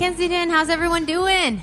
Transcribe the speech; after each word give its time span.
Kensington, 0.00 0.48
how's 0.48 0.70
everyone 0.70 1.04
doing? 1.04 1.60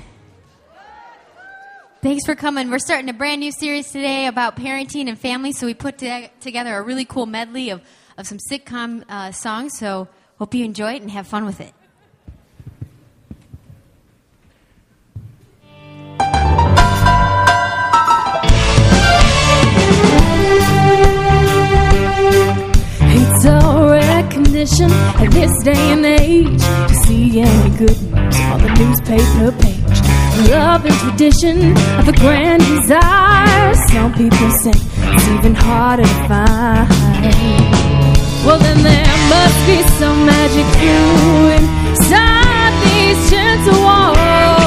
Thanks 2.02 2.24
for 2.24 2.36
coming. 2.36 2.70
We're 2.70 2.78
starting 2.78 3.08
a 3.08 3.12
brand 3.12 3.40
new 3.40 3.50
series 3.50 3.90
today 3.90 4.26
about 4.26 4.54
parenting 4.54 5.08
and 5.08 5.18
family, 5.18 5.50
so 5.50 5.66
we 5.66 5.74
put 5.74 5.98
to- 5.98 6.28
together 6.38 6.76
a 6.76 6.82
really 6.82 7.04
cool 7.04 7.26
medley 7.26 7.70
of, 7.70 7.82
of 8.16 8.28
some 8.28 8.38
sitcom 8.48 9.02
uh, 9.08 9.32
songs, 9.32 9.76
so 9.76 10.06
hope 10.38 10.54
you 10.54 10.64
enjoy 10.64 10.92
it 10.92 11.02
and 11.02 11.10
have 11.10 11.26
fun 11.26 11.46
with 11.46 11.60
it. 11.60 11.74
Recognition 24.58 24.90
at 25.22 25.30
this 25.30 25.62
day 25.62 25.92
and 25.92 26.04
age 26.04 26.60
to 26.88 26.94
see 27.06 27.40
any 27.40 27.76
good 27.76 27.96
moms 28.10 28.36
on 28.40 28.60
the 28.60 28.68
newspaper 28.80 29.52
page. 29.62 30.50
Love 30.50 30.84
and 30.84 30.94
tradition 30.94 31.76
of 31.98 32.06
the 32.06 32.16
grand 32.18 32.62
desire. 32.66 33.74
Some 33.92 34.12
people 34.14 34.50
say 34.62 34.72
it's 34.74 35.28
even 35.28 35.54
harder 35.54 36.02
to 36.02 36.28
find. 36.28 36.88
Well, 38.44 38.58
then 38.58 38.82
there 38.82 39.16
must 39.30 39.58
be 39.66 39.78
some 39.98 40.26
magic 40.26 40.66
through 40.78 41.50
inside 41.58 42.72
these 42.84 43.30
gentle 43.30 43.80
walls. 43.82 44.57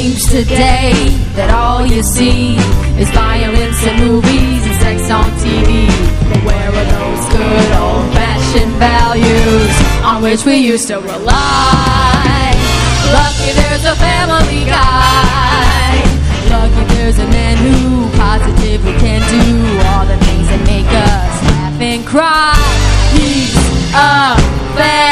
Seems 0.00 0.32
today 0.32 1.12
that 1.36 1.52
all 1.52 1.84
you 1.84 2.00
see 2.00 2.56
is 2.96 3.12
violence 3.12 3.84
in 3.84 4.00
movies 4.00 4.64
and 4.64 4.76
sex 4.80 5.12
on 5.12 5.28
TV. 5.44 5.92
But 6.24 6.40
where 6.40 6.72
are 6.72 6.88
those 6.88 7.24
good 7.28 7.70
old 7.76 8.08
fashioned 8.16 8.80
values 8.80 9.68
on 10.00 10.24
which 10.24 10.48
we 10.48 10.56
used 10.56 10.88
to 10.88 11.04
rely? 11.04 12.56
Lucky 13.12 13.52
there's 13.52 13.84
a 13.84 13.92
family 14.00 14.64
guy. 14.64 16.00
Lucky 16.48 16.84
there's 16.96 17.20
a 17.20 17.28
man 17.28 17.60
who 17.60 18.08
positively 18.16 18.96
can 19.04 19.20
do 19.28 19.44
all 19.84 20.08
the 20.08 20.16
things 20.24 20.48
that 20.48 20.64
make 20.64 20.88
us 20.88 21.32
laugh 21.44 21.76
and 21.76 22.00
cry. 22.08 22.56
He's 23.12 23.52
a 23.92 24.40
family 24.80 25.09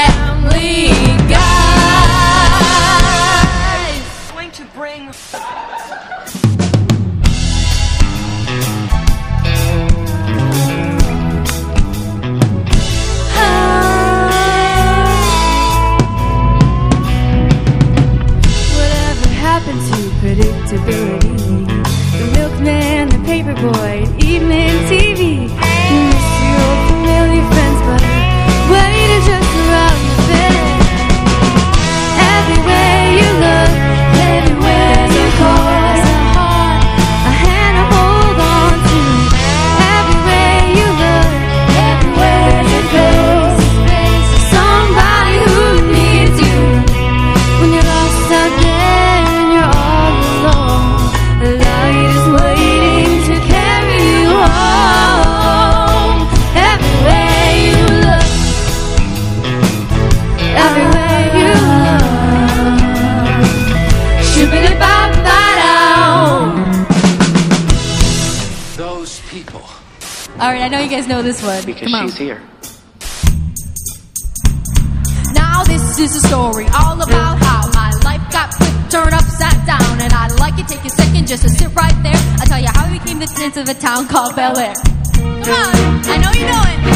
she's 72.08 72.17
here. 72.17 72.41
Now 75.35 75.63
this 75.64 75.98
is 75.98 76.17
a 76.17 76.27
story 76.27 76.67
all 76.74 77.01
about 77.01 77.39
how 77.39 77.69
my 77.74 77.91
life 78.05 78.24
got 78.33 78.55
flipped, 78.55 78.91
turned 78.91 79.14
upside 79.14 79.67
down, 79.67 80.01
and 80.01 80.13
I'd 80.13 80.39
like 80.41 80.58
it 80.58 80.69
take 80.69 80.85
a 80.85 80.91
second 80.91 81.27
just 81.27 81.42
to 81.42 81.51
sit 81.51 81.74
right 81.74 81.95
there. 82.02 82.20
I 82.41 82.45
tell 82.46 82.61
you 82.61 82.69
how 82.69 82.86
I 82.86 82.98
became 82.98 83.19
the 83.19 83.27
tenth 83.27 83.57
of 83.57 83.69
a 83.69 83.74
town 83.74 84.08
called 84.08 84.35
Bel 84.36 84.58
Air. 84.58 84.74
Come 85.14 85.52
on, 85.52 86.05
I 86.08 86.17
know 86.17 86.33
you 86.33 86.46
know 86.46 86.63
it. 86.64 86.88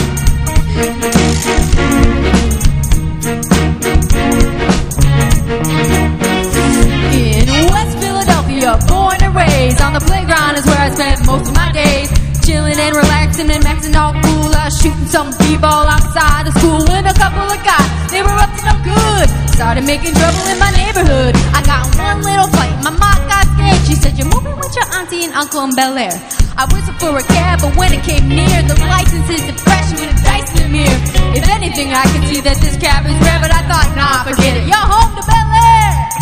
Bel 25.74 25.96
Air." 25.98 26.16
I 26.56 26.64
whistled 26.72 26.98
for 27.00 27.16
a 27.16 27.22
cab, 27.22 27.60
but 27.62 27.74
when 27.76 27.92
it 27.92 28.02
came 28.04 28.28
near, 28.28 28.62
the 28.62 28.76
license 28.86 29.28
is 29.30 29.42
crashing 29.62 29.98
with 30.00 30.12
a 30.12 30.18
dice 30.22 30.50
in 30.52 30.62
the 30.62 30.68
mirror. 30.68 31.00
If 31.34 31.48
anything, 31.48 31.92
I 31.92 32.04
could 32.12 32.24
see 32.28 32.40
that 32.44 32.56
this 32.60 32.76
cab 32.76 33.06
is 33.06 33.16
rare, 33.24 33.40
but 33.40 33.50
I 33.50 33.62
thought, 33.70 33.88
nah, 33.96 34.22
forget 34.28 34.56
it. 34.60 34.64
You're 34.68 34.88
home 34.94 35.16
to 35.16 35.22
Bel 35.24 35.48
Air. 35.72 36.12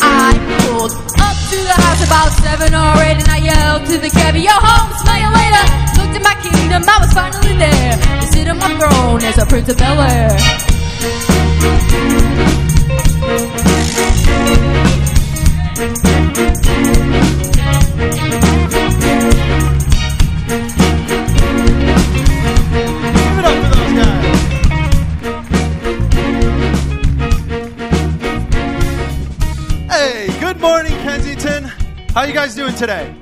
I 0.00 0.32
pulled 0.64 0.92
up 1.20 1.36
to 1.52 1.58
the 1.60 1.76
house 1.84 2.02
about 2.08 2.32
seven 2.40 2.72
or 2.72 2.92
eight, 3.04 3.20
and 3.20 3.28
I 3.28 3.38
yelled 3.44 3.84
to 3.92 3.98
the 3.98 4.08
cabbie, 4.08 4.40
"Yo, 4.48 4.56
home, 4.56 4.90
smell 5.04 5.20
you 5.20 5.28
later." 5.28 5.64
Looked 6.00 6.16
at 6.16 6.24
my 6.24 6.36
kingdom, 6.40 6.82
I 6.88 6.96
was 7.04 7.12
finally 7.12 7.56
there 7.60 7.96
to 8.20 8.26
sit 8.32 8.48
on 8.48 8.56
my 8.56 8.70
throne 8.78 9.22
as 9.22 9.36
a 9.36 9.44
prince 9.44 9.68
of 9.68 9.76
Bel 9.76 10.00
Air. 10.00 10.32
Give 15.74 16.11
How 32.22 32.28
you 32.28 32.34
guys 32.34 32.54
doing 32.54 32.76
today? 32.76 33.12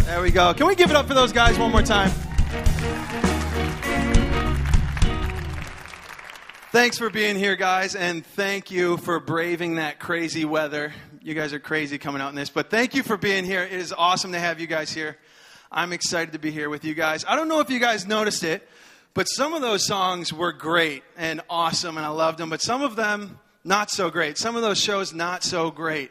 There 0.00 0.20
we 0.20 0.30
go. 0.30 0.52
Can 0.52 0.66
we 0.66 0.74
give 0.74 0.90
it 0.90 0.94
up 0.94 1.08
for 1.08 1.14
those 1.14 1.32
guys 1.32 1.58
one 1.58 1.72
more 1.72 1.80
time? 1.80 2.10
Thanks 6.70 6.98
for 6.98 7.08
being 7.08 7.34
here, 7.34 7.56
guys, 7.56 7.94
and 7.94 8.26
thank 8.26 8.70
you 8.70 8.98
for 8.98 9.20
braving 9.20 9.76
that 9.76 10.00
crazy 10.00 10.44
weather. 10.44 10.92
You 11.22 11.32
guys 11.32 11.54
are 11.54 11.58
crazy 11.58 11.96
coming 11.96 12.20
out 12.20 12.28
in 12.28 12.34
this, 12.34 12.50
but 12.50 12.68
thank 12.68 12.94
you 12.94 13.02
for 13.02 13.16
being 13.16 13.42
here. 13.42 13.62
It 13.62 13.72
is 13.72 13.90
awesome 13.90 14.32
to 14.32 14.38
have 14.38 14.60
you 14.60 14.66
guys 14.66 14.92
here. 14.92 15.16
I'm 15.72 15.94
excited 15.94 16.34
to 16.34 16.38
be 16.38 16.50
here 16.50 16.68
with 16.68 16.84
you 16.84 16.92
guys. 16.92 17.24
I 17.26 17.36
don't 17.36 17.48
know 17.48 17.60
if 17.60 17.70
you 17.70 17.78
guys 17.78 18.06
noticed 18.06 18.44
it, 18.44 18.68
but 19.14 19.24
some 19.28 19.54
of 19.54 19.62
those 19.62 19.86
songs 19.86 20.30
were 20.30 20.52
great 20.52 21.04
and 21.16 21.40
awesome, 21.48 21.96
and 21.96 22.04
I 22.04 22.10
loved 22.10 22.36
them, 22.36 22.50
but 22.50 22.60
some 22.60 22.82
of 22.82 22.96
them 22.96 23.38
not 23.64 23.90
so 23.90 24.10
great. 24.10 24.36
Some 24.36 24.56
of 24.56 24.62
those 24.62 24.78
shows 24.78 25.14
not 25.14 25.42
so 25.42 25.70
great. 25.70 26.10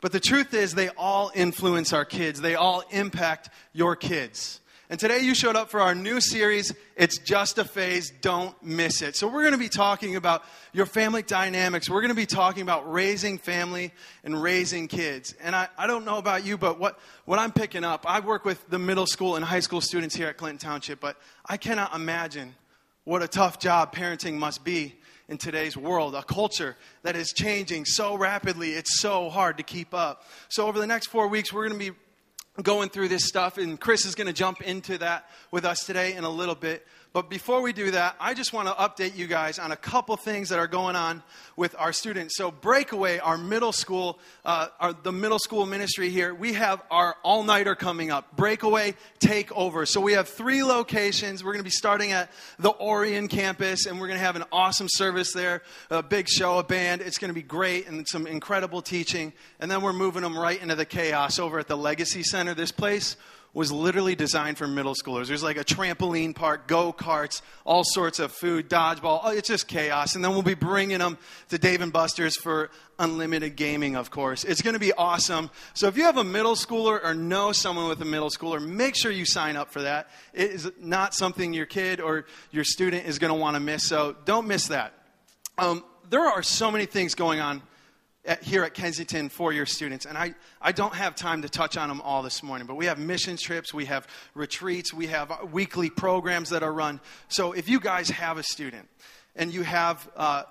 But 0.00 0.12
the 0.12 0.20
truth 0.20 0.54
is, 0.54 0.74
they 0.74 0.88
all 0.90 1.30
influence 1.34 1.92
our 1.92 2.04
kids, 2.04 2.40
they 2.40 2.54
all 2.54 2.82
impact 2.90 3.50
your 3.72 3.96
kids. 3.96 4.60
And 4.90 4.98
today 4.98 5.20
you 5.20 5.36
showed 5.36 5.54
up 5.54 5.70
for 5.70 5.80
our 5.80 5.94
new 5.94 6.20
series, 6.20 6.74
It's 6.96 7.18
Just 7.18 7.58
a 7.58 7.64
Phase, 7.64 8.10
Don't 8.22 8.60
Miss 8.60 9.02
It. 9.02 9.14
So 9.14 9.28
we're 9.28 9.42
going 9.42 9.52
to 9.52 9.58
be 9.58 9.68
talking 9.68 10.16
about 10.16 10.42
your 10.72 10.84
family 10.84 11.22
dynamics. 11.22 11.88
We're 11.88 12.00
going 12.00 12.08
to 12.08 12.16
be 12.16 12.26
talking 12.26 12.62
about 12.62 12.90
raising 12.90 13.38
family 13.38 13.92
and 14.24 14.42
raising 14.42 14.88
kids. 14.88 15.32
And 15.40 15.54
I, 15.54 15.68
I 15.78 15.86
don't 15.86 16.04
know 16.04 16.18
about 16.18 16.44
you, 16.44 16.58
but 16.58 16.80
what, 16.80 16.98
what 17.24 17.38
I'm 17.38 17.52
picking 17.52 17.84
up, 17.84 18.04
I 18.04 18.18
work 18.18 18.44
with 18.44 18.68
the 18.68 18.80
middle 18.80 19.06
school 19.06 19.36
and 19.36 19.44
high 19.44 19.60
school 19.60 19.80
students 19.80 20.16
here 20.16 20.26
at 20.26 20.36
Clinton 20.36 20.58
Township, 20.58 20.98
but 20.98 21.16
I 21.46 21.56
cannot 21.56 21.94
imagine 21.94 22.56
what 23.04 23.22
a 23.22 23.28
tough 23.28 23.60
job 23.60 23.94
parenting 23.94 24.38
must 24.38 24.64
be 24.64 24.96
in 25.30 25.38
today's 25.38 25.76
world, 25.76 26.16
a 26.16 26.24
culture 26.24 26.76
that 27.04 27.14
is 27.14 27.32
changing 27.32 27.84
so 27.84 28.16
rapidly, 28.16 28.72
it's 28.72 29.00
so 29.00 29.30
hard 29.30 29.56
to 29.58 29.62
keep 29.62 29.94
up. 29.94 30.24
So, 30.48 30.66
over 30.66 30.80
the 30.80 30.88
next 30.88 31.06
four 31.06 31.28
weeks, 31.28 31.52
we're 31.52 31.68
going 31.68 31.80
to 31.80 31.92
be 31.92 31.96
going 32.62 32.88
through 32.90 33.08
this 33.08 33.26
stuff, 33.26 33.56
and 33.56 33.78
Chris 33.80 34.04
is 34.04 34.16
going 34.16 34.26
to 34.26 34.32
jump 34.32 34.60
into 34.60 34.98
that 34.98 35.30
with 35.52 35.64
us 35.64 35.86
today 35.86 36.14
in 36.14 36.24
a 36.24 36.28
little 36.28 36.56
bit. 36.56 36.84
But 37.12 37.28
before 37.28 37.60
we 37.60 37.72
do 37.72 37.90
that, 37.90 38.14
I 38.20 38.34
just 38.34 38.52
want 38.52 38.68
to 38.68 38.74
update 38.74 39.16
you 39.16 39.26
guys 39.26 39.58
on 39.58 39.72
a 39.72 39.76
couple 39.76 40.16
things 40.16 40.50
that 40.50 40.60
are 40.60 40.68
going 40.68 40.94
on 40.94 41.24
with 41.56 41.74
our 41.76 41.92
students. 41.92 42.36
So, 42.36 42.52
Breakaway, 42.52 43.18
our 43.18 43.36
middle 43.36 43.72
school, 43.72 44.20
uh, 44.44 44.68
our, 44.78 44.92
the 44.92 45.10
middle 45.10 45.40
school 45.40 45.66
ministry 45.66 46.10
here, 46.10 46.32
we 46.32 46.52
have 46.52 46.80
our 46.88 47.16
all 47.24 47.42
nighter 47.42 47.74
coming 47.74 48.12
up. 48.12 48.36
Breakaway 48.36 48.94
Takeover. 49.18 49.88
So, 49.88 50.00
we 50.00 50.12
have 50.12 50.28
three 50.28 50.62
locations. 50.62 51.42
We're 51.42 51.52
going 51.52 51.64
to 51.64 51.64
be 51.64 51.70
starting 51.70 52.12
at 52.12 52.30
the 52.60 52.72
Orion 52.80 53.26
campus, 53.26 53.86
and 53.86 54.00
we're 54.00 54.06
going 54.06 54.20
to 54.20 54.24
have 54.24 54.36
an 54.36 54.44
awesome 54.52 54.86
service 54.88 55.32
there, 55.32 55.62
a 55.90 56.04
big 56.04 56.28
show, 56.28 56.60
a 56.60 56.62
band. 56.62 57.02
It's 57.02 57.18
going 57.18 57.30
to 57.30 57.34
be 57.34 57.42
great 57.42 57.88
and 57.88 58.06
some 58.08 58.28
incredible 58.28 58.82
teaching. 58.82 59.32
And 59.58 59.68
then 59.68 59.82
we're 59.82 59.92
moving 59.92 60.22
them 60.22 60.38
right 60.38 60.62
into 60.62 60.76
the 60.76 60.86
chaos 60.86 61.40
over 61.40 61.58
at 61.58 61.66
the 61.66 61.76
Legacy 61.76 62.22
Center. 62.22 62.54
This 62.54 62.70
place 62.70 63.16
was 63.52 63.72
literally 63.72 64.14
designed 64.14 64.56
for 64.58 64.68
middle 64.68 64.94
schoolers. 64.94 65.26
There's 65.26 65.42
like 65.42 65.56
a 65.56 65.64
trampoline 65.64 66.34
park, 66.34 66.68
go 66.68 66.92
karts, 66.92 67.42
all 67.64 67.82
sorts 67.84 68.20
of 68.20 68.30
food, 68.32 68.70
dodgeball. 68.70 69.20
Oh, 69.24 69.30
it's 69.30 69.48
just 69.48 69.66
chaos. 69.66 70.14
And 70.14 70.24
then 70.24 70.32
we'll 70.32 70.42
be 70.42 70.54
bringing 70.54 70.98
them 70.98 71.18
to 71.48 71.58
Dave 71.58 71.80
and 71.80 71.92
Buster's 71.92 72.36
for 72.36 72.70
unlimited 72.98 73.56
gaming, 73.56 73.96
of 73.96 74.10
course. 74.10 74.44
It's 74.44 74.62
going 74.62 74.74
to 74.74 74.80
be 74.80 74.92
awesome. 74.92 75.50
So 75.74 75.88
if 75.88 75.96
you 75.96 76.04
have 76.04 76.16
a 76.16 76.24
middle 76.24 76.54
schooler 76.54 77.02
or 77.02 77.12
know 77.12 77.50
someone 77.50 77.88
with 77.88 78.00
a 78.02 78.04
middle 78.04 78.30
schooler, 78.30 78.64
make 78.64 78.94
sure 78.94 79.10
you 79.10 79.24
sign 79.24 79.56
up 79.56 79.72
for 79.72 79.82
that. 79.82 80.10
It 80.32 80.50
is 80.52 80.70
not 80.78 81.14
something 81.14 81.52
your 81.52 81.66
kid 81.66 82.00
or 82.00 82.26
your 82.52 82.64
student 82.64 83.06
is 83.06 83.18
going 83.18 83.32
to 83.32 83.38
want 83.38 83.56
to 83.56 83.60
miss. 83.60 83.86
So 83.86 84.14
don't 84.24 84.46
miss 84.46 84.68
that. 84.68 84.92
Um, 85.58 85.84
there 86.08 86.24
are 86.24 86.42
so 86.42 86.70
many 86.70 86.86
things 86.86 87.14
going 87.14 87.40
on 87.40 87.62
at, 88.24 88.42
here 88.42 88.64
at 88.64 88.74
Kensington 88.74 89.28
for 89.28 89.52
your 89.52 89.66
students. 89.66 90.04
And 90.04 90.16
I, 90.16 90.34
I 90.60 90.72
don't 90.72 90.94
have 90.94 91.14
time 91.14 91.42
to 91.42 91.48
touch 91.48 91.76
on 91.76 91.88
them 91.88 92.00
all 92.02 92.22
this 92.22 92.42
morning, 92.42 92.66
but 92.66 92.76
we 92.76 92.86
have 92.86 92.98
mission 92.98 93.36
trips, 93.36 93.72
we 93.72 93.86
have 93.86 94.06
retreats, 94.34 94.92
we 94.92 95.06
have 95.06 95.32
weekly 95.52 95.90
programs 95.90 96.50
that 96.50 96.62
are 96.62 96.72
run. 96.72 97.00
So 97.28 97.52
if 97.52 97.68
you 97.68 97.80
guys 97.80 98.10
have 98.10 98.38
a 98.38 98.42
student 98.42 98.88
and 99.36 99.52
you 99.52 99.62
have 99.62 100.08
uh, 100.16 100.42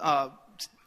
uh, 0.00 0.30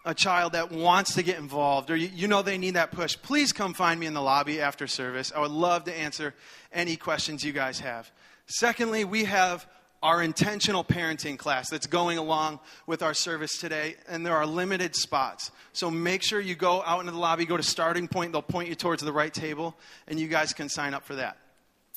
a 0.03 0.13
child 0.13 0.53
that 0.53 0.71
wants 0.71 1.15
to 1.15 1.23
get 1.23 1.37
involved 1.37 1.89
or 1.89 1.95
you, 1.95 2.09
you 2.13 2.27
know 2.27 2.41
they 2.41 2.57
need 2.57 2.71
that 2.71 2.91
push, 2.91 3.15
please 3.21 3.53
come 3.53 3.73
find 3.73 3.99
me 3.99 4.05
in 4.05 4.13
the 4.13 4.21
lobby 4.21 4.59
after 4.59 4.87
service. 4.87 5.31
I 5.35 5.39
would 5.39 5.51
love 5.51 5.85
to 5.85 5.97
answer 5.97 6.33
any 6.73 6.97
questions 6.97 7.43
you 7.43 7.53
guys 7.53 7.79
have. 7.79 8.11
Secondly, 8.47 9.05
we 9.05 9.25
have 9.25 9.65
our 10.03 10.23
intentional 10.23 10.83
parenting 10.83 11.37
class 11.37 11.69
that's 11.69 11.87
going 11.87 12.17
along 12.17 12.59
with 12.87 13.03
our 13.03 13.13
service 13.13 13.57
today, 13.59 13.95
and 14.07 14.25
there 14.25 14.35
are 14.35 14.45
limited 14.45 14.95
spots. 14.95 15.51
So 15.73 15.91
make 15.91 16.23
sure 16.23 16.39
you 16.39 16.55
go 16.55 16.81
out 16.83 17.01
into 17.01 17.11
the 17.11 17.19
lobby, 17.19 17.45
go 17.45 17.57
to 17.57 17.63
starting 17.63 18.07
point, 18.07 18.31
they'll 18.31 18.41
point 18.41 18.69
you 18.69 18.75
towards 18.75 19.03
the 19.03 19.13
right 19.13 19.33
table, 19.33 19.75
and 20.07 20.19
you 20.19 20.27
guys 20.27 20.53
can 20.53 20.69
sign 20.69 20.93
up 20.93 21.03
for 21.03 21.15
that. 21.15 21.37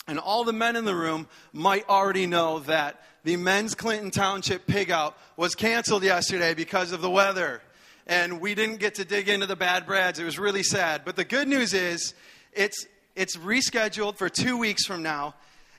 And 0.07 0.19
all 0.19 0.45
the 0.45 0.53
men 0.53 0.77
in 0.77 0.85
the 0.85 0.95
room 0.95 1.29
might 1.53 1.89
already 1.89 2.27
know 2.27 2.59
that 2.61 3.03
the 3.25 3.39
men's 3.39 3.75
Clinton 3.75 4.11
Township 4.11 4.67
pig 4.67 4.91
out 4.91 5.17
was 5.37 5.55
canceled 5.55 6.03
yesterday 6.03 6.53
because 6.53 6.93
of 6.93 7.01
the 7.01 7.09
weather. 7.09 7.63
And 8.07 8.39
we 8.39 8.55
didn't 8.55 8.81
get 8.81 8.97
to 8.97 9.07
dig 9.07 9.31
into 9.31 9.47
the 9.47 9.57
bad 9.57 9.87
brads. 9.87 10.19
It 10.19 10.25
was 10.25 10.39
really 10.39 10.63
sad. 10.63 11.03
But 11.07 11.17
the 11.17 11.25
good 11.25 11.49
news 11.49 11.73
is 11.73 12.13
it's, 12.53 12.87
it's 13.17 13.39
rescheduled 13.39 14.19
for 14.19 14.29
two 14.29 14.59
weeks 14.59 14.85
from 14.85 15.03
now 15.03 15.35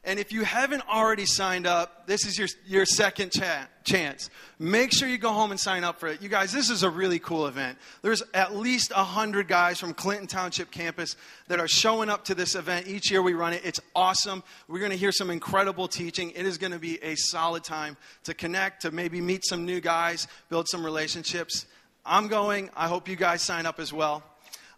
and 0.05 0.19
if 0.19 0.31
you 0.31 0.43
haven't 0.43 0.87
already 0.87 1.25
signed 1.25 1.65
up, 1.65 2.07
this 2.07 2.25
is 2.25 2.37
your, 2.37 2.47
your 2.65 2.85
second 2.85 3.31
cha- 3.31 3.67
chance. 3.83 4.29
Make 4.59 4.93
sure 4.93 5.07
you 5.07 5.17
go 5.17 5.31
home 5.31 5.51
and 5.51 5.59
sign 5.59 5.83
up 5.83 5.99
for 5.99 6.07
it. 6.07 6.21
You 6.21 6.29
guys, 6.29 6.51
this 6.51 6.69
is 6.69 6.83
a 6.83 6.89
really 6.89 7.19
cool 7.19 7.47
event. 7.47 7.77
There's 8.01 8.23
at 8.33 8.55
least 8.55 8.95
100 8.95 9.47
guys 9.47 9.79
from 9.79 9.93
Clinton 9.93 10.27
Township 10.27 10.71
campus 10.71 11.15
that 11.47 11.59
are 11.59 11.67
showing 11.67 12.09
up 12.09 12.25
to 12.25 12.35
this 12.35 12.55
event. 12.55 12.87
Each 12.87 13.09
year 13.09 13.21
we 13.21 13.33
run 13.33 13.53
it. 13.53 13.61
It's 13.65 13.79
awesome. 13.95 14.43
We're 14.67 14.79
going 14.79 14.91
to 14.91 14.97
hear 14.97 15.11
some 15.11 15.29
incredible 15.29 15.87
teaching. 15.87 16.31
It 16.31 16.45
is 16.45 16.57
going 16.57 16.73
to 16.73 16.79
be 16.79 17.01
a 17.03 17.15
solid 17.15 17.63
time 17.63 17.97
to 18.23 18.33
connect, 18.33 18.83
to 18.83 18.91
maybe 18.91 19.21
meet 19.21 19.45
some 19.45 19.65
new 19.65 19.81
guys, 19.81 20.27
build 20.49 20.67
some 20.69 20.85
relationships. 20.85 21.65
I'm 22.05 22.27
going. 22.27 22.69
I 22.75 22.87
hope 22.87 23.09
you 23.09 23.15
guys 23.15 23.41
sign 23.41 23.65
up 23.65 23.79
as 23.79 23.91
well. 23.91 24.23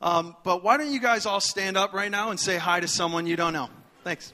Um, 0.02 0.36
but 0.44 0.64
why 0.64 0.78
don't 0.78 0.92
you 0.92 1.00
guys 1.00 1.26
all 1.26 1.42
stand 1.42 1.76
up 1.76 1.94
right 1.94 2.12
now 2.12 2.30
and 2.30 2.40
say 2.40 2.58
hi 2.58 2.80
to 2.80 2.88
someone 2.88 3.26
you 3.28 3.36
don't 3.36 3.54
know? 3.54 3.70
Thanks. 4.04 4.34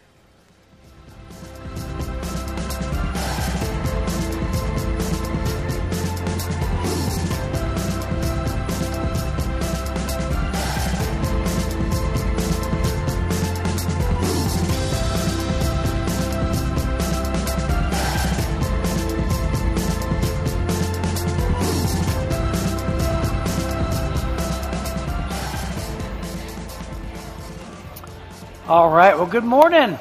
All 28.74 28.89
right. 28.89 29.15
Well, 29.15 29.27
good 29.27 29.44
morning. 29.44 30.00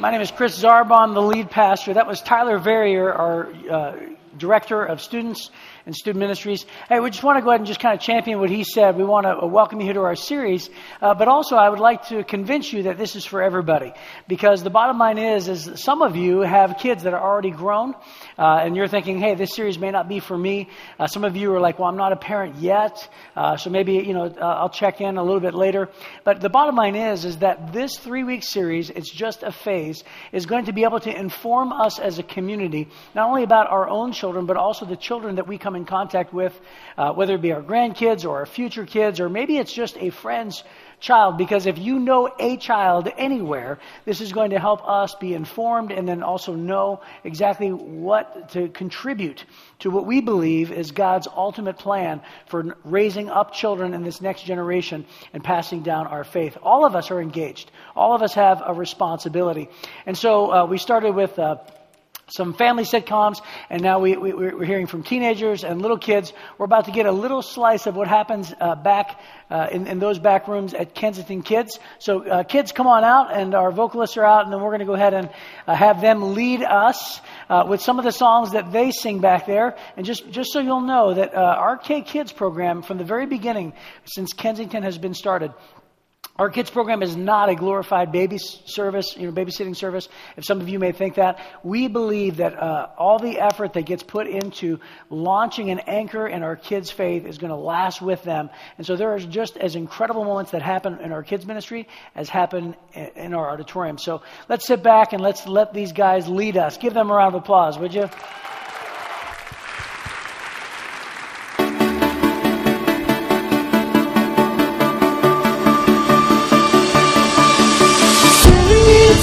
My 0.00 0.10
name 0.10 0.20
is 0.20 0.32
Chris 0.32 0.60
Zarbon, 0.60 1.14
the 1.14 1.22
lead 1.22 1.50
pastor. 1.50 1.94
That 1.94 2.08
was 2.08 2.20
Tyler 2.20 2.58
Verrier, 2.58 3.12
our 3.12 3.52
uh, 3.70 3.96
director 4.36 4.84
of 4.84 5.00
students 5.00 5.50
and 5.86 5.94
student 5.94 6.18
ministries. 6.18 6.66
Hey, 6.88 6.98
we 6.98 7.10
just 7.10 7.22
want 7.22 7.38
to 7.38 7.42
go 7.42 7.50
ahead 7.50 7.60
and 7.60 7.66
just 7.66 7.78
kind 7.78 7.94
of 7.94 8.00
champion 8.00 8.40
what 8.40 8.50
he 8.50 8.64
said. 8.64 8.96
We 8.96 9.04
want 9.04 9.24
to 9.26 9.46
welcome 9.46 9.78
you 9.78 9.86
here 9.86 9.94
to 9.94 10.00
our 10.00 10.16
series, 10.16 10.68
uh, 11.00 11.14
but 11.14 11.28
also 11.28 11.54
I 11.54 11.68
would 11.68 11.78
like 11.78 12.08
to 12.08 12.24
convince 12.24 12.72
you 12.72 12.84
that 12.84 12.98
this 12.98 13.14
is 13.14 13.24
for 13.24 13.40
everybody 13.40 13.92
because 14.26 14.64
the 14.64 14.70
bottom 14.70 14.98
line 14.98 15.18
is, 15.18 15.46
is 15.46 15.84
some 15.84 16.02
of 16.02 16.16
you 16.16 16.40
have 16.40 16.78
kids 16.78 17.04
that 17.04 17.14
are 17.14 17.22
already 17.22 17.50
grown, 17.50 17.94
uh, 18.38 18.60
and 18.62 18.76
you're 18.76 18.88
thinking, 18.88 19.18
hey, 19.18 19.34
this 19.34 19.54
series 19.54 19.78
may 19.78 19.90
not 19.90 20.08
be 20.08 20.20
for 20.20 20.36
me. 20.36 20.68
Uh, 20.98 21.06
some 21.06 21.24
of 21.24 21.36
you 21.36 21.52
are 21.54 21.60
like, 21.60 21.78
well, 21.78 21.88
I'm 21.88 21.96
not 21.96 22.12
a 22.12 22.16
parent 22.16 22.56
yet, 22.56 23.08
uh, 23.36 23.56
so 23.56 23.70
maybe 23.70 23.94
you 23.94 24.12
know 24.12 24.24
uh, 24.24 24.44
I'll 24.44 24.70
check 24.70 25.00
in 25.00 25.16
a 25.16 25.22
little 25.22 25.40
bit 25.40 25.54
later. 25.54 25.88
But 26.24 26.40
the 26.40 26.48
bottom 26.48 26.76
line 26.76 26.96
is, 26.96 27.24
is 27.24 27.38
that 27.38 27.72
this 27.72 27.98
three-week 27.98 28.42
series, 28.42 28.90
it's 28.90 29.10
just 29.10 29.42
a 29.42 29.52
phase, 29.52 30.04
is 30.32 30.46
going 30.46 30.66
to 30.66 30.72
be 30.72 30.84
able 30.84 31.00
to 31.00 31.14
inform 31.14 31.72
us 31.72 31.98
as 31.98 32.18
a 32.18 32.22
community 32.22 32.88
not 33.14 33.28
only 33.28 33.42
about 33.42 33.70
our 33.70 33.88
own 33.88 34.12
children, 34.12 34.46
but 34.46 34.56
also 34.56 34.86
the 34.86 34.96
children 34.96 35.36
that 35.36 35.46
we 35.46 35.58
come 35.58 35.76
in 35.76 35.84
contact 35.84 36.32
with, 36.32 36.58
uh, 36.96 37.12
whether 37.12 37.34
it 37.34 37.42
be 37.42 37.52
our 37.52 37.62
grandkids 37.62 38.24
or 38.24 38.36
our 38.38 38.46
future 38.46 38.86
kids, 38.86 39.20
or 39.20 39.28
maybe 39.28 39.56
it's 39.56 39.72
just 39.72 39.96
a 39.98 40.10
friend's 40.10 40.64
child, 41.04 41.36
because 41.36 41.66
if 41.66 41.78
you 41.78 41.98
know 41.98 42.34
a 42.38 42.56
child 42.56 43.08
anywhere, 43.16 43.78
this 44.06 44.20
is 44.20 44.32
going 44.32 44.50
to 44.50 44.58
help 44.58 44.86
us 44.88 45.14
be 45.14 45.34
informed 45.34 45.92
and 45.92 46.08
then 46.08 46.22
also 46.22 46.54
know 46.54 47.02
exactly 47.22 47.70
what 47.70 48.48
to 48.50 48.68
contribute 48.68 49.44
to 49.80 49.90
what 49.90 50.06
we 50.06 50.20
believe 50.20 50.72
is 50.72 50.90
God's 50.90 51.28
ultimate 51.28 51.78
plan 51.78 52.22
for 52.46 52.76
raising 52.84 53.28
up 53.28 53.52
children 53.52 53.92
in 53.92 54.02
this 54.02 54.20
next 54.20 54.44
generation 54.44 55.04
and 55.34 55.44
passing 55.44 55.82
down 55.82 56.06
our 56.06 56.24
faith. 56.24 56.56
All 56.62 56.86
of 56.86 56.96
us 56.96 57.10
are 57.10 57.20
engaged. 57.20 57.70
All 57.94 58.14
of 58.14 58.22
us 58.22 58.34
have 58.34 58.62
a 58.64 58.72
responsibility. 58.72 59.68
And 60.06 60.16
so 60.16 60.50
uh, 60.50 60.66
we 60.66 60.78
started 60.78 61.14
with. 61.14 61.38
Uh, 61.38 61.56
some 62.28 62.54
family 62.54 62.84
sitcoms, 62.84 63.40
and 63.68 63.82
now 63.82 63.98
we, 63.98 64.16
we, 64.16 64.32
are 64.32 64.64
hearing 64.64 64.86
from 64.86 65.02
teenagers 65.02 65.62
and 65.64 65.82
little 65.82 65.98
kids. 65.98 66.32
We're 66.58 66.64
about 66.64 66.86
to 66.86 66.90
get 66.90 67.06
a 67.06 67.12
little 67.12 67.42
slice 67.42 67.86
of 67.86 67.96
what 67.96 68.08
happens 68.08 68.52
uh, 68.60 68.74
back 68.76 69.20
uh, 69.50 69.68
in, 69.70 69.86
in, 69.86 69.98
those 69.98 70.18
back 70.18 70.48
rooms 70.48 70.72
at 70.72 70.94
Kensington 70.94 71.42
Kids. 71.42 71.78
So, 71.98 72.26
uh, 72.26 72.42
kids, 72.44 72.72
come 72.72 72.86
on 72.86 73.04
out, 73.04 73.32
and 73.32 73.54
our 73.54 73.70
vocalists 73.70 74.16
are 74.16 74.24
out, 74.24 74.44
and 74.44 74.52
then 74.52 74.60
we're 74.60 74.70
going 74.70 74.80
to 74.80 74.86
go 74.86 74.94
ahead 74.94 75.12
and 75.14 75.28
uh, 75.66 75.74
have 75.74 76.00
them 76.00 76.34
lead 76.34 76.62
us 76.62 77.20
uh, 77.50 77.66
with 77.68 77.80
some 77.80 77.98
of 77.98 78.04
the 78.04 78.12
songs 78.12 78.52
that 78.52 78.72
they 78.72 78.90
sing 78.90 79.20
back 79.20 79.46
there. 79.46 79.76
And 79.96 80.06
just, 80.06 80.30
just 80.30 80.52
so 80.52 80.60
you'll 80.60 80.80
know 80.80 81.14
that 81.14 81.34
uh, 81.34 81.38
our 81.38 81.76
K 81.76 82.00
Kids 82.00 82.32
program, 82.32 82.82
from 82.82 82.98
the 82.98 83.04
very 83.04 83.26
beginning, 83.26 83.74
since 84.04 84.32
Kensington 84.32 84.82
has 84.82 84.96
been 84.96 85.14
started, 85.14 85.52
our 86.36 86.50
kids 86.50 86.68
program 86.68 87.04
is 87.04 87.14
not 87.14 87.48
a 87.48 87.54
glorified 87.54 88.10
baby 88.10 88.38
service, 88.38 89.16
you 89.16 89.26
know, 89.26 89.32
babysitting 89.32 89.76
service. 89.76 90.08
If 90.36 90.44
some 90.44 90.60
of 90.60 90.68
you 90.68 90.80
may 90.80 90.90
think 90.90 91.14
that, 91.14 91.38
we 91.62 91.86
believe 91.86 92.38
that 92.38 92.60
uh, 92.60 92.88
all 92.98 93.20
the 93.20 93.38
effort 93.38 93.74
that 93.74 93.82
gets 93.82 94.02
put 94.02 94.26
into 94.26 94.80
launching 95.10 95.70
an 95.70 95.78
anchor 95.80 96.26
in 96.26 96.42
our 96.42 96.56
kids' 96.56 96.90
faith 96.90 97.24
is 97.24 97.38
going 97.38 97.50
to 97.50 97.56
last 97.56 98.02
with 98.02 98.24
them. 98.24 98.50
And 98.78 98.86
so 98.86 98.96
there 98.96 99.14
are 99.14 99.20
just 99.20 99.56
as 99.56 99.76
incredible 99.76 100.24
moments 100.24 100.50
that 100.50 100.62
happen 100.62 100.98
in 100.98 101.12
our 101.12 101.22
kids' 101.22 101.46
ministry 101.46 101.86
as 102.16 102.28
happen 102.28 102.74
in 102.94 103.32
our 103.32 103.48
auditorium. 103.48 103.96
So 103.96 104.22
let's 104.48 104.66
sit 104.66 104.82
back 104.82 105.12
and 105.12 105.22
let's 105.22 105.46
let 105.46 105.72
these 105.72 105.92
guys 105.92 106.26
lead 106.26 106.56
us. 106.56 106.78
Give 106.78 106.94
them 106.94 107.12
a 107.12 107.14
round 107.14 107.36
of 107.36 107.42
applause, 107.42 107.78
would 107.78 107.94
you? 107.94 108.10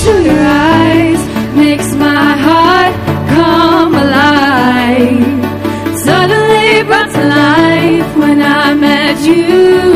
to 0.04 0.24
your 0.24 0.44
eyes 0.44 1.22
makes 1.56 1.94
my 1.94 2.36
heart 2.46 2.96
come 3.36 3.94
alive. 3.94 5.38
Suddenly 5.96 6.84
brought 6.88 7.12
to 7.12 7.24
life 7.24 8.18
when 8.18 8.42
I 8.42 8.74
met 8.74 9.20
you. 9.24 9.91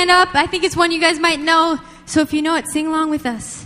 stand 0.00 0.10
up. 0.10 0.34
I 0.34 0.46
think 0.46 0.64
it's 0.64 0.76
one 0.76 0.92
you 0.92 0.98
guys 0.98 1.18
might 1.18 1.40
know. 1.40 1.78
So 2.06 2.22
if 2.22 2.32
you 2.32 2.40
know 2.40 2.56
it, 2.56 2.66
sing 2.68 2.86
along 2.86 3.10
with 3.10 3.26
us. 3.26 3.59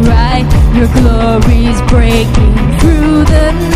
bright, 0.00 0.48
your 0.74 0.88
glory's 0.88 1.80
breaking 1.82 2.54
through 2.78 3.24
the 3.24 3.52
night. 3.52 3.71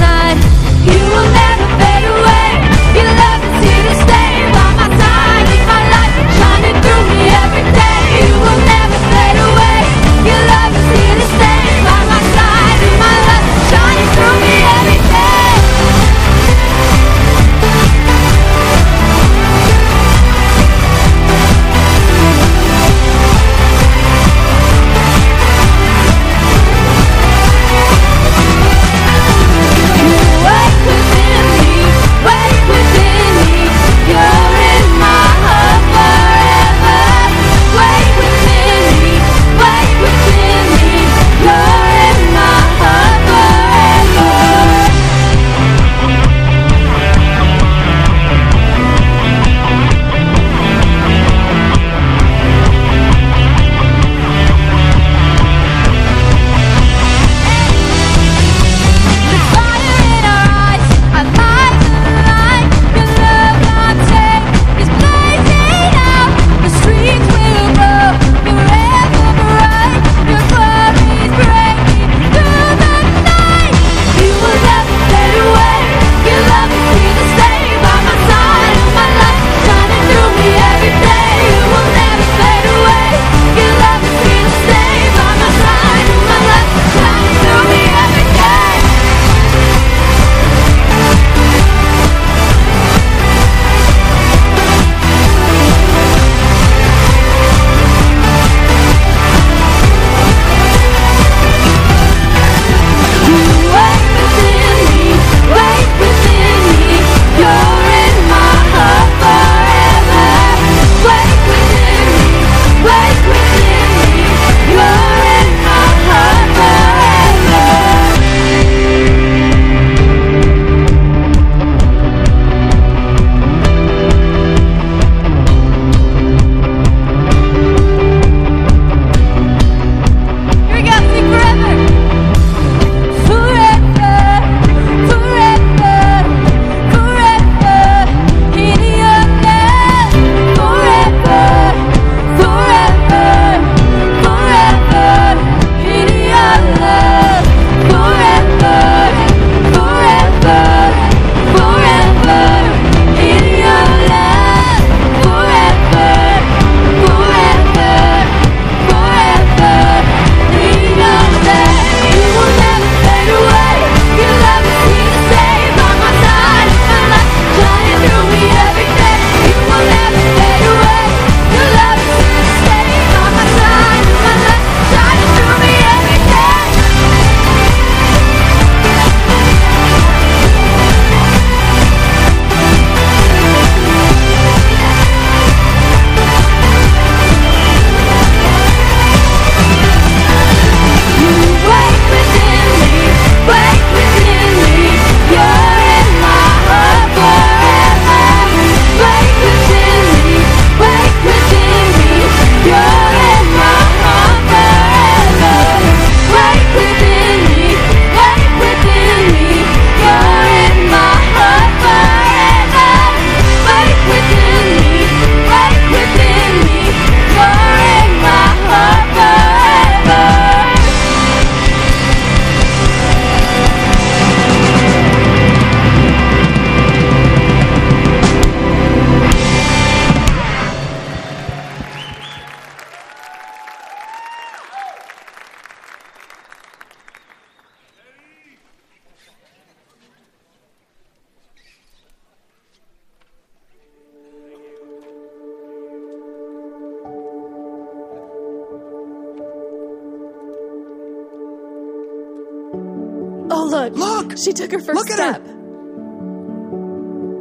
Look. 254.28 254.38
She 254.38 254.52
took 254.52 254.70
her 254.72 254.78
first 254.78 254.94
Look 254.94 255.08
step. 255.08 255.46
Her. 255.46 255.52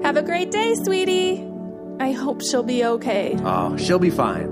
Have 0.04 0.18
a 0.18 0.24
great 0.24 0.52
day, 0.52 0.76
sweetie. 0.76 1.50
I 2.00 2.12
hope 2.12 2.42
she'll 2.42 2.64
be 2.64 2.86
okay. 2.86 3.36
Oh, 3.40 3.76
she'll 3.78 4.00
be 4.00 4.10
fine. 4.10 4.50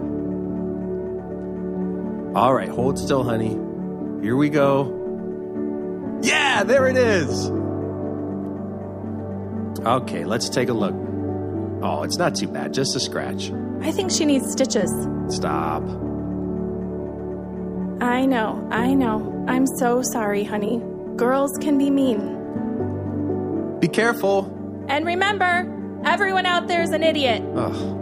All 2.35 2.53
right, 2.53 2.69
hold 2.69 2.97
still, 2.97 3.23
honey. 3.23 3.57
Here 4.23 4.35
we 4.35 4.49
go. 4.49 6.19
Yeah, 6.23 6.63
there 6.63 6.87
it 6.87 6.97
is. 6.97 7.51
Okay, 9.85 10.25
let's 10.25 10.49
take 10.49 10.69
a 10.69 10.73
look. 10.73 10.95
Oh, 11.83 12.03
it's 12.03 12.17
not 12.17 12.35
too 12.35 12.47
bad, 12.47 12.73
just 12.73 12.95
a 12.95 12.99
scratch. 12.99 13.51
I 13.81 13.91
think 13.91 14.09
she 14.09 14.25
needs 14.25 14.51
stitches. 14.51 14.89
Stop. 15.27 15.83
I 18.01 18.25
know, 18.25 18.67
I 18.71 18.93
know. 18.93 19.45
I'm 19.47 19.67
so 19.67 20.01
sorry, 20.01 20.43
honey 20.43 20.81
girls 21.15 21.57
can 21.59 21.77
be 21.77 21.89
mean. 21.89 23.79
Be 23.79 23.87
careful. 23.87 24.45
And 24.87 25.05
remember, 25.05 26.01
everyone 26.05 26.45
out 26.45 26.67
there 26.67 26.81
is 26.81 26.91
an 26.91 27.03
idiot. 27.03 27.43
Ugh. 27.55 27.99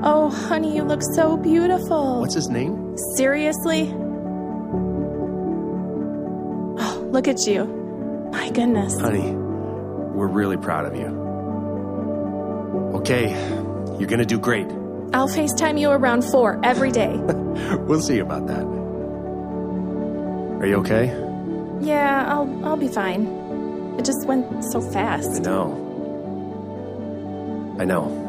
Oh, 0.00 0.30
honey, 0.30 0.76
you 0.76 0.84
look 0.84 1.02
so 1.14 1.36
beautiful. 1.36 2.20
What's 2.20 2.34
his 2.34 2.48
name? 2.48 2.96
Seriously? 3.16 3.92
Oh, 6.80 7.08
look 7.10 7.26
at 7.26 7.46
you. 7.46 7.64
My 8.32 8.50
goodness. 8.50 8.98
Honey, 9.00 9.32
we're 9.32 10.28
really 10.28 10.56
proud 10.56 10.86
of 10.86 10.94
you. 10.96 11.06
Okay, 12.98 13.30
you're 13.98 14.08
gonna 14.08 14.24
do 14.24 14.38
great. 14.38 14.66
I'll 15.12 15.28
FaceTime 15.28 15.80
you 15.80 15.90
around 15.90 16.22
four 16.22 16.60
every 16.62 16.92
day. 16.92 17.16
we'll 17.86 18.00
see 18.00 18.18
about 18.18 18.46
that. 18.46 18.77
Are 20.58 20.66
you 20.66 20.76
okay? 20.78 21.06
yeah, 21.80 22.24
I'll 22.26 22.66
I'll 22.66 22.76
be 22.76 22.88
fine. 22.88 23.26
It 23.96 24.04
just 24.04 24.26
went 24.26 24.64
so 24.64 24.80
fast. 24.80 25.40
I 25.40 25.44
know. 25.44 25.86
I 27.78 27.84
know. 27.84 28.28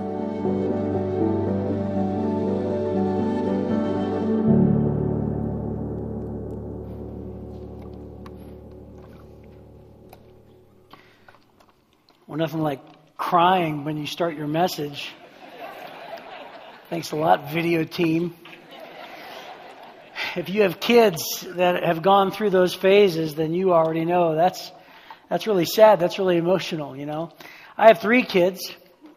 Well, 12.28 12.38
nothing 12.38 12.62
like 12.62 12.80
crying 13.18 13.86
when 13.86 13.98
you 13.98 14.06
start 14.06 14.36
your 14.36 14.46
message. 14.46 15.10
Thanks 16.92 17.12
a 17.12 17.16
lot, 17.16 17.52
video 17.52 17.84
team. 17.84 18.36
If 20.36 20.50
you 20.50 20.62
have 20.62 20.80
kids 20.80 21.46
that 21.56 21.84
have 21.84 22.02
gone 22.02 22.32
through 22.32 22.52
those 22.52 22.74
phases, 22.74 23.36
then 23.36 23.54
you 23.54 23.74
already 23.74 24.06
know 24.06 24.36
that's 24.36 24.72
that's 25.30 25.48
really 25.48 25.66
sad. 25.66 26.00
That's 26.00 26.20
really 26.20 26.38
emotional. 26.38 26.96
You 26.96 27.06
know, 27.06 27.32
I 27.78 27.88
have 27.88 28.00
three 28.00 28.24
kids, 28.24 28.60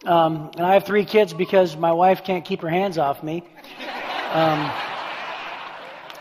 um, 0.05 0.51
and 0.57 0.65
I 0.65 0.75
have 0.75 0.85
three 0.85 1.05
kids 1.05 1.35
because 1.35 1.77
my 1.77 1.93
wife 1.93 2.25
can't 2.25 2.45
keep 2.45 2.63
her 2.63 2.69
hands 2.69 2.99
off 2.99 3.23
me. 3.23 3.45
Um, 4.33 4.71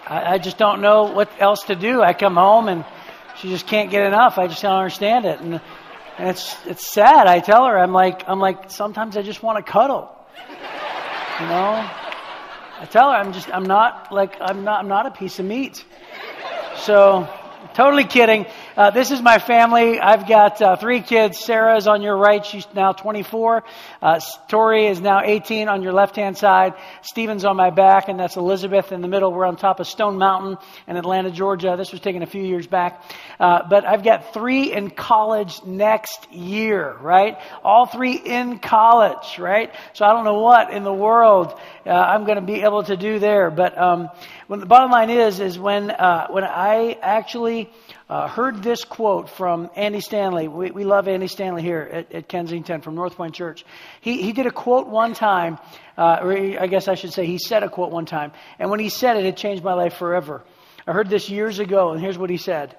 I, 0.07 0.33
I 0.33 0.37
just 0.37 0.57
don't 0.57 0.81
know 0.81 1.05
what 1.05 1.29
else 1.39 1.63
to 1.63 1.75
do. 1.75 2.01
I 2.01 2.13
come 2.13 2.35
home 2.35 2.67
and 2.67 2.83
she 3.37 3.49
just 3.49 3.67
can't 3.67 3.89
get 3.89 4.05
enough. 4.05 4.37
I 4.37 4.47
just 4.47 4.61
don't 4.61 4.75
understand 4.77 5.25
it, 5.25 5.39
and 5.39 5.61
and 6.17 6.29
it's 6.29 6.55
it's 6.65 6.91
sad. 6.91 7.27
I 7.27 7.39
tell 7.39 7.65
her, 7.65 7.77
I'm 7.77 7.93
like 7.93 8.27
I'm 8.27 8.39
like 8.39 8.69
sometimes 8.71 9.15
I 9.15 9.21
just 9.21 9.41
want 9.41 9.65
to 9.65 9.71
cuddle. 9.71 10.13
You 11.39 11.47
know, 11.47 11.89
I 12.81 12.85
tell 12.85 13.11
her 13.11 13.15
I'm 13.15 13.31
just 13.31 13.47
I'm 13.53 13.65
not 13.65 14.11
like 14.11 14.37
I'm 14.41 14.63
not 14.63 14.79
I'm 14.79 14.87
not 14.87 15.05
a 15.05 15.11
piece 15.11 15.37
of 15.37 15.45
meat. 15.45 15.85
So 16.77 17.29
totally 17.75 18.05
kidding. 18.05 18.47
Uh, 18.77 18.89
this 18.89 19.11
is 19.11 19.21
my 19.21 19.37
family. 19.37 19.99
I've 19.99 20.29
got 20.29 20.61
uh, 20.61 20.77
three 20.77 21.01
kids. 21.01 21.39
Sarah 21.39 21.75
is 21.75 21.87
on 21.87 22.01
your 22.01 22.15
right. 22.15 22.45
She's 22.45 22.65
now 22.73 22.93
24. 22.93 23.63
Uh, 24.01 24.21
Tori 24.47 24.87
is 24.87 25.01
now 25.01 25.21
18 25.21 25.67
on 25.67 25.81
your 25.83 25.91
left 25.91 26.15
hand 26.15 26.37
side. 26.37 26.75
Stephen's 27.01 27.43
on 27.43 27.57
my 27.57 27.69
back, 27.69 28.07
and 28.07 28.17
that's 28.17 28.37
Elizabeth 28.37 28.93
in 28.93 29.01
the 29.01 29.09
middle. 29.09 29.33
We're 29.33 29.45
on 29.45 29.57
top 29.57 29.81
of 29.81 29.87
Stone 29.87 30.17
Mountain 30.17 30.57
in 30.87 30.95
Atlanta, 30.95 31.31
Georgia. 31.31 31.75
This 31.77 31.91
was 31.91 31.99
taken 31.99 32.21
a 32.23 32.25
few 32.25 32.43
years 32.43 32.65
back. 32.65 33.03
Uh, 33.41 33.67
but 33.69 33.85
I've 33.85 34.05
got 34.05 34.33
three 34.33 34.71
in 34.71 34.89
college 34.89 35.61
next 35.65 36.31
year, 36.31 36.95
right? 37.01 37.37
All 37.65 37.85
three 37.85 38.15
in 38.15 38.59
college, 38.59 39.37
right? 39.37 39.75
So 39.91 40.05
I 40.05 40.13
don't 40.13 40.23
know 40.23 40.39
what 40.39 40.71
in 40.71 40.85
the 40.85 40.93
world 40.93 41.59
uh, 41.85 41.89
I'm 41.89 42.23
going 42.23 42.37
to 42.37 42.45
be 42.45 42.61
able 42.61 42.83
to 42.83 42.95
do 42.95 43.19
there. 43.19 43.51
But 43.51 43.77
um, 43.77 44.09
when 44.47 44.61
the 44.61 44.65
bottom 44.65 44.91
line 44.91 45.09
is, 45.09 45.41
is 45.41 45.59
when 45.59 45.91
uh, 45.91 46.27
when 46.29 46.45
I 46.45 46.97
actually 47.01 47.69
uh, 48.11 48.27
heard 48.27 48.61
this 48.61 48.83
quote 48.83 49.29
from 49.29 49.69
Andy 49.73 50.01
Stanley. 50.01 50.49
We, 50.49 50.69
we 50.71 50.83
love 50.83 51.07
Andy 51.07 51.27
Stanley 51.27 51.61
here 51.61 51.89
at, 51.89 52.11
at 52.11 52.27
Kensington 52.27 52.81
from 52.81 52.93
North 52.93 53.15
Point 53.15 53.33
Church. 53.33 53.63
He, 54.01 54.21
he 54.21 54.33
did 54.33 54.47
a 54.47 54.51
quote 54.51 54.87
one 54.87 55.13
time, 55.13 55.59
uh, 55.97 56.19
or 56.21 56.33
he- 56.33 56.57
I 56.57 56.67
guess 56.67 56.89
I 56.89 56.95
should 56.95 57.13
say 57.13 57.25
he 57.25 57.37
said 57.37 57.63
a 57.63 57.69
quote 57.69 57.89
one 57.89 58.05
time. 58.05 58.33
And 58.59 58.69
when 58.69 58.81
he 58.81 58.89
said 58.89 59.15
it, 59.15 59.23
it 59.23 59.37
changed 59.37 59.63
my 59.63 59.75
life 59.75 59.93
forever. 59.93 60.43
I 60.85 60.91
heard 60.91 61.09
this 61.09 61.29
years 61.29 61.59
ago, 61.59 61.93
and 61.93 62.01
here's 62.01 62.17
what 62.17 62.29
he 62.29 62.35
said. 62.35 62.75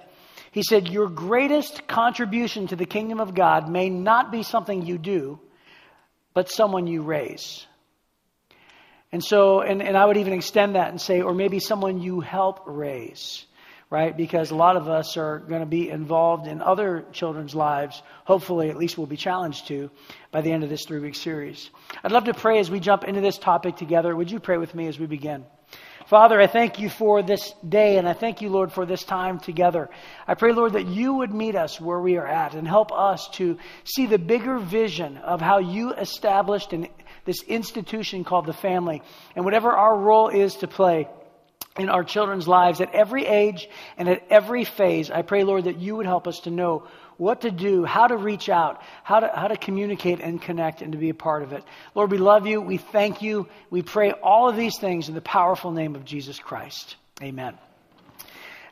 He 0.51 0.63
said, 0.63 0.89
Your 0.89 1.09
greatest 1.09 1.89
contribution 1.89 2.67
to 2.67 2.77
the 2.77 2.85
kingdom 2.85 3.19
of 3.19 3.35
God 3.35 3.71
may 3.71 3.89
not 3.89 4.33
be 4.33 4.43
something 4.43 4.85
you 4.85 4.99
do, 4.99 5.41
but 6.35 6.51
someone 6.51 6.87
you 6.87 7.01
raise. 7.01 7.67
And 9.13 9.25
so, 9.25 9.63
and, 9.63 9.83
and 9.83 9.97
I 9.97 10.05
would 10.05 10.19
even 10.19 10.35
extend 10.35 10.75
that 10.75 10.91
and 10.91 11.01
say, 11.01 11.23
or 11.23 11.33
maybe 11.33 11.59
someone 11.59 12.03
you 12.03 12.21
help 12.21 12.65
raise, 12.67 13.47
right? 13.93 14.17
Because 14.17 14.51
a 14.51 14.55
lot 14.55 14.79
of 14.79 14.89
us 14.89 15.19
are 15.19 15.41
going 15.41 15.61
to 15.61 15.67
be 15.67 15.91
involved 15.91 16.47
in 16.47 16.63
other 16.63 17.05
children's 17.13 17.55
lives. 17.55 18.03
Hopefully, 18.25 18.71
at 18.71 18.77
least 18.79 18.97
we'll 18.97 19.07
be 19.07 19.19
challenged 19.19 19.69
to 19.69 19.91
by 20.31 20.41
the 20.41 20.51
end 20.51 20.65
of 20.65 20.71
this 20.71 20.87
three 20.87 20.99
week 20.99 21.15
series. 21.15 21.69
I'd 22.03 22.11
love 22.11 22.25
to 22.25 22.33
pray 22.33 22.59
as 22.59 22.71
we 22.71 22.81
jump 22.81 23.05
into 23.05 23.21
this 23.21 23.37
topic 23.37 23.77
together. 23.77 24.17
Would 24.17 24.31
you 24.31 24.41
pray 24.41 24.57
with 24.57 24.75
me 24.75 24.87
as 24.87 24.99
we 24.99 25.05
begin? 25.05 25.45
Father, 26.07 26.41
I 26.41 26.47
thank 26.47 26.79
you 26.79 26.89
for 26.89 27.23
this 27.23 27.53
day, 27.69 27.99
and 27.99 28.09
I 28.09 28.15
thank 28.15 28.41
you, 28.41 28.49
Lord, 28.49 28.73
for 28.73 28.87
this 28.87 29.05
time 29.05 29.39
together. 29.39 29.91
I 30.27 30.37
pray, 30.37 30.55
Lord, 30.55 30.73
that 30.73 30.87
you 30.87 31.13
would 31.17 31.35
meet 31.35 31.55
us 31.55 31.79
where 31.79 32.01
we 32.01 32.17
are 32.17 32.27
at 32.27 32.55
and 32.55 32.67
help 32.67 32.93
us 32.93 33.29
to 33.35 33.59
see 33.85 34.07
the 34.07 34.19
bigger 34.19 34.59
vision 34.59 35.19
of 35.19 35.43
how 35.43 35.59
you 35.59 35.93
established 35.93 36.73
an, 36.73 36.89
this 37.27 37.43
institution 37.43 38.25
called 38.25 38.47
the 38.47 38.55
family, 38.55 39.03
and 39.37 39.45
whatever 39.45 39.71
our 39.71 39.99
role 39.99 40.29
is 40.29 40.57
to 40.57 40.67
play 40.67 41.09
in 41.79 41.89
our 41.89 42.05
children's 42.05 42.47
lives 42.47 42.81
at 42.81 42.95
every 42.95 43.27
age 43.27 43.69
and 43.97 44.09
at 44.09 44.23
every 44.31 44.65
phase. 44.65 45.11
I 45.11 45.23
pray, 45.23 45.45
Lord, 45.45 45.65
that 45.65 45.79
you 45.79 45.97
would 45.97 46.07
help 46.07 46.27
us 46.27 46.41
to 46.41 46.51
know 46.51 46.87
what 47.17 47.43
to 47.43 47.51
do, 47.51 47.85
how 47.85 48.07
to 48.07 48.17
reach 48.17 48.49
out, 48.49 48.83
how 49.05 49.21
to, 49.21 49.31
how 49.35 49.49
to 49.49 49.57
communicate 49.57 50.21
and 50.21 50.41
connect 50.41 50.83
and 50.83 50.93
to 50.93 50.99
be 50.99 51.09
a 51.09 51.15
part 51.15 51.43
of 51.43 51.53
it. 51.53 51.63
Lord, 51.95 52.11
we 52.11 52.19
love 52.19 52.47
you. 52.47 52.61
We 52.61 52.79
thank 52.79 53.23
you. 53.23 53.49
We 53.71 53.83
pray 53.83 54.13
all 54.13 54.49
of 54.49 54.57
these 54.57 54.79
things 54.79 55.09
in 55.09 55.15
the 55.15 55.21
powerful 55.21 55.71
name 55.71 55.95
of 55.95 56.05
Jesus 56.05 56.39
Christ. 56.39 56.97
Amen. 57.23 57.57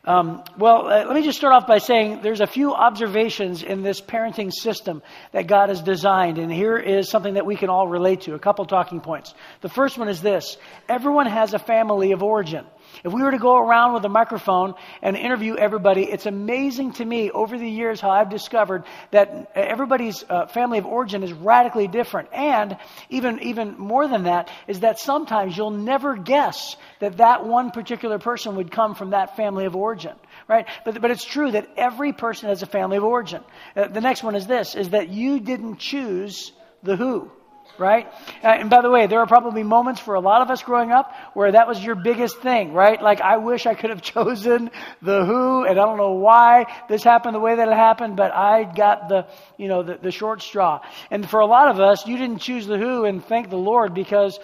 Um, 0.03 0.43
well, 0.57 0.87
uh, 0.87 1.05
let 1.05 1.13
me 1.13 1.21
just 1.21 1.37
start 1.37 1.53
off 1.53 1.67
by 1.67 1.77
saying 1.77 2.21
there's 2.23 2.41
a 2.41 2.47
few 2.47 2.73
observations 2.73 3.61
in 3.61 3.83
this 3.83 4.01
parenting 4.01 4.51
system 4.51 5.03
that 5.31 5.45
God 5.45 5.69
has 5.69 5.79
designed, 5.79 6.39
and 6.39 6.51
here 6.51 6.75
is 6.75 7.07
something 7.07 7.35
that 7.35 7.45
we 7.45 7.55
can 7.55 7.69
all 7.69 7.87
relate 7.87 8.21
to. 8.21 8.33
A 8.33 8.39
couple 8.39 8.65
talking 8.65 8.99
points. 8.99 9.35
The 9.61 9.69
first 9.69 9.99
one 9.99 10.09
is 10.09 10.19
this 10.19 10.57
everyone 10.89 11.27
has 11.27 11.53
a 11.53 11.59
family 11.59 12.13
of 12.13 12.23
origin. 12.23 12.65
If 13.03 13.13
we 13.13 13.21
were 13.21 13.31
to 13.31 13.37
go 13.37 13.57
around 13.57 13.93
with 13.93 14.05
a 14.05 14.09
microphone 14.09 14.75
and 15.01 15.15
interview 15.15 15.55
everybody, 15.55 16.03
it's 16.03 16.25
amazing 16.25 16.93
to 16.93 17.05
me 17.05 17.31
over 17.31 17.57
the 17.57 17.69
years 17.69 17.99
how 17.99 18.11
I've 18.11 18.29
discovered 18.29 18.83
that 19.11 19.51
everybody's 19.55 20.23
uh, 20.29 20.47
family 20.47 20.77
of 20.77 20.85
origin 20.85 21.23
is 21.23 21.33
radically 21.33 21.87
different. 21.87 22.29
And 22.33 22.77
even, 23.09 23.39
even 23.43 23.77
more 23.77 24.07
than 24.07 24.23
that 24.23 24.49
is 24.67 24.81
that 24.81 24.99
sometimes 24.99 25.57
you'll 25.57 25.71
never 25.71 26.15
guess 26.15 26.75
that 26.99 27.17
that 27.17 27.45
one 27.45 27.71
particular 27.71 28.19
person 28.19 28.55
would 28.55 28.71
come 28.71 28.95
from 28.95 29.11
that 29.11 29.35
family 29.35 29.65
of 29.65 29.75
origin. 29.75 30.15
Right? 30.47 30.67
But, 30.85 31.01
but 31.01 31.11
it's 31.11 31.25
true 31.25 31.51
that 31.51 31.69
every 31.77 32.13
person 32.13 32.49
has 32.49 32.61
a 32.61 32.67
family 32.67 32.97
of 32.97 33.03
origin. 33.03 33.43
Uh, 33.75 33.87
the 33.87 34.01
next 34.01 34.23
one 34.23 34.35
is 34.35 34.47
this, 34.47 34.75
is 34.75 34.89
that 34.89 35.09
you 35.09 35.39
didn't 35.39 35.77
choose 35.77 36.51
the 36.83 36.95
who 36.95 37.31
right? 37.77 38.07
Uh, 38.43 38.47
and 38.47 38.69
by 38.69 38.81
the 38.81 38.89
way, 38.89 39.07
there 39.07 39.19
are 39.19 39.27
probably 39.27 39.63
moments 39.63 39.99
for 39.99 40.15
a 40.15 40.19
lot 40.19 40.41
of 40.41 40.49
us 40.49 40.63
growing 40.63 40.91
up 40.91 41.13
where 41.33 41.51
that 41.51 41.67
was 41.67 41.83
your 41.83 41.95
biggest 41.95 42.37
thing, 42.39 42.73
right? 42.73 43.01
Like, 43.01 43.21
I 43.21 43.37
wish 43.37 43.65
I 43.65 43.73
could 43.73 43.89
have 43.89 44.01
chosen 44.13 44.71
the 45.01 45.25
who, 45.25 45.63
and 45.63 45.79
I 45.79 45.85
don't 45.85 45.97
know 45.97 46.13
why 46.13 46.65
this 46.89 47.03
happened 47.03 47.35
the 47.35 47.39
way 47.39 47.55
that 47.55 47.67
it 47.67 47.75
happened, 47.75 48.15
but 48.15 48.33
I 48.33 48.63
got 48.63 49.09
the, 49.09 49.27
you 49.57 49.67
know, 49.67 49.83
the, 49.83 49.97
the 50.01 50.11
short 50.11 50.41
straw. 50.41 50.81
And 51.09 51.27
for 51.29 51.39
a 51.39 51.45
lot 51.45 51.69
of 51.69 51.79
us, 51.79 52.07
you 52.07 52.17
didn't 52.17 52.39
choose 52.39 52.67
the 52.67 52.77
who, 52.77 53.05
and 53.05 53.23
thank 53.23 53.49
the 53.49 53.57
Lord 53.57 53.93
because 53.93 54.39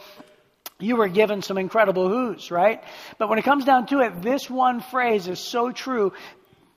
you 0.80 0.96
were 0.96 1.08
given 1.08 1.42
some 1.42 1.58
incredible 1.58 2.08
who's, 2.08 2.52
right? 2.52 2.84
But 3.18 3.30
when 3.30 3.40
it 3.40 3.46
comes 3.46 3.66
down 3.66 3.88
to 3.88 4.02
it, 4.02 4.22
this 4.22 4.50
one 4.50 4.82
phrase 4.82 5.28
is 5.28 5.40
so 5.40 5.72
true. 5.72 6.14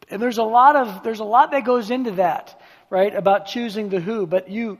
And 0.09 0.21
there's 0.21 0.39
a 0.39 0.43
lot 0.43 0.77
of, 0.77 1.03
there's 1.03 1.21
a 1.21 1.25
lot 1.25 1.51
that 1.53 1.65
goes 1.65 1.91
into 1.91 2.13
that, 2.13 2.61
right? 2.89 3.15
About 3.15 3.47
choosing 3.47 3.91
the 3.91 4.01
who, 4.01 4.27
but 4.27 4.51
you, 4.51 4.79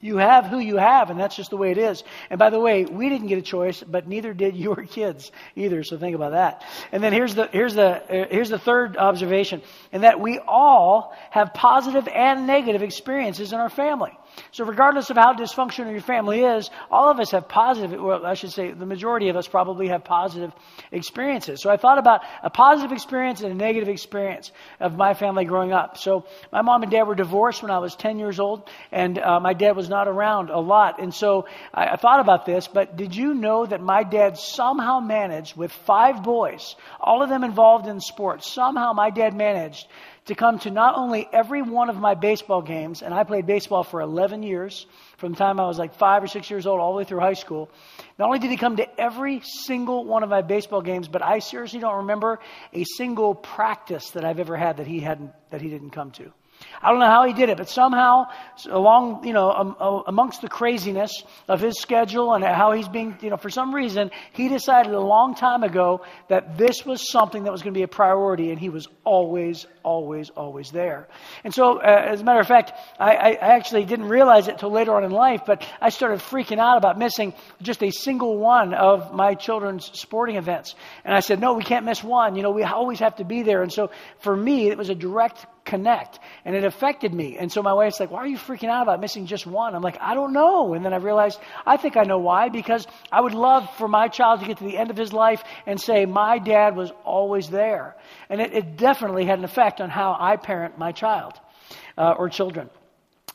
you 0.00 0.16
have 0.18 0.46
who 0.46 0.58
you 0.58 0.76
have, 0.76 1.10
and 1.10 1.18
that's 1.18 1.34
just 1.34 1.50
the 1.50 1.56
way 1.56 1.72
it 1.72 1.78
is. 1.78 2.04
And 2.30 2.38
by 2.38 2.50
the 2.50 2.60
way, 2.60 2.84
we 2.84 3.08
didn't 3.08 3.26
get 3.26 3.38
a 3.38 3.42
choice, 3.42 3.82
but 3.82 4.06
neither 4.06 4.32
did 4.32 4.56
your 4.56 4.76
kids 4.90 5.32
either. 5.56 5.82
So 5.82 5.98
think 5.98 6.14
about 6.14 6.32
that. 6.32 6.64
And 6.92 7.02
then 7.02 7.12
here's 7.12 7.34
the 7.34 7.48
here's 7.48 7.74
the 7.74 7.88
uh, 7.88 8.28
here's 8.30 8.48
the 8.50 8.58
third 8.58 8.96
observation, 8.96 9.62
and 9.92 10.04
that 10.04 10.20
we 10.20 10.38
all 10.38 11.16
have 11.30 11.52
positive 11.52 12.06
and 12.08 12.46
negative 12.46 12.82
experiences 12.82 13.52
in 13.52 13.58
our 13.58 13.70
family. 13.70 14.16
So 14.52 14.64
regardless 14.64 15.10
of 15.10 15.16
how 15.16 15.34
dysfunctional 15.34 15.92
your 15.92 16.00
family 16.00 16.42
is, 16.42 16.70
all 16.90 17.10
of 17.10 17.20
us 17.20 17.30
have 17.32 17.48
positive. 17.48 18.00
Well, 18.00 18.24
I 18.24 18.34
should 18.34 18.52
say 18.52 18.72
the 18.72 18.86
majority 18.86 19.28
of 19.28 19.36
us 19.36 19.46
probably 19.48 19.88
have 19.88 20.04
positive 20.04 20.52
experiences. 20.92 21.62
So 21.62 21.70
I 21.70 21.76
thought 21.76 21.98
about 21.98 22.22
a 22.42 22.50
positive 22.50 22.92
experience 22.92 23.40
and 23.40 23.52
a 23.52 23.54
negative 23.54 23.88
experience 23.88 24.52
of 24.80 24.96
my 24.96 25.14
family 25.14 25.44
growing 25.44 25.72
up. 25.72 25.98
So 25.98 26.26
my 26.52 26.62
mom 26.62 26.82
and 26.82 26.92
dad 26.92 27.04
were 27.04 27.14
divorced 27.14 27.62
when 27.62 27.70
I 27.70 27.78
was 27.78 27.94
10 27.96 28.18
years 28.18 28.40
old, 28.40 28.68
and 28.92 29.18
uh, 29.18 29.40
my 29.40 29.52
dad 29.52 29.76
was 29.76 29.88
not 29.88 30.08
around 30.08 30.50
a 30.50 30.60
lot. 30.60 31.00
And 31.00 31.12
so 31.12 31.46
I, 31.72 31.88
I 31.88 31.96
thought 31.96 32.20
about 32.20 32.46
this, 32.46 32.68
but 32.68 32.96
did 32.96 33.14
you 33.14 33.34
know 33.34 33.66
that 33.66 33.80
my 33.80 34.02
dad 34.02 34.38
somehow 34.38 35.00
managed 35.00 35.56
with 35.56 35.72
five 35.72 36.22
boys, 36.22 36.76
all 37.00 37.22
of 37.22 37.28
them 37.28 37.44
involved 37.44 37.86
in 37.86 38.00
sports, 38.00 38.50
somehow 38.50 38.92
my 38.92 39.10
dad 39.10 39.34
managed 39.34 39.86
to 40.28 40.34
come 40.34 40.58
to 40.60 40.70
not 40.70 40.96
only 40.96 41.28
every 41.32 41.62
one 41.62 41.90
of 41.90 41.96
my 41.96 42.14
baseball 42.14 42.62
games, 42.62 43.02
and 43.02 43.12
I 43.12 43.24
played 43.24 43.46
baseball 43.46 43.82
for 43.82 44.00
11 44.00 44.42
years, 44.42 44.86
from 45.16 45.32
the 45.32 45.38
time 45.38 45.58
I 45.58 45.66
was 45.66 45.78
like 45.78 45.94
five 45.94 46.22
or 46.22 46.26
six 46.26 46.50
years 46.50 46.66
old 46.66 46.80
all 46.80 46.92
the 46.92 46.98
way 46.98 47.04
through 47.04 47.20
high 47.20 47.34
school. 47.34 47.70
Not 48.18 48.26
only 48.26 48.38
did 48.38 48.50
he 48.50 48.56
come 48.56 48.76
to 48.76 49.00
every 49.00 49.40
single 49.40 50.04
one 50.04 50.22
of 50.22 50.28
my 50.28 50.42
baseball 50.42 50.82
games, 50.82 51.08
but 51.08 51.22
I 51.22 51.38
seriously 51.38 51.80
don't 51.80 51.96
remember 51.96 52.40
a 52.72 52.84
single 52.84 53.34
practice 53.34 54.10
that 54.10 54.24
I've 54.24 54.38
ever 54.38 54.56
had 54.56 54.76
that 54.76 54.86
he 54.86 55.00
hadn't 55.00 55.32
that 55.50 55.60
he 55.62 55.70
didn't 55.70 55.90
come 55.90 56.10
to. 56.12 56.32
I 56.80 56.90
don't 56.90 57.00
know 57.00 57.06
how 57.06 57.26
he 57.26 57.32
did 57.32 57.48
it, 57.48 57.56
but 57.56 57.68
somehow, 57.68 58.26
along, 58.68 59.24
you 59.24 59.32
know, 59.32 59.50
um, 59.50 60.02
amongst 60.06 60.42
the 60.42 60.48
craziness 60.48 61.22
of 61.48 61.60
his 61.60 61.80
schedule 61.80 62.34
and 62.34 62.44
how 62.44 62.72
he's 62.72 62.88
being, 62.88 63.16
you 63.20 63.30
know, 63.30 63.36
for 63.36 63.50
some 63.50 63.74
reason, 63.74 64.10
he 64.32 64.48
decided 64.48 64.92
a 64.92 65.00
long 65.00 65.34
time 65.34 65.62
ago 65.62 66.02
that 66.28 66.56
this 66.56 66.86
was 66.86 67.10
something 67.10 67.44
that 67.44 67.52
was 67.52 67.62
going 67.62 67.74
to 67.74 67.78
be 67.78 67.82
a 67.82 67.88
priority, 67.88 68.50
and 68.50 68.60
he 68.60 68.68
was 68.68 68.86
always, 69.04 69.66
always, 69.82 70.30
always 70.30 70.70
there. 70.70 71.08
And 71.44 71.52
so, 71.52 71.78
uh, 71.78 72.04
as 72.12 72.20
a 72.20 72.24
matter 72.24 72.40
of 72.40 72.46
fact, 72.46 72.72
I, 72.98 73.16
I 73.16 73.32
actually 73.56 73.84
didn't 73.84 74.08
realize 74.08 74.48
it 74.48 74.58
till 74.58 74.70
later 74.70 74.94
on 74.94 75.04
in 75.04 75.10
life, 75.10 75.42
but 75.46 75.66
I 75.80 75.88
started 75.88 76.20
freaking 76.20 76.58
out 76.58 76.76
about 76.76 76.98
missing 76.98 77.34
just 77.60 77.82
a 77.82 77.90
single 77.90 78.38
one 78.38 78.74
of 78.74 79.12
my 79.12 79.34
children's 79.34 79.90
sporting 79.98 80.36
events. 80.36 80.74
And 81.04 81.14
I 81.14 81.20
said, 81.20 81.40
no, 81.40 81.54
we 81.54 81.64
can't 81.64 81.84
miss 81.84 82.04
one. 82.04 82.36
You 82.36 82.42
know, 82.42 82.50
we 82.50 82.62
always 82.62 83.00
have 83.00 83.16
to 83.16 83.24
be 83.24 83.42
there. 83.42 83.62
And 83.62 83.72
so, 83.72 83.90
for 84.20 84.36
me, 84.36 84.68
it 84.68 84.78
was 84.78 84.90
a 84.90 84.94
direct 84.94 85.44
connect. 85.68 86.18
And 86.44 86.56
it 86.56 86.64
affected 86.64 87.14
me. 87.14 87.36
And 87.38 87.52
so 87.52 87.62
my 87.62 87.72
wife's 87.72 88.00
like, 88.00 88.10
why 88.10 88.20
are 88.20 88.26
you 88.26 88.38
freaking 88.38 88.70
out 88.70 88.82
about 88.82 89.00
missing 89.00 89.26
just 89.26 89.46
one? 89.46 89.74
I'm 89.74 89.82
like, 89.82 89.98
I 90.00 90.14
don't 90.14 90.32
know. 90.32 90.74
And 90.74 90.84
then 90.84 90.92
I 90.92 90.96
realized, 90.96 91.38
I 91.64 91.76
think 91.76 91.96
I 91.96 92.02
know 92.02 92.18
why. 92.18 92.48
Because 92.48 92.86
I 93.12 93.20
would 93.20 93.34
love 93.34 93.68
for 93.76 93.86
my 93.86 94.08
child 94.08 94.40
to 94.40 94.46
get 94.46 94.58
to 94.58 94.64
the 94.64 94.76
end 94.76 94.90
of 94.90 94.96
his 94.96 95.12
life 95.12 95.44
and 95.66 95.80
say, 95.80 96.06
my 96.06 96.38
dad 96.38 96.74
was 96.74 96.90
always 97.04 97.48
there. 97.50 97.96
And 98.28 98.40
it, 98.40 98.52
it 98.52 98.76
definitely 98.76 99.26
had 99.26 99.38
an 99.38 99.44
effect 99.44 99.80
on 99.80 99.90
how 99.90 100.16
I 100.18 100.36
parent 100.36 100.78
my 100.78 100.92
child 100.92 101.34
uh, 101.96 102.14
or 102.18 102.28
children. 102.28 102.70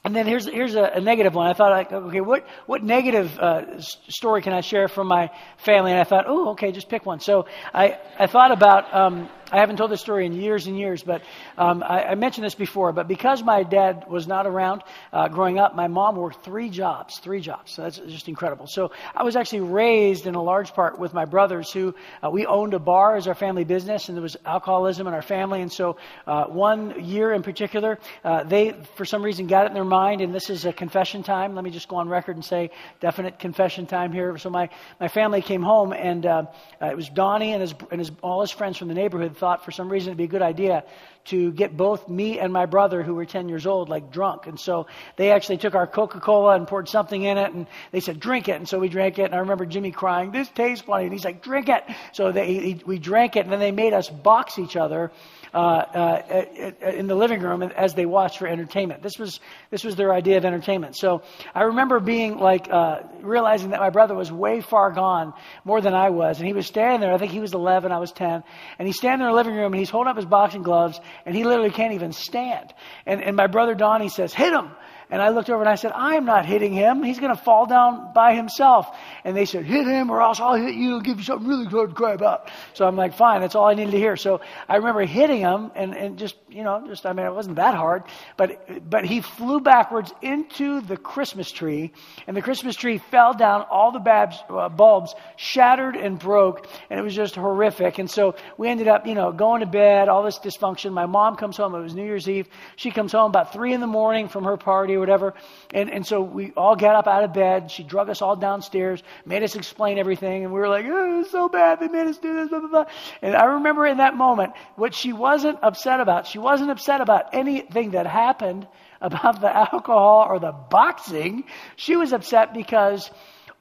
And 0.05 0.13
then 0.13 0.27
here's 0.27 0.45
here's 0.45 0.75
a, 0.75 0.83
a, 0.95 0.99
negative 0.99 1.33
one. 1.33 1.47
I 1.47 1.53
thought, 1.53 1.71
like, 1.71 1.93
okay, 1.93 2.19
what 2.19 2.45
what 2.65 2.83
negative 2.83 3.39
uh, 3.39 3.79
story 3.79 4.41
can 4.41 4.51
I 4.51 4.59
share 4.59 4.89
from 4.89 5.07
my 5.07 5.29
family? 5.55 5.91
And 5.91 5.99
I 5.99 6.03
thought, 6.03 6.25
oh, 6.27 6.49
okay, 6.49 6.73
just 6.73 6.89
pick 6.89 7.05
one. 7.05 7.21
So 7.21 7.45
I 7.73 7.97
I 8.19 8.27
thought 8.27 8.51
about 8.51 8.93
um, 8.93 9.29
I 9.51 9.57
haven't 9.57 9.77
told 9.77 9.91
this 9.91 10.01
story 10.01 10.25
in 10.25 10.33
years 10.33 10.67
and 10.67 10.77
years, 10.77 11.03
but 11.03 11.21
um, 11.57 11.83
I, 11.83 12.03
I, 12.05 12.15
mentioned 12.15 12.45
this 12.45 12.55
before. 12.55 12.91
But 12.91 13.07
because 13.07 13.43
my 13.43 13.63
dad 13.63 14.05
was 14.07 14.27
not 14.27 14.47
around 14.47 14.83
uh, 15.11 15.27
growing 15.27 15.59
up, 15.59 15.75
my 15.75 15.87
mom 15.87 16.15
worked 16.15 16.43
three 16.43 16.69
jobs, 16.69 17.19
three 17.19 17.41
jobs. 17.41 17.73
So 17.73 17.83
that's 17.83 17.99
just 17.99 18.27
incredible. 18.27 18.67
So 18.67 18.91
I 19.15 19.23
was 19.23 19.35
actually 19.35 19.61
raised 19.61 20.25
in 20.25 20.35
a 20.35 20.41
large 20.41 20.73
part 20.73 20.97
with 20.97 21.13
my 21.13 21.25
brothers, 21.25 21.71
who 21.71 21.93
uh, 22.23 22.29
we 22.29 22.45
owned 22.45 22.73
a 22.73 22.79
bar 22.79 23.15
as 23.15 23.27
our 23.27 23.35
family 23.35 23.63
business, 23.63 24.07
and 24.07 24.17
there 24.17 24.21
was 24.21 24.37
alcoholism 24.45 25.07
in 25.07 25.13
our 25.13 25.21
family. 25.21 25.61
And 25.61 25.71
so 25.71 25.97
uh, 26.25 26.45
one 26.45 27.03
year 27.03 27.33
in 27.33 27.43
particular, 27.43 27.99
uh, 28.23 28.43
they 28.43 28.71
for 28.95 29.05
some 29.05 29.23
reason 29.23 29.47
got 29.47 29.65
it 29.65 29.67
in 29.67 29.73
their 29.73 29.83
mind, 29.83 30.21
and 30.21 30.33
this 30.33 30.49
is 30.49 30.65
a 30.65 30.73
confession 30.73 31.23
time. 31.23 31.55
Let 31.55 31.63
me 31.63 31.71
just 31.71 31.87
go 31.87 31.97
on 31.97 32.09
record 32.09 32.35
and 32.35 32.45
say 32.45 32.71
definite 33.01 33.39
confession 33.39 33.85
time 33.85 34.11
here. 34.11 34.37
So 34.37 34.49
my 34.49 34.69
my 34.99 35.07
family 35.07 35.41
came 35.41 35.61
home, 35.61 35.93
and 35.93 36.25
uh, 36.25 36.45
uh, 36.81 36.87
it 36.87 36.95
was 36.95 37.09
Donnie 37.09 37.53
and 37.53 37.61
his 37.61 37.75
and 37.91 37.99
his 37.99 38.11
all 38.21 38.41
his 38.41 38.51
friends 38.51 38.77
from 38.77 38.87
the 38.87 38.93
neighborhood 38.93 39.37
thought 39.43 39.65
for 39.65 39.71
some 39.71 39.89
reason 39.89 40.07
it'd 40.07 40.17
be 40.17 40.23
a 40.23 40.27
good 40.27 40.41
idea 40.41 40.85
to 41.25 41.51
get 41.51 41.75
both 41.75 42.07
me 42.07 42.39
and 42.39 42.53
my 42.53 42.65
brother, 42.65 43.03
who 43.03 43.13
were 43.13 43.25
10 43.25 43.49
years 43.49 43.65
old, 43.65 43.89
like 43.89 44.09
drunk. 44.09 44.47
And 44.47 44.57
so 44.57 44.87
they 45.17 45.31
actually 45.31 45.57
took 45.57 45.75
our 45.75 45.85
Coca 45.85 46.21
Cola 46.21 46.55
and 46.55 46.65
poured 46.65 46.87
something 46.87 47.21
in 47.21 47.37
it, 47.37 47.53
and 47.53 47.67
they 47.91 47.99
said, 47.99 48.21
drink 48.21 48.47
it. 48.47 48.55
And 48.55 48.69
so 48.69 48.79
we 48.79 48.87
drank 48.87 49.19
it. 49.19 49.23
And 49.23 49.35
I 49.35 49.39
remember 49.39 49.65
Jimmy 49.65 49.91
crying, 49.91 50.31
this 50.31 50.47
tastes 50.47 50.85
funny. 50.85 51.03
And 51.03 51.11
he's 51.11 51.25
like, 51.25 51.43
drink 51.43 51.67
it. 51.67 51.83
So 52.13 52.31
they, 52.31 52.79
we 52.85 52.99
drank 52.99 53.35
it, 53.35 53.41
and 53.41 53.51
then 53.51 53.59
they 53.59 53.73
made 53.73 53.91
us 53.91 54.09
box 54.09 54.57
each 54.57 54.77
other 54.77 55.11
Uh, 55.53 55.57
uh, 55.57 56.43
uh, 56.81 56.89
in 56.89 57.05
the 57.05 57.13
living 57.13 57.39
room 57.39 57.61
as 57.61 57.93
they 57.93 58.07
watched 58.07 58.39
for 58.39 58.47
entertainment. 58.47 59.03
This 59.03 59.19
was 59.19 59.39
this 59.69 59.83
was 59.83 59.95
their 59.95 60.11
idea 60.11 60.37
of 60.37 60.45
entertainment. 60.45 60.97
So 60.97 61.21
I 61.53 61.63
remember 61.65 61.99
being 61.99 62.39
like 62.39 62.67
uh, 62.71 63.01
realizing 63.21 63.69
that 63.69 63.79
my 63.79 63.91
brother 63.91 64.15
was 64.15 64.31
way 64.31 64.61
far 64.61 64.89
gone, 64.89 65.31
more 65.63 65.79
than 65.79 65.93
I 65.93 66.09
was, 66.09 66.39
and 66.39 66.47
he 66.47 66.53
was 66.53 66.65
standing 66.65 67.01
there. 67.01 67.13
I 67.13 67.19
think 67.19 67.31
he 67.31 67.39
was 67.39 67.53
11, 67.53 67.91
I 67.91 67.99
was 67.99 68.11
10, 68.11 68.43
and 68.79 68.87
he's 68.87 68.97
standing 68.97 69.27
in 69.27 69.31
the 69.31 69.35
living 69.35 69.53
room 69.53 69.73
and 69.73 69.79
he's 69.79 69.91
holding 69.91 70.09
up 70.09 70.15
his 70.15 70.25
boxing 70.25 70.63
gloves, 70.63 70.99
and 71.23 71.35
he 71.35 71.43
literally 71.43 71.69
can't 71.69 71.93
even 71.93 72.13
stand. 72.13 72.73
And 73.05 73.21
and 73.21 73.35
my 73.35 73.45
brother 73.45 73.75
Donnie 73.75 74.09
says, 74.09 74.33
"Hit 74.33 74.53
him." 74.53 74.71
And 75.13 75.21
I 75.21 75.29
looked 75.29 75.51
over 75.51 75.61
and 75.61 75.69
I 75.69 75.75
said, 75.75 75.91
I'm 75.93 76.25
not 76.25 76.47
hitting 76.47 76.73
him. 76.73 77.03
He's 77.03 77.19
going 77.19 77.35
to 77.35 77.39
fall 77.39 77.67
down 77.67 78.13
by 78.15 78.33
himself. 78.33 78.97
And 79.23 79.37
they 79.37 79.45
said, 79.45 79.63
hit 79.63 79.85
him 79.85 80.09
or 80.09 80.23
else 80.23 80.39
I'll 80.39 80.55
hit 80.55 80.73
you 80.73 80.95
and 80.95 81.05
give 81.05 81.19
you 81.19 81.23
something 81.23 81.47
really 81.47 81.67
good 81.67 81.89
to 81.89 81.95
cry 81.95 82.13
about. 82.13 82.49
So 82.73 82.87
I'm 82.87 82.95
like, 82.95 83.13
fine, 83.13 83.41
that's 83.41 83.53
all 83.53 83.67
I 83.67 83.75
needed 83.75 83.91
to 83.91 83.97
hear. 83.99 84.17
So 84.17 84.41
I 84.67 84.77
remember 84.77 85.05
hitting 85.05 85.41
him 85.41 85.69
and, 85.75 85.95
and 85.95 86.17
just, 86.17 86.35
you 86.49 86.63
know, 86.63 86.83
just, 86.87 87.05
I 87.05 87.13
mean, 87.13 87.27
it 87.27 87.31
wasn't 87.31 87.57
that 87.57 87.75
hard, 87.75 88.05
but, 88.37 88.89
but 88.89 89.05
he 89.05 89.21
flew 89.21 89.59
backwards 89.59 90.11
into 90.23 90.81
the 90.81 90.97
Christmas 90.97 91.51
tree 91.51 91.93
and 92.25 92.35
the 92.35 92.41
Christmas 92.41 92.75
tree 92.75 92.97
fell 92.97 93.35
down. 93.35 93.67
All 93.69 93.91
the 93.91 93.99
babs, 93.99 94.37
uh, 94.49 94.67
bulbs 94.67 95.13
shattered 95.35 95.95
and 95.95 96.17
broke 96.17 96.67
and 96.89 96.99
it 96.99 97.03
was 97.03 97.13
just 97.13 97.35
horrific. 97.35 97.99
And 97.99 98.09
so 98.09 98.33
we 98.57 98.67
ended 98.67 98.87
up, 98.87 99.05
you 99.05 99.13
know, 99.13 99.31
going 99.31 99.59
to 99.59 99.67
bed, 99.67 100.09
all 100.09 100.23
this 100.23 100.39
dysfunction. 100.39 100.91
My 100.91 101.05
mom 101.05 101.35
comes 101.35 101.55
home. 101.55 101.75
It 101.75 101.81
was 101.81 101.93
New 101.93 102.03
Year's 102.03 102.27
Eve. 102.27 102.47
She 102.77 102.89
comes 102.89 103.11
home 103.11 103.29
about 103.29 103.53
three 103.53 103.73
in 103.73 103.79
the 103.79 103.85
morning 103.85 104.27
from 104.27 104.45
her 104.45 104.57
party 104.57 105.02
whatever. 105.03 105.33
And, 105.73 105.91
and 105.91 106.07
so 106.07 106.21
we 106.21 106.53
all 106.55 106.75
got 106.75 106.95
up 106.95 107.07
out 107.07 107.23
of 107.23 107.33
bed. 107.33 107.69
She 107.69 107.83
drug 107.83 108.09
us 108.09 108.21
all 108.21 108.35
downstairs, 108.35 109.03
made 109.25 109.43
us 109.43 109.55
explain 109.55 109.97
everything. 109.97 110.45
And 110.45 110.53
we 110.53 110.59
were 110.59 110.69
like, 110.69 110.85
oh, 110.87 111.19
it's 111.19 111.31
so 111.31 111.49
bad. 111.49 111.79
They 111.79 111.89
made 111.89 112.07
us 112.07 112.17
do 112.17 112.33
this, 112.33 112.49
blah, 112.49 112.59
blah, 112.59 112.69
blah. 112.69 112.85
And 113.21 113.35
I 113.35 113.45
remember 113.45 113.85
in 113.85 113.97
that 113.97 114.15
moment, 114.15 114.53
what 114.75 114.95
she 114.95 115.11
wasn't 115.11 115.59
upset 115.61 115.99
about, 115.99 116.27
she 116.27 116.39
wasn't 116.39 116.71
upset 116.71 117.01
about 117.01 117.33
anything 117.33 117.91
that 117.91 118.07
happened 118.07 118.67
about 119.01 119.41
the 119.41 119.53
alcohol 119.53 120.25
or 120.29 120.39
the 120.39 120.53
boxing. 120.53 121.43
She 121.75 121.97
was 121.97 122.13
upset 122.13 122.53
because 122.53 123.11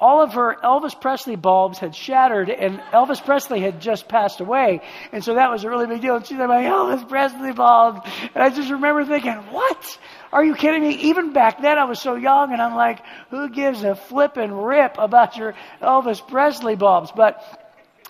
all 0.03 0.21
of 0.21 0.33
her 0.33 0.57
Elvis 0.65 1.01
Presley 1.01 1.37
bulbs 1.37 1.79
had 1.79 1.95
shattered 1.95 2.51
and 2.51 2.81
Elvis 2.93 3.25
Presley 3.25 3.61
had 3.61 3.81
just 3.81 4.09
passed 4.09 4.41
away. 4.41 4.81
And 5.13 5.23
so 5.23 5.35
that 5.35 5.49
was 5.49 5.63
a 5.63 5.71
really 5.71 5.87
big 5.87 6.03
deal. 6.03 6.17
And 6.17 6.27
she 6.27 6.35
said, 6.35 6.49
my 6.49 6.65
Elvis 6.65 7.09
Presley 7.09 7.53
bulbs. 7.53 8.01
And 8.35 8.43
I 8.43 8.51
just 8.51 8.69
remember 8.69 9.05
thinking, 9.05 9.35
what? 9.53 9.99
Are 10.33 10.45
you 10.45 10.55
kidding 10.55 10.83
me? 10.83 10.95
Even 10.95 11.33
back 11.33 11.61
then 11.61 11.79
I 11.79 11.85
was 11.85 12.01
so 12.01 12.15
young 12.15 12.53
and 12.53 12.63
I'm 12.63 12.75
like, 12.75 13.01
who 13.31 13.51
gives 13.51 13.85
a 13.85 13.95
flip 13.95 14.39
and 14.39 14.67
rip 14.67 14.97
about 14.99 15.37
your 15.37 15.55
Elvis 15.81 16.27
Presley 16.27 16.75
bulbs? 16.75 17.13
But 17.15 17.62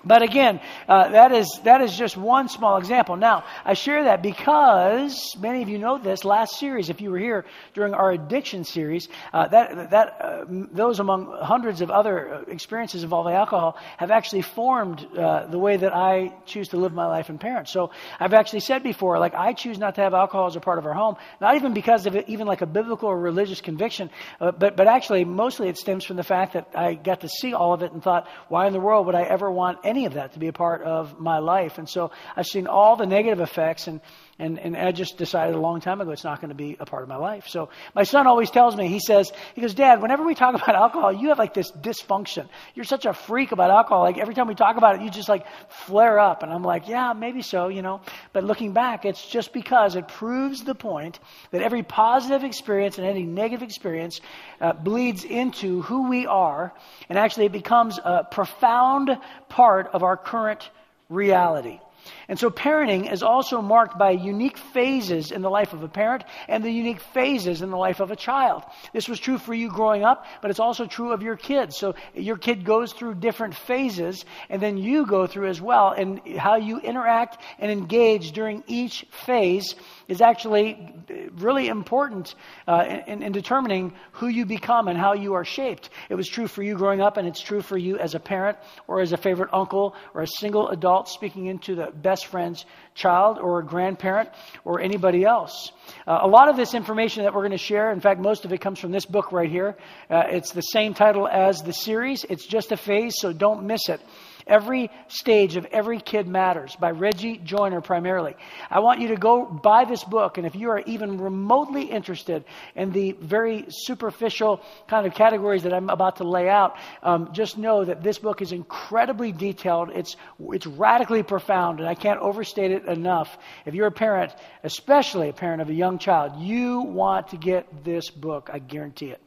but 0.05 0.23
again, 0.23 0.61
uh, 0.89 1.09
that 1.09 1.33
is 1.33 1.61
that 1.65 1.81
is 1.81 1.97
just 1.97 2.17
one 2.17 2.49
small 2.49 2.79
example. 2.79 3.17
Now, 3.17 3.45
I 3.65 3.75
share 3.75 4.05
that 4.05 4.23
because 4.23 5.37
many 5.39 5.63
of 5.63 5.69
you 5.69 5.79
know 5.79 5.99
this. 5.99 6.25
Last 6.25 6.59
series, 6.59 6.91
if 6.91 7.01
you 7.01 7.11
were 7.11 7.19
here 7.19 7.45
during 7.75 7.95
our 7.95 8.11
addiction 8.11 8.65
series, 8.65 9.09
uh, 9.33 9.49
that 9.49 9.91
that 9.91 10.17
uh, 10.21 10.45
those 10.49 10.99
among 10.99 11.37
hundreds 11.41 11.81
of 11.81 11.91
other 11.91 12.35
uh, 12.35 12.41
experiences 12.49 13.03
involving 13.03 13.35
alcohol 13.35 13.77
have 13.99 14.11
actually 14.11 14.43
formed 14.43 15.07
uh, 15.17 15.47
the 15.47 15.59
way 15.59 15.77
that 15.77 15.95
I 15.95 16.33
choose 16.47 16.69
to 16.69 16.79
live 16.79 16.93
my 16.93 17.07
life 17.07 17.29
and 17.29 17.41
parent. 17.41 17.69
So 17.69 17.91
I've 18.19 18.35
actually 18.35 18.61
said 18.61 18.83
before, 18.83 19.19
like 19.19 19.35
I 19.35 19.53
choose 19.53 19.79
not 19.79 19.95
to 19.97 20.01
have 20.01 20.15
alcohol 20.15 20.47
as 20.47 20.57
a 20.57 20.61
part 20.61 20.79
of 20.79 20.87
our 20.87 20.95
home, 20.95 21.17
not 21.41 21.57
even 21.57 21.75
because 21.75 22.07
of 22.07 22.17
it, 22.17 22.29
even 22.29 22.47
like 22.47 22.63
a 22.63 22.67
biblical 22.67 23.09
or 23.09 23.19
religious 23.19 23.61
conviction, 23.61 24.11
uh, 24.41 24.51
but 24.53 24.77
but 24.77 24.87
actually 24.87 25.25
mostly 25.25 25.69
it 25.69 25.77
stems 25.77 26.05
from 26.05 26.17
the 26.17 26.25
fact 26.25 26.55
that 26.55 26.69
I 26.75 26.95
got 26.95 27.21
to 27.21 27.29
see 27.29 27.55
all 27.55 27.73
of 27.73 27.83
it 27.83 27.93
and 27.93 28.03
thought, 28.03 28.27
why 28.49 28.67
in 28.67 28.73
the 28.73 28.81
world 28.81 29.07
would 29.07 29.15
I 29.15 29.23
ever 29.23 29.51
want 29.51 29.79
any 29.85 29.92
of 30.07 30.15
that 30.15 30.33
to 30.33 30.39
be 30.39 30.49
a 30.49 30.53
part 30.53 30.83
of 30.83 31.19
my 31.19 31.39
life. 31.39 31.79
And 31.79 31.89
so 31.89 32.11
I've 32.37 32.47
seen 32.47 32.67
all 32.67 32.97
the 32.97 33.07
negative 33.07 33.41
effects 33.41 33.87
and, 33.87 34.01
and, 34.39 34.59
and 34.59 34.77
I 34.77 34.93
just 34.93 35.19
decided 35.19 35.55
a 35.55 35.59
long 35.59 35.81
time 35.81 36.01
ago 36.01 36.11
it's 36.11 36.25
not 36.25 36.41
going 36.41 36.49
to 36.49 36.55
be 36.55 36.77
a 36.81 36.87
part 36.87 37.03
of 37.03 37.09
my 37.09 37.17
life. 37.17 37.49
So 37.49 37.69
my 37.95 38.05
son 38.05 38.27
always 38.27 38.51
tells 38.51 38.75
me, 38.77 38.89
he 38.89 38.99
says, 38.99 39.31
he 39.55 39.61
goes, 39.61 39.75
Dad, 39.75 40.01
whenever 40.01 40.25
we 40.25 40.35
talk 40.35 40.55
about 40.63 40.75
alcohol, 40.75 41.13
you 41.13 41.29
have 41.29 41.39
like 41.39 41.53
this 41.55 41.71
dysfunction. 41.71 42.49
You're 42.75 42.87
such 42.87 43.05
a 43.05 43.13
freak 43.13 43.53
about 43.53 43.71
alcohol. 43.71 44.01
Like 44.01 44.19
every 44.19 44.35
time 44.35 44.49
we 44.49 44.55
talk 44.55 44.77
about 44.77 44.97
it, 44.97 45.03
you 45.03 45.11
just 45.11 45.29
like 45.29 45.47
flare 45.69 46.19
up. 46.19 46.43
And 46.43 46.53
I'm 46.53 46.63
like, 46.63 46.89
yeah, 46.89 47.13
maybe 47.13 47.43
so, 47.43 47.69
you 47.69 47.83
know. 47.83 48.01
But 48.33 48.45
looking 48.45 48.73
back, 48.73 49.05
it's 49.05 49.25
just 49.25 49.53
because 49.53 49.97
it 49.97 50.09
proves 50.09 50.65
the 50.65 50.75
point 50.75 51.21
that 51.51 51.61
every 51.61 51.83
positive 51.83 52.43
experience 52.43 52.97
and 52.97 53.07
any 53.07 53.25
negative 53.25 53.63
experience 53.63 54.21
uh, 54.61 54.73
bleeds 54.73 55.25
into 55.25 55.83
who 55.83 56.09
we 56.09 56.27
are. 56.27 56.73
And 57.11 57.19
actually 57.19 57.47
it 57.47 57.53
becomes 57.53 57.99
a 58.03 58.25
profound 58.25 59.17
part 59.51 59.89
of 59.93 60.03
our 60.03 60.17
current 60.17 60.71
reality. 61.11 61.79
And 62.29 62.39
so 62.39 62.51
parenting 62.51 63.11
is 63.13 63.23
also 63.23 63.61
marked 63.61 63.99
by 63.99 64.11
unique 64.11 64.59
phases 64.59 65.33
in 65.33 65.43
the 65.43 65.51
life 65.51 65.73
of 65.73 65.83
a 65.83 65.89
parent 65.89 66.25
and 66.49 66.65
the 66.65 66.71
unique 66.71 67.01
phases 67.01 67.63
in 67.63 67.71
the 67.71 67.77
life 67.77 68.01
of 68.01 68.11
a 68.11 68.17
child. 68.17 68.63
This 68.93 69.09
was 69.09 69.19
true 69.19 69.39
for 69.39 69.55
you 69.55 69.69
growing 69.69 70.05
up, 70.05 70.27
but 70.41 70.51
it's 70.51 70.61
also 70.61 70.87
true 70.87 71.13
of 71.13 71.23
your 71.23 71.37
kids. 71.37 71.77
So 71.77 71.95
your 72.15 72.37
kid 72.37 72.65
goes 72.65 72.93
through 72.93 73.17
different 73.17 73.55
phases 73.55 74.25
and 74.49 74.63
then 74.63 74.77
you 74.77 75.07
go 75.07 75.27
through 75.27 75.49
as 75.49 75.61
well 75.61 75.91
and 75.91 76.21
how 76.37 76.57
you 76.57 76.79
interact 76.81 77.43
and 77.59 77.71
engage 77.71 78.33
during 78.33 78.63
each 78.67 79.07
phase 79.11 79.75
is 80.09 80.21
actually 80.21 80.95
really 81.37 81.69
important 81.69 82.35
uh, 82.67 83.01
in, 83.07 83.23
in 83.23 83.33
determining 83.33 83.93
who 84.13 84.29
you 84.29 84.47
become 84.47 84.89
and 84.89 84.99
how 84.99 85.13
you 85.13 85.35
are 85.35 85.45
shaped. 85.45 85.91
It 86.09 86.15
was 86.15 86.29
true 86.29 86.47
for 86.47 86.63
you 86.63 86.77
growing 86.77 87.01
up, 87.01 87.17
and 87.17 87.27
it's 87.27 87.41
true 87.41 87.63
for 87.63 87.77
you 87.77 87.99
as 87.99 88.15
a 88.15 88.21
parent 88.21 88.59
or 88.87 89.01
as 89.01 89.13
a 89.13 89.17
favorite 89.17 89.51
uncle 89.53 89.95
or 90.15 90.23
a 90.23 90.27
single 90.27 90.69
adult 90.69 91.09
speaking 91.09 91.47
into 91.47 91.75
the 91.75 91.91
best 91.91 92.27
friend's 92.27 92.65
child 92.95 93.39
or 93.39 93.59
a 93.59 93.65
grandparent 93.65 94.29
or 94.65 94.81
anybody 94.81 95.25
else. 95.25 95.73
Uh, 96.07 96.21
a 96.23 96.29
lot 96.29 96.49
of 96.49 96.57
this 96.57 96.75
information 96.75 97.25
that 97.25 97.35
we're 97.35 97.41
going 97.41 97.53
to 97.53 97.59
share, 97.59 97.93
in 97.93 98.01
fact, 98.01 98.21
most 98.21 98.45
of 98.45 98.53
it 98.53 98.61
comes 98.61 98.79
from 98.79 98.93
this 98.93 99.07
book 99.07 99.33
right 99.33 99.51
here. 99.51 99.77
Uh, 100.11 100.25
it's 100.29 100.53
the 100.53 100.61
same 100.61 100.95
title 100.95 101.27
as 101.29 101.63
the 101.63 101.73
series. 101.73 102.25
It's 102.25 102.47
just 102.47 102.73
a 102.73 102.77
phase, 102.77 103.15
so 103.19 103.33
don't 103.33 103.67
miss 103.67 103.89
it. 103.89 104.01
Every 104.47 104.91
stage 105.09 105.57
of 105.57 105.65
every 105.67 106.01
kid 106.01 106.27
matters 106.27 106.77
by 106.77 106.91
Reggie 106.91 107.39
Joiner 107.39 107.81
primarily. 107.81 108.35
I 108.71 108.81
want 108.81 109.01
you 109.01 109.09
to 109.09 109.17
go 109.17 109.47
buy 109.47 109.85
this 109.85 110.05
book, 110.05 110.39
and 110.39 110.47
if 110.47 110.55
you 110.55 110.71
are 110.71 110.81
even 110.81 111.19
remotely 111.19 111.85
interested 111.85 112.45
in 112.75 112.91
the 112.93 113.13
very 113.13 113.67
superficial 113.69 114.61
kind 114.89 115.07
of 115.07 115.15
categories 115.15 115.63
that 115.63 115.73
I'm 115.73 115.89
about 115.89 116.17
to 116.17 116.25
lay 116.25 116.49
out, 116.49 116.77
um, 117.03 117.33
just 117.33 117.57
know 117.57 117.85
that 117.85 118.03
this 118.03 118.19
book 118.19 118.43
is 118.43 118.53
incredibly 118.53 119.33
detailed. 119.33 119.91
It's 119.91 120.17
it's 120.51 120.67
radically 120.67 121.23
profound, 121.23 121.81
and 121.81 121.89
I 121.89 121.95
can't 121.95 122.21
overstate 122.21 122.73
it 122.73 122.85
enough. 122.87 123.39
If 123.65 123.75
you're 123.75 123.87
a 123.87 123.93
parent, 123.93 124.35
especially 124.65 125.29
a 125.29 125.33
parent 125.33 125.63
of 125.63 125.69
a 125.69 125.75
young 125.75 125.99
child, 125.99 126.41
you 126.41 126.81
want 126.81 127.29
to 127.29 127.37
get 127.37 127.85
this 127.85 128.11
book. 128.11 128.51
I 128.53 128.59
guarantee 128.59 129.11
it. 129.11 129.22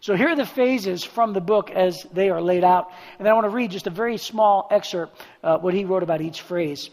So 0.00 0.14
here 0.14 0.28
are 0.28 0.36
the 0.36 0.46
phases 0.46 1.04
from 1.04 1.32
the 1.32 1.40
book 1.40 1.70
as 1.70 2.06
they 2.12 2.30
are 2.30 2.40
laid 2.40 2.64
out. 2.64 2.92
And 3.18 3.26
then 3.26 3.32
I 3.32 3.34
want 3.34 3.46
to 3.46 3.50
read 3.50 3.70
just 3.70 3.86
a 3.86 3.90
very 3.90 4.16
small 4.16 4.68
excerpt, 4.70 5.20
uh, 5.42 5.58
what 5.58 5.74
he 5.74 5.84
wrote 5.84 6.02
about 6.02 6.20
each 6.20 6.42
phrase. 6.42 6.90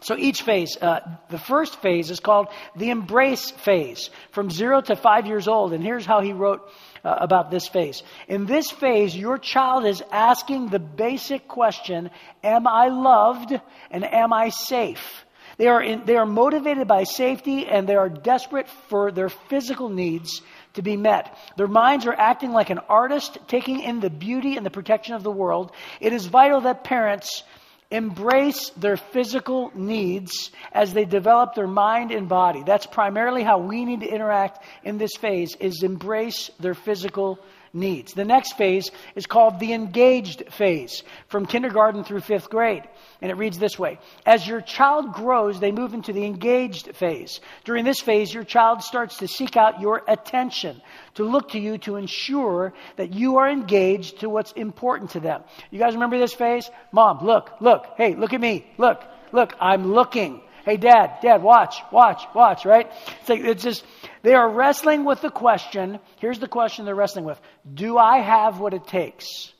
So 0.00 0.16
each 0.16 0.42
phase, 0.42 0.76
uh, 0.80 1.00
the 1.28 1.38
first 1.38 1.82
phase 1.82 2.10
is 2.10 2.20
called 2.20 2.48
the 2.76 2.90
embrace 2.90 3.50
phase, 3.50 4.10
from 4.30 4.48
zero 4.48 4.80
to 4.82 4.94
five 4.94 5.26
years 5.26 5.48
old. 5.48 5.72
And 5.72 5.82
here's 5.82 6.06
how 6.06 6.20
he 6.20 6.32
wrote 6.32 6.70
uh, 7.04 7.16
about 7.18 7.50
this 7.50 7.66
phase. 7.66 8.04
In 8.28 8.46
this 8.46 8.70
phase, 8.70 9.16
your 9.16 9.38
child 9.38 9.86
is 9.86 10.02
asking 10.12 10.68
the 10.68 10.78
basic 10.78 11.48
question, 11.48 12.10
am 12.44 12.68
I 12.68 12.88
loved 12.88 13.60
and 13.90 14.04
am 14.04 14.32
I 14.32 14.50
safe? 14.50 15.24
They 15.56 15.66
are, 15.66 15.82
in, 15.82 16.04
they 16.04 16.16
are 16.16 16.26
motivated 16.26 16.86
by 16.86 17.02
safety 17.02 17.66
and 17.66 17.88
they 17.88 17.96
are 17.96 18.08
desperate 18.08 18.68
for 18.88 19.10
their 19.10 19.28
physical 19.28 19.88
needs 19.88 20.42
to 20.78 20.82
be 20.82 20.96
met. 20.96 21.36
Their 21.56 21.68
minds 21.68 22.06
are 22.06 22.14
acting 22.14 22.52
like 22.52 22.70
an 22.70 22.78
artist, 22.88 23.38
taking 23.48 23.80
in 23.80 24.00
the 24.00 24.10
beauty 24.10 24.56
and 24.56 24.64
the 24.64 24.70
protection 24.70 25.14
of 25.14 25.22
the 25.22 25.30
world. 25.30 25.72
It 26.00 26.12
is 26.12 26.26
vital 26.26 26.62
that 26.62 26.84
parents 26.84 27.42
embrace 27.90 28.70
their 28.70 28.96
physical 28.96 29.72
needs 29.74 30.50
as 30.72 30.92
they 30.92 31.04
develop 31.04 31.54
their 31.54 31.66
mind 31.66 32.12
and 32.12 32.28
body. 32.28 32.62
That's 32.62 32.86
primarily 32.86 33.42
how 33.42 33.58
we 33.58 33.84
need 33.84 34.00
to 34.00 34.06
interact 34.08 34.62
in 34.84 34.98
this 34.98 35.16
phase 35.16 35.56
is 35.58 35.82
embrace 35.82 36.50
their 36.60 36.74
physical 36.74 37.38
needs. 37.72 38.14
The 38.14 38.24
next 38.24 38.56
phase 38.56 38.90
is 39.14 39.26
called 39.26 39.60
the 39.60 39.72
engaged 39.72 40.52
phase 40.52 41.02
from 41.28 41.46
kindergarten 41.46 42.04
through 42.04 42.20
5th 42.20 42.48
grade. 42.48 42.82
And 43.20 43.30
it 43.30 43.36
reads 43.36 43.58
this 43.58 43.78
way 43.78 43.98
As 44.26 44.46
your 44.46 44.60
child 44.60 45.12
grows, 45.12 45.60
they 45.60 45.72
move 45.72 45.94
into 45.94 46.12
the 46.12 46.24
engaged 46.24 46.94
phase. 46.94 47.40
During 47.64 47.84
this 47.84 48.00
phase, 48.00 48.32
your 48.32 48.44
child 48.44 48.82
starts 48.82 49.18
to 49.18 49.28
seek 49.28 49.56
out 49.56 49.80
your 49.80 50.02
attention, 50.06 50.80
to 51.14 51.24
look 51.24 51.50
to 51.50 51.58
you 51.58 51.78
to 51.78 51.96
ensure 51.96 52.72
that 52.96 53.12
you 53.12 53.36
are 53.36 53.48
engaged 53.48 54.20
to 54.20 54.28
what's 54.28 54.52
important 54.52 55.10
to 55.10 55.20
them. 55.20 55.42
You 55.70 55.78
guys 55.78 55.94
remember 55.94 56.18
this 56.18 56.34
phase? 56.34 56.70
Mom, 56.92 57.24
look, 57.24 57.52
look, 57.60 57.86
hey, 57.96 58.14
look 58.14 58.32
at 58.32 58.40
me, 58.40 58.66
look, 58.78 59.02
look, 59.32 59.54
I'm 59.60 59.92
looking. 59.92 60.42
Hey, 60.64 60.76
dad, 60.76 61.20
dad, 61.22 61.42
watch, 61.42 61.76
watch, 61.90 62.24
watch, 62.34 62.66
right? 62.66 62.90
It's 63.20 63.28
like, 63.28 63.40
it's 63.40 63.62
just, 63.62 63.84
they 64.22 64.34
are 64.34 64.50
wrestling 64.50 65.04
with 65.04 65.20
the 65.20 65.30
question. 65.30 65.98
Here's 66.18 66.38
the 66.38 66.48
question 66.48 66.84
they're 66.84 66.94
wrestling 66.94 67.24
with 67.24 67.40
Do 67.72 67.98
I 67.98 68.18
have 68.18 68.60
what 68.60 68.74
it 68.74 68.86
takes? 68.86 69.52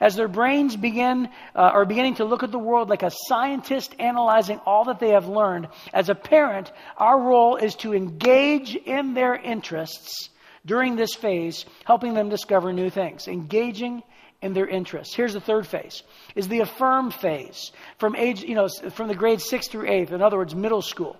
As 0.00 0.16
their 0.16 0.28
brains 0.28 0.76
begin, 0.76 1.28
uh, 1.54 1.58
are 1.58 1.84
beginning 1.84 2.16
to 2.16 2.24
look 2.24 2.42
at 2.42 2.52
the 2.52 2.58
world 2.58 2.88
like 2.88 3.02
a 3.02 3.12
scientist 3.28 3.94
analyzing 3.98 4.58
all 4.64 4.84
that 4.84 4.98
they 4.98 5.10
have 5.10 5.28
learned, 5.28 5.68
as 5.92 6.08
a 6.08 6.14
parent, 6.14 6.72
our 6.96 7.20
role 7.20 7.56
is 7.56 7.74
to 7.76 7.94
engage 7.94 8.76
in 8.76 9.14
their 9.14 9.34
interests 9.34 10.30
during 10.64 10.96
this 10.96 11.14
phase, 11.14 11.66
helping 11.84 12.14
them 12.14 12.28
discover 12.28 12.72
new 12.72 12.88
things, 12.88 13.28
engaging 13.28 14.02
in 14.40 14.52
their 14.52 14.66
interests. 14.66 15.14
Here's 15.14 15.32
the 15.32 15.40
third 15.40 15.66
phase, 15.66 16.02
is 16.34 16.48
the 16.48 16.60
affirm 16.60 17.10
phase 17.10 17.72
from 17.98 18.14
age, 18.14 18.42
you 18.42 18.54
know, 18.54 18.68
from 18.90 19.08
the 19.08 19.14
grades 19.14 19.48
six 19.48 19.68
through 19.68 19.90
eighth, 19.90 20.12
in 20.12 20.22
other 20.22 20.36
words, 20.36 20.54
middle 20.54 20.82
school. 20.82 21.16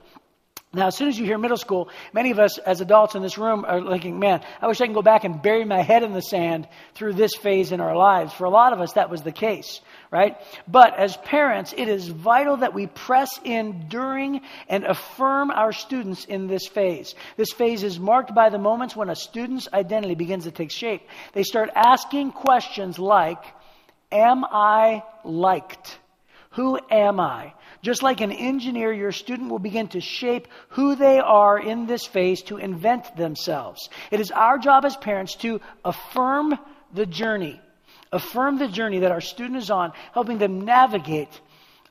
Now, 0.75 0.89
as 0.89 0.97
soon 0.97 1.09
as 1.09 1.19
you 1.19 1.25
hear 1.25 1.39
middle 1.39 1.57
school, 1.57 1.89
many 2.13 2.33
of 2.33 2.39
us 2.39 2.59
as 2.59 2.81
adults 2.81 3.15
in 3.15 3.23
this 3.23 3.39
room 3.39 3.65
are 3.65 3.81
thinking, 3.81 4.19
man, 4.19 4.41
I 4.61 4.67
wish 4.67 4.81
I 4.81 4.87
can 4.87 4.95
go 4.95 5.03
back 5.03 5.25
and 5.25 5.41
bury 5.41 5.65
my 5.65 5.83
head 5.83 6.03
in 6.03 6.13
the 6.13 6.21
sand 6.21 6.67
through 6.95 7.15
this 7.15 7.35
phase 7.37 7.71
in 7.71 7.81
our 7.81 7.97
lives. 7.97 8.33
For 8.33 8.45
a 8.45 8.51
lot 8.51 8.73
of 8.73 8.81
us, 8.81 8.95
that 8.95 9.11
was 9.11 9.23
the 9.23 9.33
case, 9.33 9.81
right? 10.11 10.37
But 10.67 10.99
as 10.99 11.17
parents, 11.17 11.73
it 11.77 11.89
is 11.89 12.09
vital 12.09 12.59
that 12.59 12.75
we 12.75 12.89
press 12.89 13.39
in 13.45 13.89
during 13.89 14.41
and 14.69 14.85
affirm 14.85 15.51
our 15.51 15.73
students 15.73 16.25
in 16.25 16.49
this 16.49 16.67
phase. 16.67 17.15
This 17.37 17.53
phase 17.53 17.83
is 17.85 18.01
marked 18.01 18.35
by 18.35 18.51
the 18.51 18.59
moments 18.59 18.97
when 18.97 19.11
a 19.11 19.17
student's 19.17 19.69
identity 19.73 20.17
begins 20.17 20.45
to 20.45 20.51
take 20.51 20.73
shape. 20.73 21.03
They 21.33 21.45
start 21.45 21.71
asking 21.75 22.33
questions 22.33 22.99
like, 22.99 23.43
Am 24.11 24.45
I 24.45 25.03
liked? 25.25 25.99
Who 26.51 26.79
am 26.91 27.19
I? 27.19 27.53
Just 27.85 28.03
like 28.03 28.23
an 28.23 28.33
engineer, 28.33 28.91
your 28.95 29.13
student 29.13 29.51
will 29.51 29.59
begin 29.59 29.89
to 29.89 30.01
shape 30.01 30.49
who 30.71 30.97
they 30.97 31.19
are 31.19 31.59
in 31.59 31.85
this 31.85 32.07
phase 32.07 32.41
to 32.45 32.57
invent 32.57 33.15
themselves. 33.15 33.91
It 34.11 34.21
is 34.21 34.31
our 34.31 34.57
job 34.57 34.87
as 34.87 34.97
parents 34.97 35.35
to 35.37 35.61
affirm 35.85 36.59
the 36.95 37.05
journey, 37.05 37.61
affirm 38.11 38.57
the 38.57 38.69
journey 38.69 39.01
that 39.01 39.13
our 39.13 39.21
student 39.21 39.59
is 39.59 39.71
on, 39.71 39.93
helping 40.15 40.39
them 40.39 40.63
navigate 40.63 41.29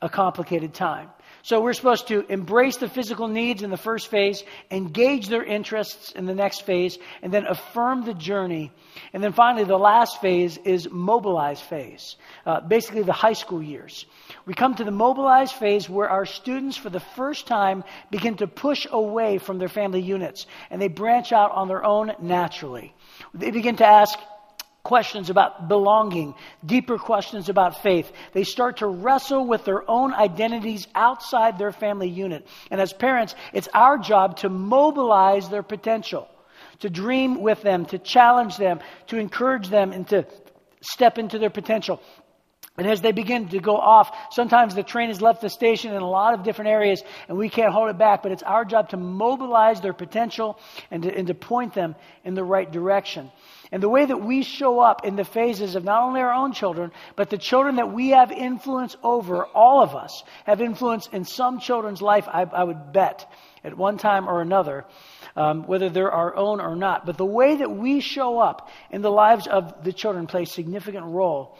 a 0.02 0.08
complicated 0.08 0.74
time. 0.74 1.10
So 1.44 1.60
we're 1.60 1.74
supposed 1.74 2.08
to 2.08 2.24
embrace 2.32 2.78
the 2.78 2.88
physical 2.88 3.28
needs 3.28 3.62
in 3.62 3.68
the 3.68 3.76
first 3.76 4.08
phase, 4.08 4.42
engage 4.70 5.28
their 5.28 5.44
interests 5.44 6.10
in 6.10 6.24
the 6.24 6.34
next 6.34 6.62
phase, 6.62 6.96
and 7.20 7.30
then 7.30 7.44
affirm 7.44 8.06
the 8.06 8.14
journey. 8.14 8.72
And 9.12 9.22
then 9.22 9.34
finally, 9.34 9.64
the 9.64 9.76
last 9.76 10.22
phase 10.22 10.56
is 10.56 10.88
mobilize 10.90 11.60
phase, 11.60 12.16
uh, 12.46 12.62
basically 12.62 13.02
the 13.02 13.12
high 13.12 13.34
school 13.34 13.62
years. 13.62 14.06
We 14.46 14.54
come 14.54 14.74
to 14.76 14.84
the 14.84 14.90
mobilize 14.90 15.52
phase 15.52 15.86
where 15.86 16.08
our 16.08 16.24
students, 16.24 16.78
for 16.78 16.88
the 16.88 17.00
first 17.00 17.46
time, 17.46 17.84
begin 18.10 18.36
to 18.36 18.46
push 18.46 18.86
away 18.90 19.36
from 19.36 19.58
their 19.58 19.68
family 19.68 20.00
units 20.00 20.46
and 20.70 20.80
they 20.80 20.88
branch 20.88 21.30
out 21.30 21.50
on 21.50 21.68
their 21.68 21.84
own 21.84 22.12
naturally. 22.22 22.94
They 23.34 23.50
begin 23.50 23.76
to 23.76 23.86
ask 23.86 24.18
questions 24.84 25.30
about 25.30 25.66
belonging, 25.66 26.34
deeper 26.64 26.98
questions 26.98 27.48
about 27.48 27.82
faith. 27.82 28.12
They 28.34 28.44
start 28.44 28.76
to 28.76 28.86
wrestle 28.86 29.46
with 29.46 29.64
their 29.64 29.90
own 29.90 30.12
identities 30.12 30.86
outside 30.94 31.58
their 31.58 31.72
family 31.72 32.10
unit. 32.10 32.46
And 32.70 32.80
as 32.80 32.92
parents, 32.92 33.34
it's 33.54 33.68
our 33.72 33.96
job 33.96 34.36
to 34.38 34.50
mobilize 34.50 35.48
their 35.48 35.62
potential, 35.62 36.28
to 36.80 36.90
dream 36.90 37.40
with 37.40 37.62
them, 37.62 37.86
to 37.86 37.98
challenge 37.98 38.58
them, 38.58 38.80
to 39.06 39.16
encourage 39.16 39.68
them, 39.68 39.92
and 39.92 40.06
to 40.08 40.26
step 40.82 41.16
into 41.16 41.38
their 41.38 41.50
potential. 41.50 42.02
And 42.76 42.88
as 42.88 43.00
they 43.00 43.12
begin 43.12 43.48
to 43.50 43.60
go 43.60 43.76
off, 43.76 44.10
sometimes 44.32 44.74
the 44.74 44.82
train 44.82 45.08
has 45.08 45.22
left 45.22 45.40
the 45.40 45.48
station 45.48 45.94
in 45.94 46.02
a 46.02 46.08
lot 46.08 46.34
of 46.34 46.42
different 46.42 46.70
areas 46.70 47.04
and 47.28 47.38
we 47.38 47.48
can't 47.48 47.72
hold 47.72 47.88
it 47.88 47.98
back, 47.98 48.22
but 48.22 48.32
it's 48.32 48.42
our 48.42 48.64
job 48.64 48.88
to 48.88 48.96
mobilize 48.96 49.80
their 49.80 49.92
potential 49.92 50.58
and 50.90 51.04
to, 51.04 51.16
and 51.16 51.28
to 51.28 51.34
point 51.34 51.72
them 51.72 51.94
in 52.24 52.34
the 52.34 52.42
right 52.42 52.70
direction. 52.70 53.30
And 53.74 53.82
the 53.82 53.88
way 53.88 54.06
that 54.06 54.22
we 54.22 54.44
show 54.44 54.78
up 54.78 55.04
in 55.04 55.16
the 55.16 55.24
phases 55.24 55.74
of 55.74 55.82
not 55.82 56.04
only 56.04 56.20
our 56.20 56.32
own 56.32 56.52
children, 56.52 56.92
but 57.16 57.28
the 57.28 57.36
children 57.36 57.74
that 57.74 57.92
we 57.92 58.10
have 58.10 58.30
influence 58.30 58.96
over, 59.02 59.46
all 59.46 59.82
of 59.82 59.96
us 59.96 60.22
have 60.44 60.60
influence 60.60 61.08
in 61.08 61.24
some 61.24 61.58
children's 61.58 62.00
life, 62.00 62.28
I, 62.28 62.42
I 62.42 62.62
would 62.62 62.92
bet, 62.92 63.28
at 63.64 63.76
one 63.76 63.98
time 63.98 64.28
or 64.28 64.40
another, 64.40 64.84
um, 65.34 65.66
whether 65.66 65.90
they're 65.90 66.12
our 66.12 66.36
own 66.36 66.60
or 66.60 66.76
not. 66.76 67.04
But 67.04 67.18
the 67.18 67.26
way 67.26 67.56
that 67.56 67.68
we 67.68 67.98
show 67.98 68.38
up 68.38 68.68
in 68.92 69.02
the 69.02 69.10
lives 69.10 69.48
of 69.48 69.82
the 69.82 69.92
children 69.92 70.28
plays 70.28 70.52
significant 70.52 71.06
role 71.06 71.58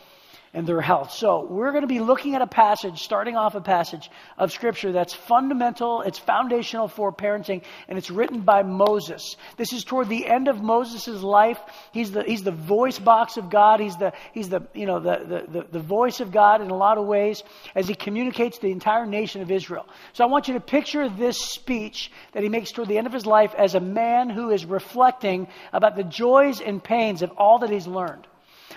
and 0.55 0.67
their 0.67 0.81
health. 0.81 1.11
So 1.11 1.45
we're 1.45 1.73
going 1.73 1.83
to 1.83 1.89
be 1.89 1.99
looking 1.99 2.37
at 2.37 2.43
a 2.43 2.47
passage, 2.47 3.03
starting 3.03 3.37
off 3.37 3.57
a 3.57 3.61
passage 3.61 4.09
of 4.39 4.53
scripture 4.53 4.93
that's 4.93 5.13
fundamental, 5.13 6.03
it's 6.03 6.19
foundational 6.19 6.87
for 6.87 7.13
parenting, 7.13 7.63
and 7.89 7.99
it's 7.99 8.11
written 8.11 8.43
by 8.43 8.63
Moses. 8.63 9.37
This 9.57 9.73
is 9.73 9.83
toward 9.83 10.09
the 10.09 10.27
end 10.27 10.47
of 10.47 10.63
Moses' 10.63 11.23
life. 11.23 11.59
He's 11.93 12.13
the, 12.13 12.23
he's 12.23 12.45
the 12.45 12.53
voice 12.53 13.01
box 13.01 13.37
of 13.37 13.51
God. 13.51 13.81
He's 13.81 13.97
the, 13.97 14.13
he's 14.33 14.49
the, 14.49 14.63
you 14.75 14.87
know, 14.87 15.01
the, 15.01 15.45
the, 15.49 15.67
the 15.73 15.81
voice 15.81 16.21
of 16.21 16.31
God 16.31 16.63
in 16.63 16.71
a 16.71 16.77
lot 16.77 16.99
of 16.99 17.07
ways 17.07 17.43
as 17.75 17.89
he 17.89 17.95
communicates 17.95 18.59
to 18.59 18.63
the 18.63 18.73
entire 18.73 19.07
nation 19.07 19.43
of 19.43 19.51
Israel. 19.51 19.87
So 20.13 20.23
I 20.23 20.29
want 20.29 20.47
you 20.47 20.55
to 20.55 20.61
picture 20.61 21.09
this 21.09 21.37
speech 21.37 22.13
that 22.33 22.45
he 22.45 22.49
makes 22.49 22.71
toward 22.71 22.89
the 22.89 22.97
end 22.99 23.09
of 23.09 23.13
his 23.13 23.27
life 23.27 23.55
as 23.59 23.75
a 23.75 23.81
man 23.81 24.31
who 24.31 24.51
is 24.51 24.65
reflecting 24.65 25.49
about 25.73 25.97
the 25.97 26.05
joys 26.05 26.61
and 26.61 26.83
pains 26.83 27.23
of 27.23 27.33
all 27.33 27.59
that 27.59 27.71
he's 27.71 27.89
learned 27.89 28.29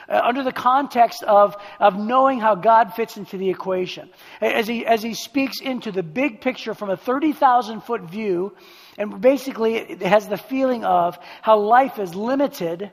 uh, 0.09 0.21
under 0.23 0.43
the 0.43 0.51
context 0.51 1.23
of, 1.23 1.55
of 1.79 1.97
knowing 1.97 2.39
how 2.39 2.55
God 2.55 2.93
fits 2.93 3.17
into 3.17 3.37
the 3.37 3.49
equation. 3.49 4.09
As 4.41 4.67
he, 4.67 4.85
as 4.85 5.03
he 5.03 5.13
speaks 5.13 5.61
into 5.61 5.91
the 5.91 6.03
big 6.03 6.41
picture 6.41 6.73
from 6.73 6.89
a 6.89 6.97
30,000 6.97 7.81
foot 7.81 8.01
view, 8.03 8.55
and 8.97 9.19
basically 9.21 9.75
it 9.75 10.01
has 10.01 10.27
the 10.27 10.37
feeling 10.37 10.83
of 10.83 11.17
how 11.41 11.59
life 11.59 11.99
is 11.99 12.15
limited 12.15 12.91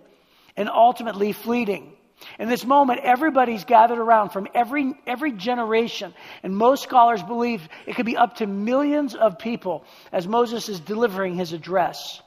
and 0.57 0.69
ultimately 0.69 1.33
fleeting. 1.33 1.93
In 2.39 2.49
this 2.49 2.65
moment, 2.65 3.01
everybody's 3.03 3.65
gathered 3.65 3.99
around 3.99 4.31
from 4.31 4.49
every, 4.55 4.95
every 5.07 5.33
generation. 5.33 6.15
And 6.43 6.57
most 6.57 6.83
scholars 6.83 7.23
believe 7.23 7.69
it 7.87 7.97
could 7.97 8.07
be 8.07 8.17
up 8.17 8.37
to 8.37 8.47
millions 8.47 9.15
of 9.15 9.39
people 9.39 9.85
as 10.13 10.27
Moses 10.27 10.69
is 10.69 10.81
delivering 10.81 11.35
his 11.35 11.53
address. 11.53 12.23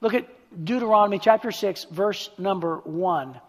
Look 0.00 0.14
at 0.14 0.26
Deuteronomy 0.64 1.18
chapter 1.18 1.50
6, 1.50 1.84
verse 1.90 2.30
number 2.38 2.78
1. 2.84 3.40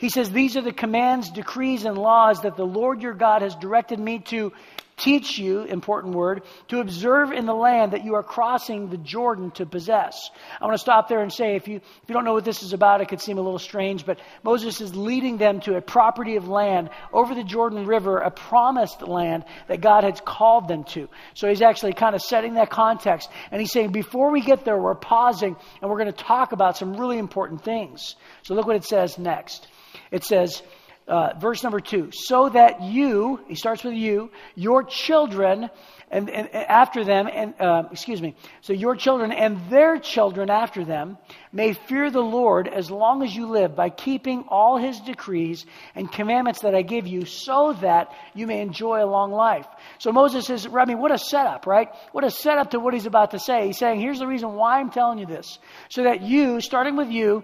He 0.00 0.08
says, 0.08 0.30
These 0.30 0.56
are 0.56 0.62
the 0.62 0.72
commands, 0.72 1.30
decrees, 1.30 1.84
and 1.84 1.96
laws 1.96 2.40
that 2.40 2.56
the 2.56 2.66
Lord 2.66 3.02
your 3.02 3.14
God 3.14 3.42
has 3.42 3.54
directed 3.54 3.98
me 3.98 4.20
to 4.30 4.52
teach 4.96 5.38
you, 5.38 5.62
important 5.62 6.14
word, 6.14 6.42
to 6.68 6.80
observe 6.80 7.32
in 7.32 7.46
the 7.46 7.54
land 7.54 7.92
that 7.92 8.04
you 8.04 8.14
are 8.14 8.22
crossing 8.22 8.88
the 8.88 8.96
Jordan 8.98 9.50
to 9.52 9.66
possess. 9.66 10.30
I 10.60 10.64
want 10.64 10.74
to 10.74 10.78
stop 10.78 11.08
there 11.08 11.20
and 11.20 11.32
say, 11.32 11.56
if 11.56 11.68
you, 11.68 11.76
if 11.76 12.08
you 12.08 12.14
don't 12.14 12.24
know 12.24 12.34
what 12.34 12.44
this 12.44 12.62
is 12.62 12.72
about, 12.72 13.00
it 13.00 13.08
could 13.08 13.20
seem 13.20 13.38
a 13.38 13.42
little 13.42 13.58
strange, 13.58 14.04
but 14.04 14.20
Moses 14.42 14.80
is 14.80 14.94
leading 14.94 15.38
them 15.38 15.60
to 15.60 15.76
a 15.76 15.80
property 15.80 16.36
of 16.36 16.48
land 16.48 16.90
over 17.12 17.34
the 17.34 17.44
Jordan 17.44 17.86
River, 17.86 18.18
a 18.18 18.30
promised 18.30 19.02
land 19.02 19.44
that 19.68 19.80
God 19.80 20.04
has 20.04 20.20
called 20.20 20.68
them 20.68 20.84
to. 20.84 21.08
So 21.34 21.48
he's 21.48 21.62
actually 21.62 21.94
kind 21.94 22.14
of 22.14 22.22
setting 22.22 22.54
that 22.54 22.70
context. 22.70 23.30
And 23.50 23.60
he's 23.60 23.72
saying, 23.72 23.92
before 23.92 24.30
we 24.30 24.42
get 24.42 24.64
there, 24.64 24.78
we're 24.78 24.94
pausing 24.94 25.56
and 25.80 25.90
we're 25.90 25.98
going 25.98 26.12
to 26.12 26.24
talk 26.24 26.52
about 26.52 26.76
some 26.76 26.96
really 26.96 27.18
important 27.18 27.64
things. 27.64 28.16
So 28.42 28.54
look 28.54 28.66
what 28.66 28.76
it 28.76 28.84
says 28.84 29.18
next. 29.18 29.66
It 30.10 30.24
says, 30.24 30.62
uh, 31.08 31.32
verse 31.40 31.64
number 31.64 31.80
two, 31.80 32.10
so 32.12 32.48
that 32.48 32.82
you, 32.82 33.40
he 33.48 33.56
starts 33.56 33.82
with 33.82 33.94
you, 33.94 34.30
your 34.54 34.84
children, 34.84 35.68
and, 36.08 36.28
and, 36.30 36.48
and 36.52 36.66
after 36.66 37.04
them, 37.04 37.28
and 37.32 37.54
uh, 37.60 37.84
excuse 37.90 38.22
me, 38.22 38.36
so 38.60 38.72
your 38.72 38.94
children 38.94 39.32
and 39.32 39.70
their 39.70 39.98
children 39.98 40.50
after 40.50 40.84
them 40.84 41.18
may 41.52 41.72
fear 41.72 42.10
the 42.10 42.20
Lord 42.20 42.68
as 42.68 42.90
long 42.90 43.24
as 43.24 43.34
you 43.34 43.46
live 43.46 43.74
by 43.74 43.90
keeping 43.90 44.44
all 44.48 44.76
his 44.76 45.00
decrees 45.00 45.66
and 45.96 46.10
commandments 46.10 46.60
that 46.60 46.76
I 46.76 46.82
give 46.82 47.08
you, 47.08 47.24
so 47.24 47.72
that 47.80 48.12
you 48.34 48.46
may 48.46 48.60
enjoy 48.60 49.02
a 49.02 49.06
long 49.06 49.32
life. 49.32 49.66
So 49.98 50.12
Moses 50.12 50.46
says, 50.46 50.68
I 50.72 50.84
mean, 50.84 51.00
what 51.00 51.12
a 51.12 51.18
setup, 51.18 51.66
right? 51.66 51.88
What 52.12 52.24
a 52.24 52.30
setup 52.30 52.70
to 52.70 52.78
what 52.78 52.94
he's 52.94 53.06
about 53.06 53.32
to 53.32 53.40
say. 53.40 53.66
He's 53.66 53.78
saying, 53.78 54.00
here's 54.00 54.20
the 54.20 54.28
reason 54.28 54.52
why 54.54 54.78
I'm 54.78 54.90
telling 54.90 55.18
you 55.18 55.26
this, 55.26 55.58
so 55.88 56.04
that 56.04 56.22
you, 56.22 56.60
starting 56.60 56.96
with 56.96 57.10
you, 57.10 57.42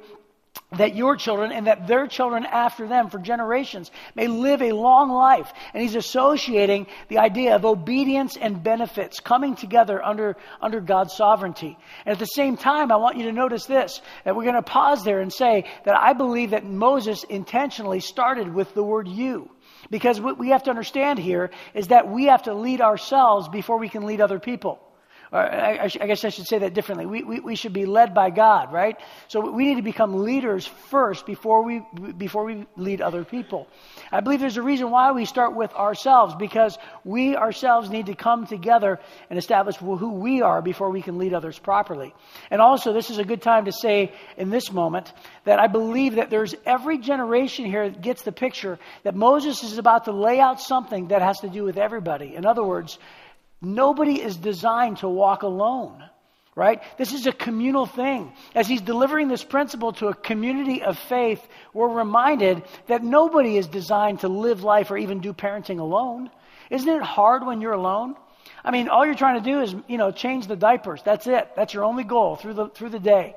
that 0.72 0.96
your 0.96 1.16
children 1.16 1.52
and 1.52 1.66
that 1.66 1.86
their 1.86 2.06
children 2.06 2.44
after 2.44 2.86
them 2.86 3.08
for 3.08 3.18
generations 3.18 3.90
may 4.14 4.26
live 4.26 4.62
a 4.62 4.72
long 4.72 5.10
life. 5.10 5.52
And 5.72 5.82
he's 5.82 5.94
associating 5.94 6.86
the 7.08 7.18
idea 7.18 7.54
of 7.54 7.64
obedience 7.64 8.36
and 8.36 8.62
benefits 8.62 9.20
coming 9.20 9.54
together 9.54 10.04
under, 10.04 10.36
under 10.60 10.80
God's 10.80 11.14
sovereignty. 11.14 11.78
And 12.04 12.12
at 12.12 12.18
the 12.18 12.26
same 12.26 12.56
time, 12.56 12.90
I 12.90 12.96
want 12.96 13.16
you 13.16 13.24
to 13.24 13.32
notice 13.32 13.66
this, 13.66 14.00
that 14.24 14.34
we're 14.34 14.44
going 14.44 14.54
to 14.56 14.62
pause 14.62 15.04
there 15.04 15.20
and 15.20 15.32
say 15.32 15.64
that 15.84 15.96
I 15.96 16.12
believe 16.12 16.50
that 16.50 16.64
Moses 16.64 17.24
intentionally 17.24 18.00
started 18.00 18.52
with 18.52 18.74
the 18.74 18.82
word 18.82 19.08
you. 19.08 19.50
Because 19.90 20.20
what 20.20 20.38
we 20.38 20.50
have 20.50 20.64
to 20.64 20.70
understand 20.70 21.18
here 21.18 21.50
is 21.74 21.88
that 21.88 22.10
we 22.10 22.24
have 22.24 22.44
to 22.44 22.54
lead 22.54 22.80
ourselves 22.80 23.48
before 23.48 23.78
we 23.78 23.88
can 23.88 24.04
lead 24.04 24.20
other 24.20 24.40
people. 24.40 24.80
Or 25.32 25.40
I, 25.40 25.84
I, 25.84 26.06
guess 26.06 26.24
I 26.24 26.28
should 26.28 26.46
say 26.46 26.58
that 26.58 26.74
differently. 26.74 27.06
We, 27.06 27.22
we, 27.22 27.40
we, 27.40 27.56
should 27.56 27.72
be 27.72 27.84
led 27.86 28.14
by 28.14 28.30
God, 28.30 28.72
right? 28.72 28.96
So 29.28 29.50
we 29.50 29.66
need 29.66 29.76
to 29.76 29.82
become 29.82 30.22
leaders 30.22 30.66
first 30.66 31.26
before 31.26 31.64
we, 31.64 31.82
before 32.16 32.44
we 32.44 32.66
lead 32.76 33.00
other 33.00 33.24
people. 33.24 33.66
I 34.12 34.20
believe 34.20 34.40
there's 34.40 34.56
a 34.56 34.62
reason 34.62 34.90
why 34.90 35.12
we 35.12 35.24
start 35.24 35.54
with 35.54 35.72
ourselves, 35.74 36.34
because 36.36 36.78
we 37.04 37.34
ourselves 37.34 37.90
need 37.90 38.06
to 38.06 38.14
come 38.14 38.46
together 38.46 39.00
and 39.28 39.38
establish 39.38 39.76
who 39.76 40.12
we 40.12 40.42
are 40.42 40.62
before 40.62 40.90
we 40.90 41.02
can 41.02 41.18
lead 41.18 41.34
others 41.34 41.58
properly. 41.58 42.14
And 42.50 42.60
also, 42.60 42.92
this 42.92 43.10
is 43.10 43.18
a 43.18 43.24
good 43.24 43.42
time 43.42 43.64
to 43.64 43.72
say 43.72 44.12
in 44.36 44.50
this 44.50 44.70
moment 44.70 45.12
that 45.44 45.58
I 45.58 45.66
believe 45.66 46.16
that 46.16 46.30
there's 46.30 46.54
every 46.64 46.98
generation 46.98 47.64
here 47.64 47.88
that 47.88 48.00
gets 48.00 48.22
the 48.22 48.32
picture 48.32 48.78
that 49.02 49.14
Moses 49.14 49.62
is 49.64 49.78
about 49.78 50.04
to 50.04 50.12
lay 50.12 50.40
out 50.40 50.60
something 50.60 51.08
that 51.08 51.22
has 51.22 51.40
to 51.40 51.48
do 51.48 51.64
with 51.64 51.78
everybody. 51.78 52.34
In 52.34 52.46
other 52.46 52.64
words, 52.64 52.98
Nobody 53.60 54.20
is 54.20 54.36
designed 54.36 54.98
to 54.98 55.08
walk 55.08 55.42
alone, 55.42 56.04
right? 56.54 56.82
This 56.98 57.12
is 57.12 57.26
a 57.26 57.32
communal 57.32 57.86
thing. 57.86 58.32
As 58.54 58.68
he's 58.68 58.82
delivering 58.82 59.28
this 59.28 59.44
principle 59.44 59.92
to 59.94 60.08
a 60.08 60.14
community 60.14 60.82
of 60.82 60.98
faith, 60.98 61.46
we're 61.72 61.88
reminded 61.88 62.62
that 62.86 63.02
nobody 63.02 63.56
is 63.56 63.66
designed 63.66 64.20
to 64.20 64.28
live 64.28 64.62
life 64.62 64.90
or 64.90 64.98
even 64.98 65.20
do 65.20 65.32
parenting 65.32 65.80
alone. 65.80 66.30
Isn't 66.70 66.88
it 66.88 67.02
hard 67.02 67.46
when 67.46 67.60
you're 67.60 67.72
alone? 67.72 68.14
I 68.64 68.70
mean, 68.70 68.88
all 68.88 69.04
you're 69.06 69.14
trying 69.14 69.42
to 69.42 69.50
do 69.50 69.60
is, 69.60 69.74
you 69.88 69.96
know, 69.96 70.10
change 70.10 70.46
the 70.46 70.56
diapers. 70.56 71.02
That's 71.02 71.26
it. 71.26 71.48
That's 71.56 71.72
your 71.72 71.84
only 71.84 72.04
goal 72.04 72.36
through 72.36 72.54
the, 72.54 72.68
through 72.68 72.90
the 72.90 73.00
day. 73.00 73.34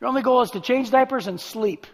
Your 0.00 0.08
only 0.08 0.22
goal 0.22 0.42
is 0.42 0.50
to 0.52 0.60
change 0.60 0.90
diapers 0.90 1.26
and 1.26 1.40
sleep 1.40 1.86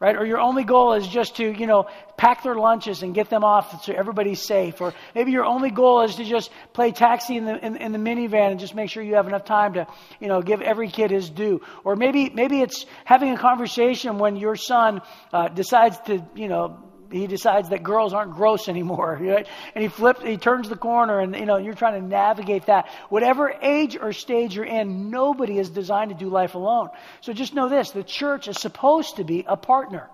right? 0.00 0.16
Or 0.16 0.26
your 0.26 0.38
only 0.38 0.64
goal 0.64 0.92
is 0.94 1.06
just 1.06 1.36
to, 1.36 1.50
you 1.50 1.66
know, 1.66 1.88
pack 2.16 2.42
their 2.42 2.54
lunches 2.54 3.02
and 3.02 3.14
get 3.14 3.30
them 3.30 3.44
off 3.44 3.84
so 3.84 3.92
everybody's 3.92 4.42
safe. 4.42 4.80
Or 4.80 4.94
maybe 5.14 5.32
your 5.32 5.44
only 5.44 5.70
goal 5.70 6.02
is 6.02 6.16
to 6.16 6.24
just 6.24 6.50
play 6.72 6.92
taxi 6.92 7.36
in 7.36 7.44
the, 7.44 7.64
in, 7.64 7.76
in, 7.76 7.92
the 7.92 7.98
minivan 7.98 8.52
and 8.52 8.60
just 8.60 8.74
make 8.74 8.90
sure 8.90 9.02
you 9.02 9.14
have 9.14 9.26
enough 9.26 9.44
time 9.44 9.74
to, 9.74 9.86
you 10.20 10.28
know, 10.28 10.42
give 10.42 10.60
every 10.60 10.88
kid 10.88 11.10
his 11.10 11.30
due. 11.30 11.60
Or 11.84 11.96
maybe, 11.96 12.30
maybe 12.30 12.60
it's 12.60 12.86
having 13.04 13.30
a 13.30 13.38
conversation 13.38 14.18
when 14.18 14.36
your 14.36 14.56
son 14.56 15.00
uh, 15.32 15.48
decides 15.48 15.98
to, 16.06 16.24
you 16.34 16.48
know, 16.48 16.85
he 17.10 17.26
decides 17.26 17.68
that 17.70 17.82
girls 17.82 18.12
aren't 18.12 18.32
gross 18.32 18.68
anymore, 18.68 19.18
right? 19.22 19.46
And 19.74 19.82
he 19.82 19.88
flips, 19.88 20.22
he 20.22 20.36
turns 20.36 20.68
the 20.68 20.76
corner, 20.76 21.20
and 21.20 21.34
you 21.34 21.46
know 21.46 21.56
you're 21.56 21.74
trying 21.74 22.00
to 22.00 22.06
navigate 22.06 22.66
that. 22.66 22.88
Whatever 23.08 23.54
age 23.62 23.96
or 23.96 24.12
stage 24.12 24.54
you're 24.54 24.64
in, 24.64 25.10
nobody 25.10 25.58
is 25.58 25.70
designed 25.70 26.10
to 26.10 26.16
do 26.16 26.28
life 26.28 26.54
alone. 26.54 26.88
So 27.20 27.32
just 27.32 27.54
know 27.54 27.68
this: 27.68 27.90
the 27.90 28.04
church 28.04 28.48
is 28.48 28.60
supposed 28.60 29.16
to 29.16 29.24
be 29.24 29.44
a 29.46 29.56
partner 29.56 30.08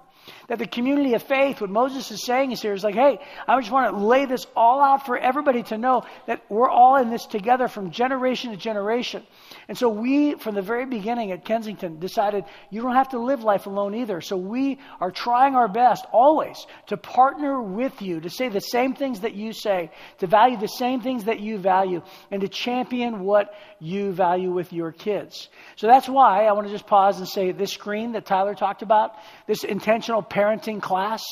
that 0.52 0.58
the 0.58 0.66
community 0.66 1.14
of 1.14 1.22
faith, 1.22 1.62
what 1.62 1.70
Moses 1.70 2.10
is 2.10 2.26
saying 2.26 2.52
is 2.52 2.60
here 2.60 2.74
is 2.74 2.84
like, 2.84 2.94
hey, 2.94 3.18
I 3.48 3.58
just 3.58 3.72
want 3.72 3.96
to 3.96 4.04
lay 4.04 4.26
this 4.26 4.46
all 4.54 4.82
out 4.82 5.06
for 5.06 5.16
everybody 5.16 5.62
to 5.62 5.78
know 5.78 6.02
that 6.26 6.44
we're 6.50 6.68
all 6.68 6.96
in 6.96 7.08
this 7.08 7.24
together 7.24 7.68
from 7.68 7.90
generation 7.90 8.50
to 8.50 8.58
generation. 8.58 9.22
And 9.66 9.78
so 9.78 9.88
we, 9.88 10.34
from 10.34 10.54
the 10.54 10.60
very 10.60 10.84
beginning 10.84 11.32
at 11.32 11.46
Kensington, 11.46 12.00
decided 12.00 12.44
you 12.68 12.82
don't 12.82 12.96
have 12.96 13.08
to 13.12 13.18
live 13.18 13.42
life 13.42 13.64
alone 13.64 13.94
either. 13.94 14.20
So 14.20 14.36
we 14.36 14.78
are 15.00 15.10
trying 15.10 15.54
our 15.54 15.68
best 15.68 16.04
always 16.12 16.66
to 16.88 16.98
partner 16.98 17.62
with 17.62 18.02
you, 18.02 18.20
to 18.20 18.28
say 18.28 18.50
the 18.50 18.60
same 18.60 18.94
things 18.94 19.20
that 19.20 19.32
you 19.32 19.54
say, 19.54 19.90
to 20.18 20.26
value 20.26 20.58
the 20.58 20.66
same 20.66 21.00
things 21.00 21.24
that 21.24 21.40
you 21.40 21.56
value, 21.56 22.02
and 22.30 22.42
to 22.42 22.48
champion 22.48 23.20
what 23.20 23.54
you 23.80 24.12
value 24.12 24.52
with 24.52 24.70
your 24.70 24.92
kids. 24.92 25.48
So 25.76 25.86
that's 25.86 26.10
why 26.10 26.44
I 26.44 26.52
want 26.52 26.66
to 26.66 26.72
just 26.74 26.86
pause 26.86 27.18
and 27.20 27.26
say 27.26 27.52
this 27.52 27.72
screen 27.72 28.12
that 28.12 28.26
Tyler 28.26 28.54
talked 28.54 28.82
about, 28.82 29.14
this 29.46 29.64
intentional 29.64 30.22
parenting 30.22 30.41
class. 30.80 31.22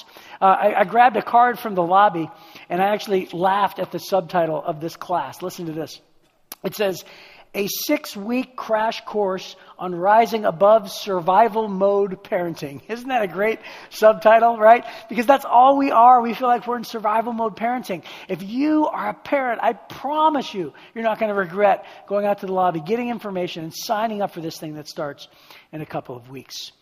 Uh, 0.41 0.45
I, 0.45 0.81
I 0.81 0.85
grabbed 0.85 1.17
a 1.17 1.23
card 1.23 1.59
from 1.59 1.75
the 1.75 1.83
lobby 1.83 2.29
and 2.69 2.83
I 2.83 2.95
actually 2.95 3.27
laughed 3.33 3.79
at 3.79 3.93
the 3.93 3.99
subtitle 3.99 4.63
of 4.63 4.81
this 4.81 4.97
class. 4.97 5.43
Listen 5.43 5.67
to 5.67 5.73
this. 5.73 6.01
It 6.63 6.75
says, 6.75 7.05
a 7.55 7.67
six 7.67 8.17
week 8.17 8.55
crash 8.55 9.01
course 9.05 9.57
on 9.79 9.95
rising 9.95 10.45
above 10.45 10.91
survival 10.91 11.69
mode 11.69 12.23
parenting. 12.23 12.81
Isn't 12.89 13.09
that 13.09 13.23
a 13.23 13.27
great 13.27 13.59
subtitle, 13.91 14.57
right? 14.57 14.85
Because 15.09 15.27
that's 15.27 15.45
all 15.45 15.77
we 15.77 15.91
are. 15.91 16.21
We 16.21 16.35
feel 16.35 16.49
like 16.49 16.67
we're 16.67 16.77
in 16.77 16.85
survival 16.85 17.33
mode 17.33 17.57
parenting. 17.57 18.05
If 18.29 18.43
you 18.43 18.87
are 18.87 19.11
a 19.11 19.15
parent, 19.15 19.61
I 19.63 19.73
promise 19.73 20.55
you, 20.55 20.73
you're 20.95 21.05
not 21.05 21.19
going 21.19 21.31
to 21.31 21.39
regret 21.39 21.87
going 22.07 22.25
out 22.25 22.41
to 22.41 22.47
the 22.47 22.53
lobby, 22.53 22.81
getting 22.81 23.09
information, 23.09 23.65
and 23.65 23.75
signing 23.75 24.23
up 24.23 24.33
for 24.33 24.41
this 24.41 24.59
thing 24.59 24.75
that 24.75 24.89
starts 24.89 25.27
in 25.73 25.81
a 25.81 25.87
couple 25.87 26.17
of 26.17 26.31
weeks. 26.31 26.73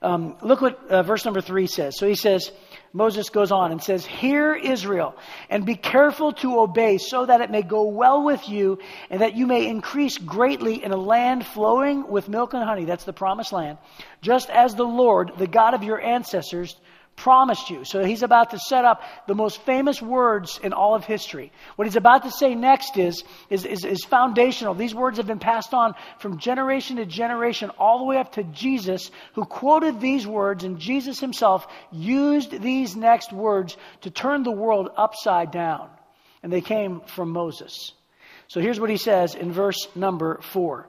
Um, 0.00 0.36
look 0.42 0.60
what 0.60 0.78
uh, 0.88 1.02
verse 1.02 1.24
number 1.24 1.40
three 1.40 1.66
says. 1.66 1.98
So 1.98 2.06
he 2.06 2.14
says, 2.14 2.52
Moses 2.92 3.30
goes 3.30 3.50
on 3.50 3.72
and 3.72 3.82
says, 3.82 4.06
Hear 4.06 4.54
Israel, 4.54 5.16
and 5.50 5.66
be 5.66 5.74
careful 5.74 6.32
to 6.34 6.60
obey, 6.60 6.98
so 6.98 7.26
that 7.26 7.40
it 7.40 7.50
may 7.50 7.62
go 7.62 7.88
well 7.88 8.24
with 8.24 8.48
you, 8.48 8.78
and 9.10 9.20
that 9.22 9.34
you 9.36 9.46
may 9.46 9.66
increase 9.66 10.16
greatly 10.16 10.82
in 10.84 10.92
a 10.92 10.96
land 10.96 11.44
flowing 11.44 12.08
with 12.08 12.28
milk 12.28 12.54
and 12.54 12.62
honey. 12.62 12.84
That's 12.84 13.04
the 13.04 13.12
promised 13.12 13.52
land. 13.52 13.78
Just 14.22 14.50
as 14.50 14.76
the 14.76 14.84
Lord, 14.86 15.32
the 15.36 15.48
God 15.48 15.74
of 15.74 15.82
your 15.82 16.00
ancestors, 16.00 16.76
promised 17.18 17.68
you. 17.68 17.84
So 17.84 18.04
he's 18.04 18.22
about 18.22 18.50
to 18.50 18.58
set 18.58 18.84
up 18.84 19.02
the 19.26 19.34
most 19.34 19.60
famous 19.62 20.00
words 20.00 20.60
in 20.62 20.72
all 20.72 20.94
of 20.94 21.04
history. 21.04 21.52
What 21.76 21.86
he's 21.86 21.96
about 21.96 22.22
to 22.22 22.30
say 22.30 22.54
next 22.54 22.96
is, 22.96 23.24
is, 23.50 23.64
is, 23.64 23.84
is, 23.84 24.04
foundational. 24.04 24.74
These 24.74 24.94
words 24.94 25.18
have 25.18 25.26
been 25.26 25.40
passed 25.40 25.74
on 25.74 25.94
from 26.20 26.38
generation 26.38 26.96
to 26.96 27.06
generation, 27.06 27.70
all 27.78 27.98
the 27.98 28.04
way 28.04 28.18
up 28.18 28.32
to 28.34 28.44
Jesus, 28.44 29.10
who 29.34 29.44
quoted 29.44 30.00
these 30.00 30.26
words, 30.26 30.62
and 30.62 30.78
Jesus 30.78 31.18
himself 31.18 31.66
used 31.90 32.62
these 32.62 32.94
next 32.94 33.32
words 33.32 33.76
to 34.02 34.10
turn 34.10 34.44
the 34.44 34.52
world 34.52 34.90
upside 34.96 35.50
down. 35.50 35.90
And 36.42 36.52
they 36.52 36.60
came 36.60 37.00
from 37.00 37.30
Moses. 37.30 37.92
So 38.46 38.60
here's 38.60 38.78
what 38.78 38.90
he 38.90 38.96
says 38.96 39.34
in 39.34 39.50
verse 39.50 39.88
number 39.96 40.38
four. 40.40 40.88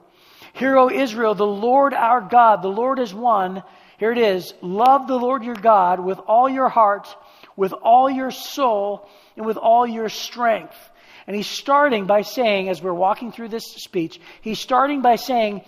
Hear, 0.52 0.78
O 0.78 0.90
Israel, 0.90 1.34
the 1.34 1.46
Lord 1.46 1.92
our 1.92 2.20
God, 2.20 2.62
the 2.62 2.68
Lord 2.68 2.98
is 2.98 3.12
one. 3.12 3.62
Here 4.00 4.12
it 4.12 4.18
is. 4.18 4.54
Love 4.62 5.06
the 5.08 5.18
Lord 5.18 5.44
your 5.44 5.54
God 5.54 6.00
with 6.00 6.18
all 6.20 6.48
your 6.48 6.70
heart, 6.70 7.14
with 7.54 7.74
all 7.74 8.08
your 8.08 8.30
soul, 8.30 9.06
and 9.36 9.44
with 9.44 9.58
all 9.58 9.86
your 9.86 10.08
strength. 10.08 10.74
And 11.26 11.36
he's 11.36 11.46
starting 11.46 12.06
by 12.06 12.22
saying, 12.22 12.70
as 12.70 12.82
we're 12.82 12.94
walking 12.94 13.30
through 13.30 13.50
this 13.50 13.66
speech, 13.76 14.18
he's 14.40 14.58
starting 14.58 15.02
by 15.02 15.16
saying, 15.16 15.66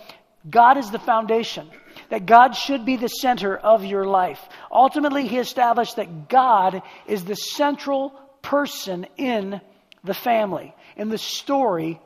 God 0.49 0.79
is 0.79 0.89
the 0.89 0.97
foundation, 0.97 1.69
that 2.09 2.25
God 2.25 2.53
should 2.53 2.85
be 2.85 2.97
the 2.97 3.07
center 3.07 3.55
of 3.55 3.85
your 3.85 4.03
life. 4.03 4.41
Ultimately, 4.71 5.27
he 5.27 5.37
established 5.37 5.97
that 5.97 6.27
God 6.27 6.81
is 7.05 7.23
the 7.23 7.35
central 7.35 8.19
person 8.41 9.05
in 9.15 9.61
the 10.03 10.15
family, 10.15 10.73
in 10.97 11.09
the 11.09 11.19
story 11.19 12.01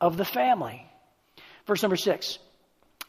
of 0.00 0.16
the 0.16 0.24
family. 0.24 0.86
Verse 1.66 1.82
number 1.82 1.96
six. 1.96 2.38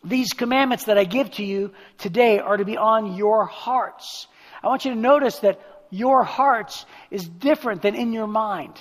These 0.06 0.34
commandments 0.34 0.86
that 0.86 1.00
I 1.00 1.04
give 1.04 1.32
to 1.32 1.44
you 1.44 1.74
today 1.98 2.38
are 2.40 2.58
to 2.58 2.66
be 2.66 2.78
on 2.78 3.16
your 3.16 3.46
hearts. 3.46 4.28
I 4.64 4.68
want 4.68 4.86
you 4.86 4.94
to 4.94 5.00
notice 5.00 5.40
that 5.40 5.60
your 5.90 6.24
hearts 6.24 6.86
is 7.10 7.28
different 7.28 7.82
than 7.82 7.96
in 7.96 8.14
your 8.14 8.28
mind. 8.28 8.80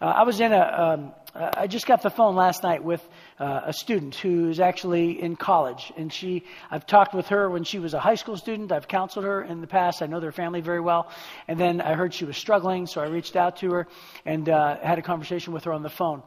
Uh, 0.00 0.06
I 0.06 0.24
was 0.24 0.40
in 0.40 0.52
a, 0.52 0.58
um, 0.58 1.12
I 1.34 1.68
just 1.68 1.86
got 1.86 2.02
the 2.02 2.10
phone 2.10 2.34
last 2.34 2.62
night 2.62 2.82
with 2.82 3.06
uh, 3.38 3.62
a 3.64 3.72
student 3.72 4.14
who 4.14 4.48
is 4.48 4.60
actually 4.60 5.20
in 5.20 5.36
college, 5.36 5.92
and 5.96 6.12
she, 6.12 6.44
I've 6.70 6.86
talked 6.86 7.14
with 7.14 7.28
her 7.28 7.50
when 7.50 7.64
she 7.64 7.78
was 7.78 7.94
a 7.94 8.00
high 8.00 8.14
school 8.14 8.36
student. 8.36 8.70
I've 8.70 8.88
counseled 8.88 9.24
her 9.24 9.42
in 9.42 9.60
the 9.60 9.66
past. 9.66 10.02
I 10.02 10.06
know 10.06 10.20
their 10.20 10.32
family 10.32 10.60
very 10.60 10.80
well, 10.80 11.10
and 11.48 11.58
then 11.58 11.80
I 11.80 11.94
heard 11.94 12.14
she 12.14 12.24
was 12.24 12.36
struggling, 12.36 12.86
so 12.86 13.00
I 13.00 13.06
reached 13.06 13.36
out 13.36 13.56
to 13.58 13.70
her 13.72 13.88
and 14.24 14.48
uh, 14.48 14.76
had 14.78 14.98
a 14.98 15.02
conversation 15.02 15.52
with 15.52 15.64
her 15.64 15.72
on 15.72 15.82
the 15.82 15.90
phone. 15.90 16.22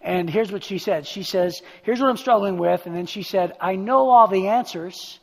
And 0.00 0.30
here's 0.30 0.52
what 0.52 0.64
she 0.64 0.78
said. 0.78 1.06
She 1.06 1.22
says, 1.22 1.62
"Here's 1.82 2.00
what 2.00 2.08
I'm 2.08 2.16
struggling 2.16 2.58
with," 2.58 2.86
and 2.86 2.94
then 2.94 3.06
she 3.06 3.22
said, 3.22 3.56
"I 3.60 3.76
know 3.76 4.10
all 4.10 4.28
the 4.28 4.48
answers." 4.48 5.18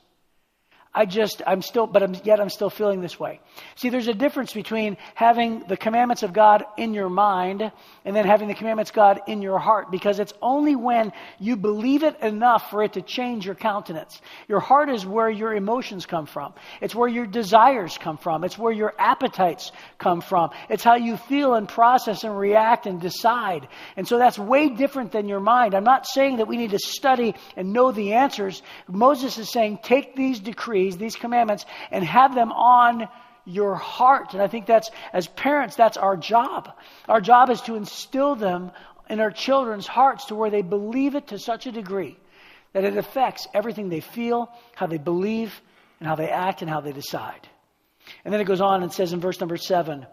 I 0.92 1.06
just, 1.06 1.44
I'm 1.46 1.62
still, 1.62 1.86
but 1.86 2.02
I'm, 2.02 2.16
yet 2.24 2.42
I'm 2.42 2.50
still 2.50 2.72
feeling 2.72 3.00
this 3.00 3.20
way. 3.20 3.40
See, 3.76 3.90
there's 3.90 4.08
a 4.08 4.14
difference 4.14 4.54
between 4.54 4.98
having 5.14 5.60
the 5.68 5.78
commandments 5.78 6.24
of 6.24 6.34
God 6.34 6.66
in 6.78 6.96
your 6.96 7.10
mind 7.10 7.72
and 8.06 8.16
then 8.16 8.26
having 8.26 8.48
the 8.48 8.56
commandments 8.56 8.90
of 8.90 8.96
God 8.96 9.22
in 9.28 9.44
your 9.44 9.60
heart 9.60 9.92
because 9.92 10.20
it's 10.20 10.34
only 10.42 10.76
when 10.76 11.12
you 11.40 11.58
believe 11.58 12.02
it 12.02 12.20
enough 12.22 12.72
for 12.72 12.82
it 12.82 12.94
to 12.94 13.04
change 13.04 13.46
your 13.46 13.54
countenance. 13.54 14.20
Your 14.48 14.60
heart 14.60 14.90
is 14.90 15.06
where 15.06 15.30
your 15.30 15.54
emotions 15.54 16.08
come 16.08 16.26
from. 16.26 16.54
It's 16.82 16.96
where 16.96 17.08
your 17.08 17.28
desires 17.28 17.96
come 18.00 18.18
from. 18.18 18.44
It's 18.44 18.58
where 18.58 18.74
your 18.74 18.96
appetites 18.98 19.72
come 20.00 20.22
from. 20.22 20.50
It's 20.70 20.84
how 20.84 20.96
you 20.96 21.18
feel 21.18 21.54
and 21.54 21.70
process 21.70 22.24
and 22.24 22.36
react 22.36 22.88
and 22.88 23.00
decide. 23.00 23.68
And 23.96 24.08
so 24.08 24.18
that's 24.18 24.40
way 24.40 24.70
different 24.70 25.12
than 25.12 25.28
your 25.28 25.40
mind. 25.40 25.76
I'm 25.76 25.84
not 25.84 26.08
saying 26.08 26.38
that 26.38 26.48
we 26.48 26.58
need 26.58 26.72
to 26.72 26.80
study 26.80 27.36
and 27.56 27.74
know 27.74 27.92
the 27.92 28.14
answers. 28.14 28.64
Moses 28.88 29.38
is 29.38 29.52
saying, 29.52 29.82
take 29.84 30.16
these 30.16 30.40
decrees 30.40 30.79
decrees, 30.80 30.98
these 30.98 31.16
commandments, 31.16 31.66
and 31.92 32.04
have 32.04 32.36
them 32.36 32.52
on 32.52 33.08
your 33.46 33.76
heart. 33.76 34.34
And 34.34 34.42
I 34.42 34.48
think 34.48 34.66
that's, 34.66 34.92
as 35.14 35.28
parents, 35.28 35.76
that's 35.76 35.98
our 35.98 36.18
job. 36.18 36.72
Our 37.08 37.22
job 37.22 37.50
is 37.50 37.62
to 37.62 37.76
instill 37.76 38.36
them 38.36 38.72
in 39.10 39.20
our 39.20 39.32
children's 39.32 39.88
hearts 39.88 40.26
to 40.26 40.36
where 40.36 40.52
they 40.52 40.62
believe 40.62 41.16
it 41.16 41.28
to 41.28 41.40
such 41.40 41.66
a 41.66 41.72
degree 41.72 42.18
that 42.74 42.84
it 42.84 42.98
affects 42.98 43.48
everything 43.54 43.90
they 43.90 44.02
feel, 44.02 44.50
how 44.76 44.86
they 44.86 45.00
believe, 45.00 45.60
and 46.00 46.08
how 46.08 46.16
they 46.16 46.30
act, 46.30 46.62
and 46.62 46.70
how 46.70 46.82
they 46.82 46.92
decide. 46.92 47.48
And 48.24 48.34
then 48.34 48.42
it 48.42 48.46
goes 48.46 48.62
on 48.62 48.84
and 48.84 48.94
says 48.94 49.14
in 49.14 49.20
verse 49.20 49.40
number 49.40 49.58
seven, 49.58 50.06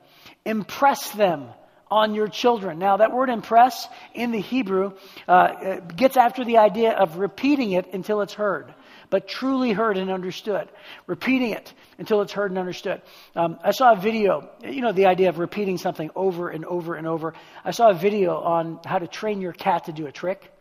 impress 0.45 1.11
them 1.11 1.49
on 1.91 2.15
your 2.15 2.29
children. 2.29 2.79
Now, 2.79 2.97
that 2.97 3.13
word 3.13 3.29
impress 3.29 3.87
in 4.15 4.33
the 4.33 4.41
Hebrew 4.41 4.93
uh, 5.29 5.81
gets 5.95 6.17
after 6.17 6.45
the 6.45 6.59
idea 6.59 6.93
of 6.93 7.19
repeating 7.19 7.73
it 7.73 7.93
until 7.93 8.23
it's 8.23 8.35
heard 8.35 8.75
but 9.11 9.29
truly 9.29 9.73
heard 9.73 9.97
and 9.97 10.11
understood. 10.11 10.69
Repeating 11.07 11.51
it 11.51 11.73
until 11.99 12.23
it's 12.23 12.33
heard 12.33 12.51
and 12.51 12.59
understood. 12.59 13.03
Um, 13.35 13.59
I 13.63 13.71
saw 13.71 13.93
a 13.93 13.97
video, 13.97 14.51
you 14.65 14.81
know, 14.81 14.93
the 14.93 15.07
idea 15.07 15.29
of 15.29 15.39
repeating 15.39 15.79
something 15.79 16.11
over 16.15 16.49
and 16.49 16.65
over 16.65 16.95
and 16.95 17.07
over. 17.07 17.35
I 17.65 17.71
saw 17.71 17.91
a 17.91 17.95
video 17.95 18.39
on 18.39 18.81
how 18.85 18.99
to 18.99 19.07
train 19.07 19.41
your 19.41 19.53
cat 19.53 19.85
to 19.85 19.93
do 19.93 20.07
a 20.07 20.13
trick. 20.13 20.53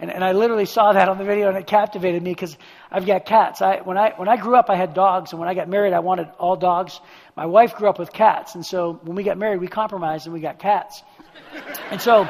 And, 0.00 0.10
and 0.10 0.24
I 0.24 0.32
literally 0.32 0.66
saw 0.66 0.92
that 0.92 1.08
on 1.08 1.18
the 1.18 1.24
video 1.24 1.48
and 1.48 1.56
it 1.56 1.66
captivated 1.66 2.22
me 2.22 2.32
because 2.32 2.56
I've 2.90 3.06
got 3.06 3.26
cats. 3.26 3.62
I, 3.62 3.80
when, 3.82 3.96
I, 3.96 4.12
when 4.16 4.28
I 4.28 4.36
grew 4.36 4.56
up, 4.56 4.68
I 4.68 4.74
had 4.74 4.92
dogs. 4.92 5.32
And 5.32 5.40
when 5.40 5.48
I 5.48 5.54
got 5.54 5.68
married, 5.68 5.92
I 5.92 6.00
wanted 6.00 6.28
all 6.38 6.56
dogs. 6.56 7.00
My 7.36 7.46
wife 7.46 7.76
grew 7.76 7.88
up 7.88 7.98
with 7.98 8.12
cats. 8.12 8.54
And 8.54 8.66
so 8.66 8.98
when 9.02 9.16
we 9.16 9.22
got 9.22 9.38
married, 9.38 9.60
we 9.60 9.68
compromised 9.68 10.26
and 10.26 10.34
we 10.34 10.40
got 10.40 10.58
cats. 10.58 11.02
And 11.90 12.00
so 12.00 12.28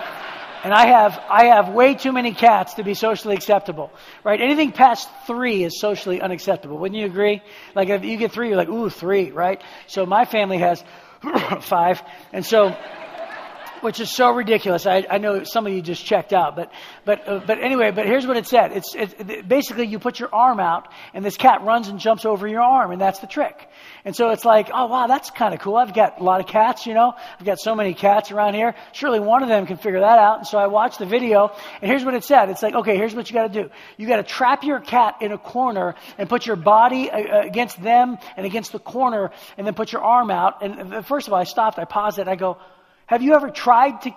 and 0.65 0.73
I 0.73 0.87
have, 0.87 1.23
I 1.29 1.45
have 1.45 1.69
way 1.69 1.95
too 1.95 2.11
many 2.11 2.33
cats 2.33 2.75
to 2.75 2.83
be 2.83 2.95
socially 2.95 3.35
acceptable, 3.35 3.93
right? 4.25 4.41
Anything 4.41 4.73
past 4.73 5.09
three 5.27 5.62
is 5.62 5.79
socially 5.79 6.23
unacceptable. 6.23 6.79
Wouldn't 6.79 6.99
you 6.99 7.05
agree? 7.05 7.43
Like 7.75 7.91
if 7.91 8.03
you 8.03 8.17
get 8.17 8.33
three, 8.33 8.49
you're 8.49 8.57
like, 8.57 8.71
ooh, 8.71 8.89
three, 8.89 9.31
right? 9.31 9.62
So 9.87 10.07
my 10.07 10.25
family 10.25 10.59
has 10.59 10.83
five. 11.61 12.03
And 12.33 12.45
so, 12.47 12.75
which 13.85 14.01
is 14.01 14.11
so 14.11 14.30
ridiculous. 14.30 14.87
I, 14.87 15.07
I 15.09 15.18
know 15.18 15.45
some 15.45 15.66
of 15.66 15.72
you 15.72 15.82
just 15.82 16.05
checked 16.05 16.32
out, 16.32 16.57
but 16.57 16.72
but 17.05 17.28
uh, 17.28 17.41
but 17.47 17.59
anyway. 17.61 17.91
But 17.91 18.07
here's 18.07 18.26
what 18.26 18.39
it 18.39 18.47
said. 18.47 18.72
It's 18.72 18.95
it, 18.95 19.47
basically 19.47 19.87
you 19.87 19.99
put 19.99 20.18
your 20.18 20.35
arm 20.35 20.59
out, 20.59 20.89
and 21.12 21.22
this 21.22 21.37
cat 21.37 21.62
runs 21.62 21.89
and 21.89 22.01
jumps 22.01 22.24
over 22.24 22.49
your 22.49 22.62
arm, 22.62 22.91
and 22.93 23.01
that's 23.01 23.18
the 23.18 23.26
trick. 23.26 23.68
And 24.07 24.16
so 24.16 24.30
it's 24.30 24.45
like, 24.45 24.70
oh 24.72 24.87
wow, 24.87 25.07
that's 25.07 25.30
kind 25.30 25.53
of 25.53 25.61
cool. 25.61 25.76
I've 25.76 25.95
got 25.95 26.18
a 26.20 26.24
lot 26.24 26.41
of 26.41 26.47
cats, 26.47 26.87
you 26.87 26.95
know. 26.95 27.12
I've 27.39 27.45
got 27.45 27.61
so 27.61 27.74
many 27.74 27.93
cats 27.93 28.32
around 28.32 28.55
here. 28.55 28.74
Surely 28.93 29.20
one 29.20 29.43
of 29.43 29.51
them 29.51 29.66
can 29.66 29.76
figure 29.76 30.01
that 30.01 30.18
out. 30.18 30.39
And 30.39 30.47
so 30.47 30.59
I 30.59 30.66
watched 30.66 30.99
the 30.99 31.07
video, 31.07 31.53
and 31.82 31.91
here's 31.91 32.05
what 32.05 32.14
it 32.14 32.24
said. 32.24 32.49
It's 32.49 32.62
like, 32.62 32.74
okay, 32.74 32.97
here's 32.97 33.14
what 33.14 33.28
you 33.28 33.35
got 33.35 33.53
to 33.53 33.62
do. 33.62 33.70
You 33.99 34.09
got 34.09 34.16
to 34.16 34.22
trap 34.22 34.64
your 34.64 34.80
cat 34.80 35.16
in 35.20 35.32
a 35.32 35.39
corner 35.39 35.95
and 36.16 36.26
put 36.28 36.47
your 36.47 36.57
body 36.57 37.11
uh, 37.11 37.18
uh, 37.18 37.41
against 37.43 37.82
them 37.82 38.16
and 38.37 38.47
against 38.47 38.72
the 38.72 38.78
corner, 38.78 39.30
and 39.59 39.66
then 39.66 39.74
put 39.74 39.93
your 39.93 40.03
arm 40.03 40.30
out. 40.30 40.62
And 40.62 40.95
uh, 40.95 41.03
first 41.03 41.26
of 41.26 41.35
all, 41.35 41.41
I 41.41 41.45
stopped. 41.45 41.78
I 41.78 41.85
paused 41.85 42.18
it. 42.18 42.28
I 42.28 42.37
go, 42.37 42.57
have 43.07 43.23
you 43.23 43.35
ever 43.35 43.51
tried 43.51 44.03
to 44.03 44.15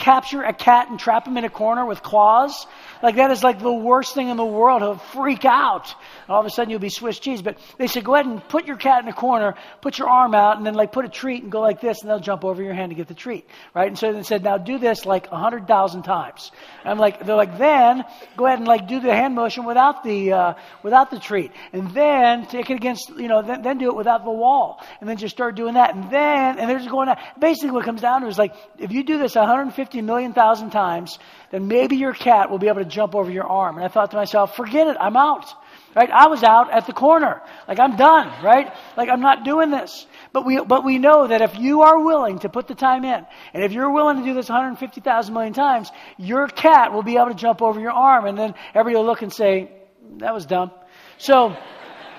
capture 0.00 0.42
a 0.42 0.52
cat 0.52 0.90
and 0.90 0.98
trap 0.98 1.26
him 1.26 1.36
in 1.36 1.44
a 1.44 1.50
corner 1.50 1.86
with 1.86 2.02
claws? 2.02 2.66
Like 3.02 3.16
that 3.16 3.30
is 3.30 3.42
like 3.42 3.60
the 3.60 3.72
worst 3.72 4.14
thing 4.14 4.28
in 4.28 4.36
the 4.36 4.44
world. 4.44 4.82
He'll 4.82 4.96
freak 4.96 5.44
out. 5.44 5.94
All 6.28 6.40
of 6.40 6.46
a 6.46 6.50
sudden 6.50 6.70
you'll 6.70 6.80
be 6.80 6.90
Swiss 6.90 7.18
cheese. 7.18 7.42
But 7.42 7.58
they 7.78 7.86
said, 7.86 8.04
go 8.04 8.14
ahead 8.14 8.26
and 8.26 8.46
put 8.48 8.66
your 8.66 8.76
cat 8.76 9.02
in 9.02 9.08
a 9.08 9.12
corner, 9.12 9.54
put 9.80 9.98
your 9.98 10.08
arm 10.08 10.34
out, 10.34 10.56
and 10.56 10.66
then 10.66 10.74
like 10.74 10.92
put 10.92 11.04
a 11.04 11.08
treat 11.08 11.42
and 11.42 11.52
go 11.52 11.60
like 11.60 11.80
this, 11.80 12.00
and 12.00 12.10
they'll 12.10 12.20
jump 12.20 12.44
over 12.44 12.62
your 12.62 12.74
hand 12.74 12.90
to 12.90 12.94
get 12.96 13.08
the 13.08 13.14
treat. 13.14 13.46
Right? 13.74 13.88
And 13.88 13.98
so 13.98 14.12
they 14.12 14.22
said, 14.22 14.42
now 14.42 14.58
do 14.58 14.78
this 14.78 15.06
like 15.06 15.30
a 15.30 15.36
hundred 15.36 15.66
thousand 15.66 16.02
times. 16.02 16.50
And 16.82 16.90
I'm 16.90 16.98
like, 16.98 17.24
they're 17.24 17.36
like, 17.36 17.58
then 17.58 18.04
go 18.36 18.46
ahead 18.46 18.58
and 18.58 18.68
like 18.68 18.88
do 18.88 19.00
the 19.00 19.14
hand 19.14 19.34
motion 19.34 19.64
without 19.64 20.02
the, 20.04 20.32
uh, 20.32 20.54
without 20.82 21.10
the 21.10 21.18
treat. 21.18 21.52
And 21.72 21.90
then 21.92 22.46
take 22.46 22.70
it 22.70 22.74
against, 22.74 23.10
you 23.10 23.28
know, 23.28 23.42
then, 23.42 23.62
then 23.62 23.78
do 23.78 23.88
it 23.88 23.96
without 23.96 24.24
the 24.24 24.30
wall. 24.30 24.82
And 25.00 25.08
then 25.08 25.16
just 25.16 25.34
start 25.34 25.54
doing 25.54 25.74
that. 25.74 25.94
And 25.94 26.10
then, 26.10 26.58
and 26.58 26.68
they're 26.68 26.78
just 26.78 26.90
going, 26.90 27.08
out. 27.08 27.18
basically 27.38 27.70
what 27.70 27.84
comes 27.84 28.00
down 28.00 28.22
to 28.22 28.28
is 28.28 28.38
like, 28.38 28.54
if 28.78 28.92
you 28.92 29.04
do 29.04 29.18
this 29.18 29.34
150 29.34 29.89
million 29.94 30.32
thousand 30.32 30.70
times, 30.70 31.18
then 31.50 31.68
maybe 31.68 31.96
your 31.96 32.12
cat 32.12 32.50
will 32.50 32.58
be 32.58 32.68
able 32.68 32.82
to 32.82 32.88
jump 32.88 33.14
over 33.14 33.30
your 33.30 33.46
arm. 33.46 33.76
And 33.76 33.84
I 33.84 33.88
thought 33.88 34.10
to 34.12 34.16
myself, 34.16 34.56
forget 34.56 34.86
it, 34.86 34.96
I'm 35.00 35.16
out. 35.16 35.52
Right? 35.94 36.08
I 36.08 36.28
was 36.28 36.44
out 36.44 36.70
at 36.70 36.86
the 36.86 36.92
corner. 36.92 37.42
Like 37.66 37.80
I'm 37.80 37.96
done, 37.96 38.44
right? 38.44 38.72
Like 38.96 39.08
I'm 39.08 39.20
not 39.20 39.44
doing 39.44 39.70
this. 39.70 40.06
But 40.32 40.46
we, 40.46 40.60
but 40.60 40.84
we 40.84 40.98
know 40.98 41.26
that 41.26 41.42
if 41.42 41.58
you 41.58 41.82
are 41.82 42.04
willing 42.04 42.38
to 42.40 42.48
put 42.48 42.68
the 42.68 42.76
time 42.76 43.04
in, 43.04 43.26
and 43.52 43.64
if 43.64 43.72
you're 43.72 43.90
willing 43.90 44.18
to 44.18 44.24
do 44.24 44.32
this 44.32 44.48
150,000 44.48 45.34
million 45.34 45.52
times, 45.52 45.90
your 46.16 46.46
cat 46.46 46.92
will 46.92 47.02
be 47.02 47.16
able 47.16 47.28
to 47.28 47.34
jump 47.34 47.60
over 47.60 47.80
your 47.80 47.90
arm, 47.90 48.26
and 48.26 48.38
then 48.38 48.54
everybody 48.72 48.96
will 48.96 49.06
look 49.06 49.22
and 49.22 49.32
say, 49.32 49.72
that 50.18 50.32
was 50.32 50.46
dumb. 50.46 50.70
So, 51.18 51.56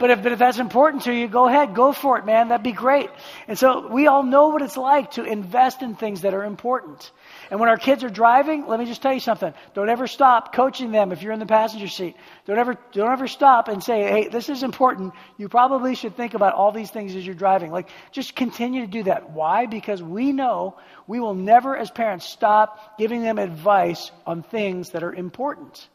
but 0.01 0.09
if, 0.09 0.24
but 0.24 0.32
if 0.32 0.39
that's 0.39 0.59
important 0.59 1.03
to 1.03 1.13
you, 1.13 1.28
go 1.28 1.47
ahead, 1.47 1.76
go 1.76 1.93
for 1.93 2.17
it, 2.17 2.26
man. 2.26 2.49
That'd 2.49 2.63
be 2.63 2.72
great. 2.72 3.09
And 3.47 3.57
so 3.57 3.88
we 3.88 4.07
all 4.07 4.24
know 4.24 4.49
what 4.49 4.61
it's 4.63 4.78
like 4.78 5.11
to 5.11 5.24
invest 5.24 5.82
in 5.82 5.95
things 5.95 6.22
that 6.22 6.34
are 6.34 6.43
important. 6.43 7.11
And 7.52 7.60
when 7.60 7.68
our 7.68 7.78
kids 7.78 8.02
are 8.06 8.10
driving, 8.10 8.66
let 8.66 8.80
me 8.80 8.86
just 8.86 9.02
tell 9.02 9.14
you 9.14 9.20
something. 9.20 9.54
Don't 9.74 9.89
ever 9.89 10.08
stop 10.08 10.56
coaching 10.56 10.91
them 10.91 11.12
if 11.12 11.22
you're 11.22 11.34
in 11.34 11.39
the 11.39 11.45
passenger 11.45 11.89
seat. 11.89 12.16
Don't 12.45 12.58
ever, 12.58 12.78
don't 12.93 13.12
ever 13.12 13.28
stop 13.28 13.68
and 13.68 13.84
say, 13.84 14.04
hey, 14.04 14.30
this 14.30 14.47
is 14.47 14.64
important. 14.64 15.14
You 15.38 15.49
probably 15.49 15.95
should 15.95 16.16
think 16.16 16.34
about 16.34 16.54
all 16.54 16.72
these 16.72 16.89
things 16.89 17.14
as 17.14 17.26
you're 17.26 17.36
driving. 17.36 17.72
Like, 17.72 17.89
just 18.14 18.38
continue 18.38 18.86
to 18.86 18.88
do 18.88 19.04
that. 19.04 19.32
Why? 19.32 19.66
Because 19.66 20.02
we 20.02 20.32
know 20.32 20.78
we 21.08 21.20
will 21.20 21.36
never, 21.36 21.76
as 21.76 21.91
parents, 21.91 22.26
stop 22.26 22.97
giving 22.97 23.22
them 23.22 23.38
advice 23.38 24.12
on 24.26 24.43
things 24.43 24.91
that 24.91 25.04
are 25.04 25.14
important. 25.14 25.89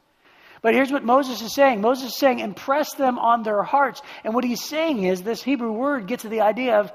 But 0.60 0.74
here's 0.74 0.92
what 0.92 1.04
Moses 1.04 1.40
is 1.40 1.54
saying. 1.54 1.80
Moses 1.80 2.08
is 2.08 2.18
saying, 2.18 2.40
impress 2.40 2.92
them 2.96 3.18
on 3.18 3.44
their 3.44 3.62
hearts. 3.62 4.02
And 4.24 4.34
what 4.34 4.44
he's 4.44 4.62
saying 4.62 5.04
is 5.04 5.22
this 5.22 5.42
Hebrew 5.42 5.72
word 5.72 6.06
gets 6.06 6.24
to 6.24 6.28
the 6.28 6.42
idea 6.42 6.80
of 6.80 6.92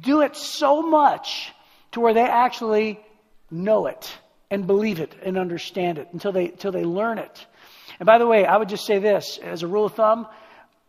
do 0.00 0.20
it 0.20 0.36
so 0.36 0.80
much 0.80 1.52
to 1.90 1.98
where 1.98 2.14
they 2.14 2.22
actually 2.22 3.00
know 3.50 3.86
it 3.86 4.12
and 4.50 4.66
believe 4.66 5.00
it 5.00 5.14
and 5.22 5.38
understand 5.38 5.98
it 5.98 6.08
until 6.12 6.32
they, 6.32 6.46
until 6.46 6.72
they 6.72 6.84
learn 6.84 7.18
it. 7.18 7.46
And 7.98 8.06
by 8.06 8.18
the 8.18 8.26
way, 8.26 8.46
I 8.46 8.56
would 8.56 8.68
just 8.68 8.86
say 8.86 8.98
this 8.98 9.38
as 9.42 9.62
a 9.62 9.66
rule 9.66 9.86
of 9.86 9.94
thumb 9.94 10.26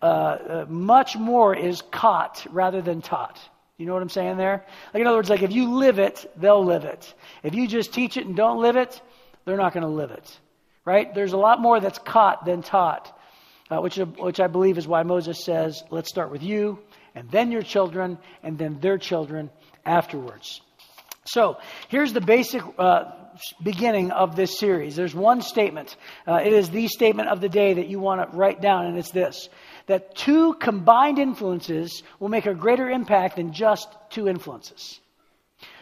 uh, 0.01 0.05
uh, 0.05 0.66
much 0.68 1.16
more 1.16 1.55
is 1.55 1.82
caught 1.91 2.45
rather 2.49 2.82
than 2.82 3.01
taught. 3.01 3.39
You 3.78 3.86
know 3.86 3.93
what 3.93 4.01
I'm 4.01 4.09
saying 4.09 4.38
there? 4.38 4.66
Like, 4.93 5.01
in 5.01 5.07
other 5.07 5.18
words, 5.18 5.30
like 5.30 5.43
if 5.43 5.51
you 5.51 5.76
live 5.76 5.99
it, 5.99 6.32
they'll 6.38 6.64
live 6.64 6.86
it. 6.86 7.14
If 7.43 7.53
you 7.55 7.68
just 7.68 7.93
teach 7.93 8.18
it 8.18 8.26
and 8.26 8.36
don't 8.36 8.62
live 8.62 8.76
it, 8.76 9.01
they're 9.45 9.57
not 9.57 9.74
going 9.74 9.84
to 9.84 9.89
live 9.89 10.12
it. 10.12 10.39
right? 10.86 11.14
There's 11.14 11.34
a 11.34 11.38
lot 11.38 11.62
more 11.62 11.80
that's 11.80 11.99
caught 11.99 12.45
than 12.45 12.62
taught, 12.62 13.18
uh, 13.70 13.80
which, 13.80 13.97
which 13.97 14.39
I 14.39 14.47
believe 14.47 14.78
is 14.78 14.88
why 14.88 15.03
Moses 15.03 15.43
says, 15.43 15.84
let's 15.89 16.09
start 16.09 16.32
with 16.32 16.43
you, 16.43 16.80
and 17.16 17.30
then 17.30 17.51
your 17.51 17.62
children, 17.62 18.18
and 18.43 18.57
then 18.57 18.80
their 18.80 18.97
children 18.97 19.49
afterwards. 19.86 20.62
So 21.26 21.57
here's 21.89 22.13
the 22.13 22.22
basic 22.22 22.63
uh, 22.78 23.11
beginning 23.63 24.11
of 24.11 24.36
this 24.36 24.57
series. 24.59 24.95
There's 24.95 25.13
one 25.13 25.41
statement. 25.41 25.95
Uh, 26.28 26.41
it 26.43 26.53
is 26.53 26.69
the 26.69 26.88
statement 26.88 27.30
of 27.30 27.41
the 27.41 27.49
day 27.49 27.74
that 27.74 27.88
you 27.88 27.99
want 27.99 28.32
to 28.32 28.38
write 28.38 28.61
down, 28.61 28.88
and 28.88 28.97
it's 28.97 29.11
this 29.11 29.49
that 29.88 30.15
two 30.15 30.53
combined 30.53 31.19
influences 31.19 32.03
will 32.19 32.30
make 32.30 32.45
a 32.45 32.53
greater 32.53 32.89
impact 32.89 33.36
than 33.36 33.51
just 33.51 33.88
two 34.09 34.28
influences. 34.28 34.99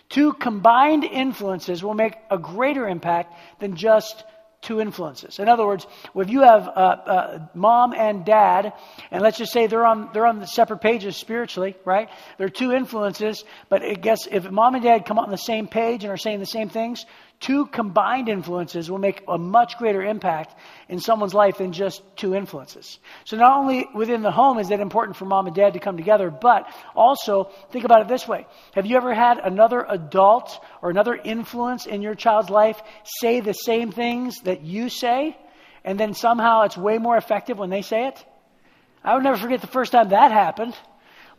Two 0.09 0.33
combined 0.33 1.03
influences 1.03 1.83
will 1.83 1.93
make 1.93 2.15
a 2.31 2.37
greater 2.37 2.87
impact 2.87 3.33
than 3.59 3.75
just 3.75 4.23
two 4.61 4.81
influences. 4.81 5.39
In 5.39 5.47
other 5.47 5.65
words, 5.65 5.87
if 6.15 6.29
you 6.29 6.41
have 6.41 6.67
uh, 6.67 6.71
uh, 6.71 7.47
mom 7.53 7.93
and 7.93 8.25
dad, 8.25 8.73
and 9.09 9.21
let's 9.21 9.37
just 9.37 9.53
say 9.53 9.67
they're 9.67 9.85
on 9.85 10.09
they're 10.13 10.25
on 10.25 10.39
the 10.39 10.47
separate 10.47 10.79
pages 10.79 11.15
spiritually, 11.15 11.75
right? 11.85 12.09
They're 12.37 12.49
two 12.49 12.73
influences, 12.73 13.43
but 13.69 13.81
I 13.81 13.93
guess 13.93 14.27
if 14.29 14.49
mom 14.51 14.75
and 14.75 14.83
dad 14.83 15.05
come 15.05 15.17
on 15.17 15.29
the 15.29 15.37
same 15.37 15.67
page 15.67 16.03
and 16.03 16.11
are 16.11 16.17
saying 16.17 16.39
the 16.39 16.45
same 16.45 16.69
things, 16.69 17.05
two 17.39 17.67
combined 17.67 18.27
influences 18.27 18.91
will 18.91 18.97
make 18.97 19.23
a 19.27 19.37
much 19.37 19.77
greater 19.77 20.03
impact 20.03 20.53
in 20.89 20.99
someone's 20.99 21.33
life 21.33 21.57
than 21.57 21.71
just 21.71 22.01
two 22.17 22.35
influences. 22.35 22.99
So 23.23 23.37
not 23.37 23.57
only 23.57 23.87
within 23.93 24.21
the 24.21 24.31
home 24.31 24.59
is 24.59 24.69
it 24.71 24.79
important 24.79 25.15
for 25.15 25.25
mom 25.25 25.47
and 25.47 25.55
dad 25.55 25.73
to 25.73 25.79
come 25.79 25.95
together, 25.95 26.29
but 26.29 26.69
also 26.95 27.45
think 27.71 27.85
about 27.85 28.01
it 28.01 28.07
this 28.07 28.27
way. 28.27 28.45
Have 28.73 28.85
you 28.85 28.97
ever 28.97 29.13
had 29.13 29.39
another 29.39 29.85
adult 29.87 30.59
or 30.81 30.89
another 30.89 31.15
influence 31.15 31.85
in 31.85 32.01
your 32.01 32.15
child's 32.15 32.49
life 32.49 32.81
say 33.21 33.39
the 33.39 33.53
same 33.53 33.91
things 33.91 34.41
that 34.41 34.61
you 34.61 34.89
say, 34.89 35.37
and 35.85 35.97
then 35.97 36.13
somehow 36.13 36.63
it's 36.63 36.77
way 36.77 36.97
more 36.97 37.15
effective 37.15 37.57
when 37.57 37.69
they 37.69 37.81
say 37.81 38.07
it? 38.07 38.25
I 39.01 39.15
would 39.15 39.23
never 39.23 39.37
forget 39.37 39.61
the 39.61 39.67
first 39.67 39.93
time 39.93 40.09
that 40.09 40.31
happened. 40.31 40.75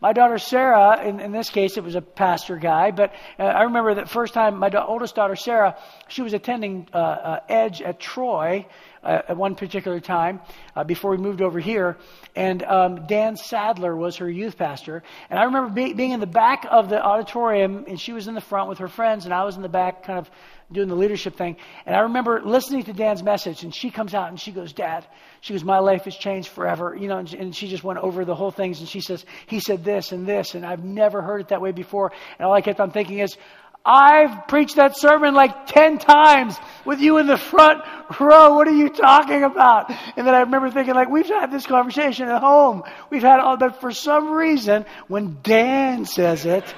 My 0.02 0.14
daughter 0.14 0.38
Sarah, 0.38 1.04
in, 1.04 1.20
in 1.20 1.30
this 1.30 1.50
case, 1.50 1.76
it 1.76 1.84
was 1.84 1.94
a 1.94 2.00
pastor 2.00 2.56
guy, 2.56 2.90
but 2.90 3.12
uh, 3.38 3.42
I 3.42 3.64
remember 3.64 3.94
the 3.94 4.06
first 4.06 4.32
time 4.32 4.58
my 4.58 4.70
da- 4.70 4.86
oldest 4.86 5.14
daughter 5.14 5.36
Sarah, 5.36 5.76
she 6.08 6.22
was 6.22 6.32
attending 6.32 6.88
uh, 6.94 6.96
uh, 6.96 7.40
Edge 7.50 7.82
at 7.82 8.00
Troy 8.00 8.66
uh, 9.02 9.20
at 9.28 9.36
one 9.36 9.56
particular 9.56 10.00
time 10.00 10.40
uh, 10.74 10.84
before 10.84 11.10
we 11.10 11.18
moved 11.18 11.42
over 11.42 11.60
here, 11.60 11.98
and 12.34 12.62
um, 12.62 13.06
Dan 13.06 13.36
Sadler 13.36 13.94
was 13.94 14.16
her 14.16 14.30
youth 14.30 14.56
pastor. 14.56 15.02
And 15.28 15.38
I 15.38 15.44
remember 15.44 15.74
be- 15.74 15.92
being 15.92 16.12
in 16.12 16.20
the 16.20 16.26
back 16.26 16.66
of 16.70 16.88
the 16.88 17.02
auditorium, 17.02 17.84
and 17.86 18.00
she 18.00 18.14
was 18.14 18.26
in 18.26 18.34
the 18.34 18.40
front 18.40 18.70
with 18.70 18.78
her 18.78 18.88
friends, 18.88 19.26
and 19.26 19.34
I 19.34 19.44
was 19.44 19.56
in 19.56 19.62
the 19.62 19.68
back, 19.68 20.04
kind 20.04 20.18
of 20.18 20.30
doing 20.72 20.88
the 20.88 20.94
leadership 20.94 21.36
thing. 21.36 21.56
And 21.84 21.96
I 21.96 22.00
remember 22.00 22.40
listening 22.42 22.84
to 22.84 22.92
Dan's 22.92 23.22
message, 23.22 23.64
and 23.64 23.74
she 23.74 23.90
comes 23.90 24.14
out 24.14 24.28
and 24.28 24.38
she 24.38 24.52
goes, 24.52 24.72
Dad, 24.72 25.06
she 25.40 25.54
goes, 25.54 25.64
My 25.64 25.78
life 25.78 26.04
has 26.04 26.16
changed 26.16 26.48
forever. 26.48 26.96
You 26.98 27.08
know, 27.08 27.18
and, 27.18 27.54
she 27.54 27.68
just 27.68 27.82
went 27.82 27.98
over 27.98 28.24
the 28.24 28.34
whole 28.34 28.50
things, 28.50 28.80
and 28.80 28.88
she 28.88 29.00
says, 29.00 29.24
He 29.46 29.60
said 29.60 29.84
this 29.84 30.12
and 30.12 30.26
this, 30.26 30.54
and 30.54 30.64
I've 30.64 30.84
never 30.84 31.22
heard 31.22 31.40
it 31.40 31.48
that 31.48 31.60
way 31.60 31.72
before. 31.72 32.12
And 32.38 32.46
all 32.46 32.54
I 32.54 32.60
kept 32.60 32.80
on 32.80 32.90
thinking 32.90 33.18
is, 33.18 33.36
I've 33.84 34.46
preached 34.46 34.76
that 34.76 34.98
sermon 34.98 35.34
like 35.34 35.66
10 35.66 35.98
times 35.98 36.56
with 36.84 37.00
you 37.00 37.16
in 37.16 37.26
the 37.26 37.38
front 37.38 37.82
row. 38.20 38.54
What 38.54 38.68
are 38.68 38.74
you 38.74 38.90
talking 38.90 39.42
about? 39.42 39.90
And 40.16 40.26
then 40.26 40.34
I 40.34 40.40
remember 40.40 40.70
thinking 40.70 40.94
like, 40.94 41.08
we've 41.08 41.26
had 41.26 41.50
this 41.50 41.66
conversation 41.66 42.28
at 42.28 42.42
home. 42.42 42.82
We've 43.08 43.22
had 43.22 43.40
all, 43.40 43.56
but 43.56 43.80
for 43.80 43.90
some 43.90 44.32
reason, 44.32 44.84
when 45.08 45.38
Dan 45.42 46.04
says 46.04 46.44
it, 46.44 46.74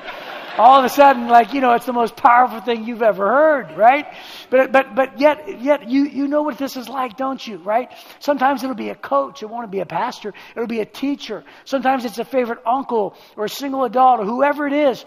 all 0.59 0.79
of 0.79 0.85
a 0.85 0.89
sudden, 0.89 1.29
like, 1.29 1.55
you 1.55 1.61
know, 1.61 1.73
it's 1.73 1.87
the 1.87 1.93
most 1.93 2.17
powerful 2.17 2.61
thing 2.61 2.85
you've 2.85 3.03
ever 3.03 3.27
heard, 3.27 3.77
right? 3.77 4.07
But, 4.51 4.73
but, 4.73 4.95
but 4.95 5.19
yet, 5.19 5.61
yet 5.61 5.89
you, 5.89 6.05
you 6.05 6.29
know 6.29 6.43
what 6.43 6.59
this 6.59 6.77
is 6.77 6.89
like, 6.89 7.17
don't 7.17 7.45
you, 7.47 7.57
right? 7.59 7.91
Sometimes 8.19 8.63
it'll 8.63 8.77
be 8.77 8.91
a 8.91 8.95
coach. 8.95 9.43
It 9.43 9.47
won't 9.47 9.71
be 9.71 9.81
a 9.81 9.87
pastor. 9.87 10.35
It'll 10.55 10.67
be 10.67 10.81
a 10.81 10.87
teacher. 10.87 11.45
Sometimes 11.65 12.05
it's 12.05 12.19
a 12.19 12.25
favorite 12.25 12.61
uncle 12.67 13.17
or 13.37 13.47
a 13.47 13.49
single 13.49 13.85
adult 13.85 14.21
or 14.21 14.25
whoever 14.25 14.67
it 14.67 14.73
is. 14.73 15.05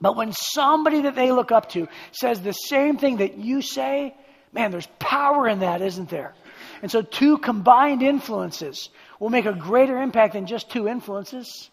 But 0.00 0.16
when 0.16 0.32
somebody 0.32 1.02
that 1.02 1.14
they 1.14 1.30
look 1.30 1.52
up 1.52 1.68
to 1.70 1.88
says 2.12 2.40
the 2.40 2.52
same 2.52 2.96
thing 2.96 3.18
that 3.18 3.36
you 3.36 3.60
say, 3.60 4.14
man, 4.52 4.70
there's 4.70 4.88
power 4.98 5.46
in 5.46 5.60
that, 5.60 5.82
isn't 5.82 6.08
there? 6.08 6.34
And 6.82 6.90
so 6.90 7.02
two 7.02 7.38
combined 7.38 8.02
influences 8.02 8.88
will 9.18 9.28
make 9.28 9.44
a 9.44 9.52
greater 9.52 10.00
impact 10.00 10.32
than 10.32 10.46
just 10.46 10.70
two 10.70 10.88
influences. 10.88 11.70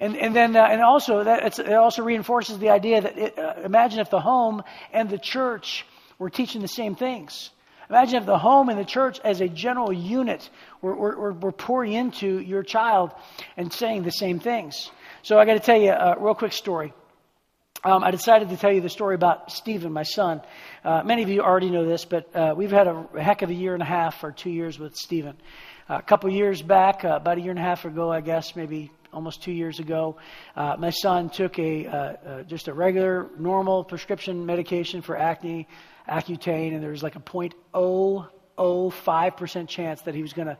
And, 0.00 0.16
and 0.16 0.34
then, 0.34 0.54
uh, 0.54 0.64
and 0.64 0.80
also, 0.80 1.24
that 1.24 1.58
it 1.58 1.72
also 1.72 2.02
reinforces 2.02 2.58
the 2.58 2.70
idea 2.70 3.00
that 3.00 3.18
it, 3.18 3.38
uh, 3.38 3.54
imagine 3.64 3.98
if 3.98 4.10
the 4.10 4.20
home 4.20 4.62
and 4.92 5.10
the 5.10 5.18
church 5.18 5.84
were 6.18 6.30
teaching 6.30 6.62
the 6.62 6.68
same 6.68 6.94
things. 6.94 7.50
Imagine 7.90 8.16
if 8.16 8.26
the 8.26 8.38
home 8.38 8.68
and 8.68 8.78
the 8.78 8.84
church, 8.84 9.18
as 9.24 9.40
a 9.40 9.48
general 9.48 9.92
unit, 9.92 10.50
were, 10.82 10.94
were, 10.94 11.32
were 11.32 11.52
pouring 11.52 11.94
into 11.94 12.38
your 12.38 12.62
child 12.62 13.12
and 13.56 13.72
saying 13.72 14.02
the 14.02 14.10
same 14.10 14.38
things. 14.38 14.90
So 15.22 15.38
I 15.38 15.46
got 15.46 15.54
to 15.54 15.60
tell 15.60 15.80
you 15.80 15.90
a 15.90 16.16
real 16.20 16.34
quick 16.34 16.52
story. 16.52 16.92
Um, 17.84 18.02
I 18.04 18.10
decided 18.10 18.50
to 18.50 18.56
tell 18.56 18.72
you 18.72 18.80
the 18.80 18.88
story 18.88 19.14
about 19.14 19.52
Stephen, 19.52 19.92
my 19.92 20.02
son. 20.02 20.42
Uh, 20.84 21.02
many 21.04 21.22
of 21.22 21.28
you 21.28 21.42
already 21.42 21.70
know 21.70 21.86
this, 21.86 22.04
but 22.04 22.34
uh, 22.34 22.52
we've 22.56 22.72
had 22.72 22.88
a, 22.88 23.08
a, 23.14 23.22
heck 23.22 23.42
of 23.42 23.50
a 23.50 23.54
year 23.54 23.72
and 23.72 23.82
a 23.82 23.86
half 23.86 24.22
or 24.24 24.32
two 24.32 24.50
years 24.50 24.78
with 24.78 24.96
Stephen. 24.96 25.36
Uh, 25.88 25.94
a 25.94 26.02
couple 26.02 26.28
years 26.28 26.60
back, 26.60 27.04
uh, 27.04 27.10
about 27.10 27.38
a 27.38 27.40
year 27.40 27.50
and 27.50 27.58
a 27.58 27.62
half 27.62 27.84
ago, 27.84 28.10
I 28.10 28.20
guess, 28.20 28.56
maybe 28.56 28.90
almost 29.12 29.42
two 29.42 29.52
years 29.52 29.78
ago, 29.78 30.16
uh, 30.56 30.74
my 30.78 30.90
son 30.90 31.30
took 31.30 31.58
a 31.58 31.86
uh, 31.86 32.42
just 32.44 32.68
a 32.68 32.74
regular, 32.74 33.28
normal 33.38 33.84
prescription 33.84 34.46
medication 34.46 35.02
for 35.02 35.16
acne, 35.16 35.68
Accutane, 36.08 36.74
and 36.74 36.82
there 36.82 36.90
was 36.90 37.02
like 37.02 37.16
a 37.16 37.20
0.005% 37.20 39.68
chance 39.68 40.00
that 40.02 40.14
he 40.14 40.22
was 40.22 40.32
going 40.32 40.48
to 40.48 40.56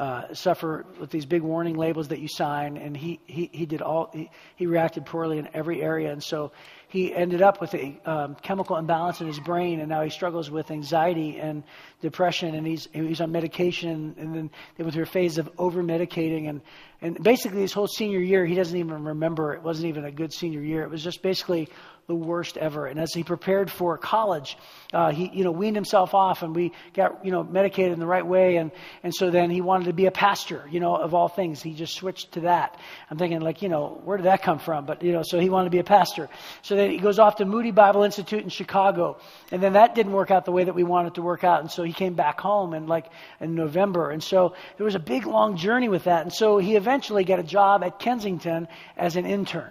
uh, 0.00 0.32
suffer 0.32 0.86
with 0.98 1.10
these 1.10 1.26
big 1.26 1.42
warning 1.42 1.76
labels 1.76 2.08
that 2.08 2.20
you 2.20 2.26
sign, 2.26 2.78
and 2.78 2.96
he 2.96 3.20
he, 3.26 3.50
he 3.52 3.66
did 3.66 3.82
all 3.82 4.08
he, 4.14 4.30
he 4.56 4.64
reacted 4.64 5.04
poorly 5.04 5.36
in 5.36 5.46
every 5.52 5.82
area, 5.82 6.10
and 6.10 6.22
so 6.22 6.52
he 6.88 7.14
ended 7.14 7.42
up 7.42 7.60
with 7.60 7.74
a 7.74 8.00
um, 8.06 8.34
chemical 8.36 8.76
imbalance 8.76 9.20
in 9.20 9.26
his 9.26 9.38
brain, 9.38 9.78
and 9.78 9.90
now 9.90 10.02
he 10.02 10.08
struggles 10.08 10.50
with 10.50 10.70
anxiety 10.70 11.38
and 11.38 11.64
depression, 12.00 12.54
and 12.54 12.66
he's 12.66 12.88
he's 12.94 13.20
on 13.20 13.30
medication, 13.30 14.14
and 14.18 14.34
then 14.34 14.50
they 14.78 14.84
went 14.84 14.94
through 14.94 15.02
a 15.02 15.06
phase 15.06 15.36
of 15.36 15.50
over 15.58 15.82
medicating, 15.82 16.48
and 16.48 16.62
and 17.02 17.22
basically 17.22 17.60
his 17.60 17.74
whole 17.74 17.86
senior 17.86 18.20
year 18.20 18.46
he 18.46 18.54
doesn't 18.54 18.78
even 18.78 19.04
remember. 19.04 19.52
It 19.52 19.62
wasn't 19.62 19.88
even 19.88 20.06
a 20.06 20.10
good 20.10 20.32
senior 20.32 20.62
year. 20.62 20.82
It 20.82 20.88
was 20.88 21.04
just 21.04 21.20
basically 21.20 21.68
the 22.10 22.16
worst 22.16 22.56
ever. 22.56 22.86
And 22.86 22.98
as 22.98 23.14
he 23.14 23.22
prepared 23.22 23.70
for 23.70 23.96
college, 23.96 24.58
uh, 24.92 25.12
he 25.12 25.30
you 25.32 25.44
know 25.44 25.52
weaned 25.52 25.76
himself 25.76 26.12
off, 26.12 26.42
and 26.42 26.56
we 26.56 26.72
got 26.92 27.24
you 27.24 27.30
know 27.30 27.44
medicated 27.44 27.92
in 27.92 28.00
the 28.00 28.06
right 28.06 28.26
way, 28.26 28.56
and 28.56 28.72
and 29.04 29.14
so 29.14 29.30
then 29.30 29.48
he 29.48 29.60
wanted 29.60 29.84
to 29.84 29.92
be 29.92 30.06
a 30.06 30.10
pastor. 30.10 30.64
You 30.68 30.80
know, 30.80 30.96
of 30.96 31.14
all 31.14 31.28
things, 31.28 31.62
he 31.62 31.72
just 31.72 31.94
switched 31.94 32.32
to 32.32 32.40
that. 32.40 32.76
I'm 33.10 33.16
thinking 33.16 33.40
like 33.40 33.62
you 33.62 33.68
know 33.68 34.00
where 34.04 34.16
did 34.16 34.26
that 34.26 34.42
come 34.42 34.58
from? 34.58 34.86
But 34.86 35.04
you 35.04 35.12
know, 35.12 35.22
so 35.22 35.38
he 35.38 35.48
wanted 35.48 35.66
to 35.66 35.70
be 35.70 35.78
a 35.78 35.84
pastor. 35.84 36.28
So 36.62 36.74
then 36.74 36.90
he 36.90 36.98
goes 36.98 37.20
off 37.20 37.36
to 37.36 37.44
Moody 37.44 37.70
Bible 37.70 38.02
Institute 38.02 38.42
in 38.42 38.48
Chicago, 38.48 39.20
and 39.52 39.62
then 39.62 39.74
that 39.74 39.94
didn't 39.94 40.12
work 40.12 40.32
out 40.32 40.44
the 40.44 40.52
way 40.52 40.64
that 40.64 40.74
we 40.74 40.82
wanted 40.82 41.14
to 41.14 41.22
work 41.22 41.44
out, 41.44 41.60
and 41.60 41.70
so 41.70 41.84
he 41.84 41.92
came 41.92 42.14
back 42.14 42.40
home 42.40 42.74
in 42.74 42.88
like 42.88 43.06
in 43.38 43.54
November, 43.54 44.10
and 44.10 44.20
so 44.20 44.56
there 44.78 44.84
was 44.84 44.96
a 44.96 45.04
big 45.14 45.26
long 45.26 45.56
journey 45.56 45.88
with 45.88 46.04
that, 46.04 46.22
and 46.22 46.32
so 46.32 46.58
he 46.58 46.74
eventually 46.74 47.22
got 47.22 47.38
a 47.38 47.44
job 47.44 47.84
at 47.84 48.00
Kensington 48.00 48.66
as 48.96 49.14
an 49.14 49.26
intern. 49.26 49.70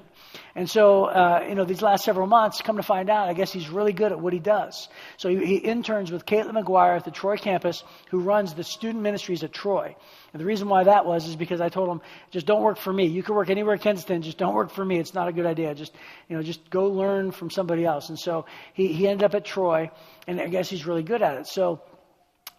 And 0.56 0.70
so, 0.70 1.06
uh, 1.06 1.46
you 1.48 1.56
know, 1.56 1.64
these 1.64 1.82
last 1.82 2.04
several 2.04 2.28
months, 2.28 2.62
come 2.62 2.78
to 2.78 2.84
find 2.84 3.10
out, 3.10 3.30
I 3.30 3.34
guess 3.34 3.52
he's 3.52 3.70
really 3.70 3.94
good 3.94 4.12
at 4.12 4.20
what 4.20 4.34
he 4.34 4.40
does. 4.40 4.90
So 5.18 5.30
he, 5.30 5.46
he 5.46 5.56
interns 5.56 6.12
with 6.12 6.26
Caitlin 6.26 6.52
McGuire 6.52 6.98
at 6.98 7.06
the 7.06 7.12
Troy 7.12 7.38
campus, 7.38 7.84
who 8.10 8.20
runs 8.20 8.54
the 8.54 8.64
student 8.64 9.04
ministries 9.04 9.44
at 9.44 9.54
Troy. 9.54 9.96
And 10.34 10.40
the 10.40 10.46
reason 10.46 10.68
why 10.68 10.84
that 10.84 11.06
was 11.06 11.28
is 11.28 11.36
because 11.36 11.62
I 11.62 11.70
told 11.70 11.90
him, 11.90 12.02
just 12.32 12.46
don't 12.46 12.62
work 12.62 12.78
for 12.78 12.92
me. 12.92 13.06
You 13.06 13.24
can 13.24 13.36
work 13.36 13.50
anywhere 13.50 13.76
at 13.76 13.82
Kensington, 13.82 14.22
just 14.22 14.38
don't 14.38 14.54
work 14.54 14.72
for 14.72 14.84
me. 14.84 15.00
It's 15.00 15.14
not 15.14 15.28
a 15.28 15.32
good 15.32 15.46
idea. 15.46 15.74
Just, 15.76 15.94
you 16.28 16.36
know, 16.36 16.44
just 16.44 16.70
go 16.70 16.88
learn 16.88 17.32
from 17.32 17.50
somebody 17.50 17.86
else. 17.86 18.10
And 18.10 18.20
so 18.20 18.46
he, 18.74 18.92
he 18.92 19.08
ended 19.08 19.24
up 19.24 19.36
at 19.36 19.46
Troy, 19.46 19.92
and 20.28 20.42
I 20.42 20.48
guess 20.48 20.70
he's 20.70 20.86
really 20.86 21.04
good 21.04 21.22
at 21.22 21.38
it. 21.38 21.48
So, 21.48 21.82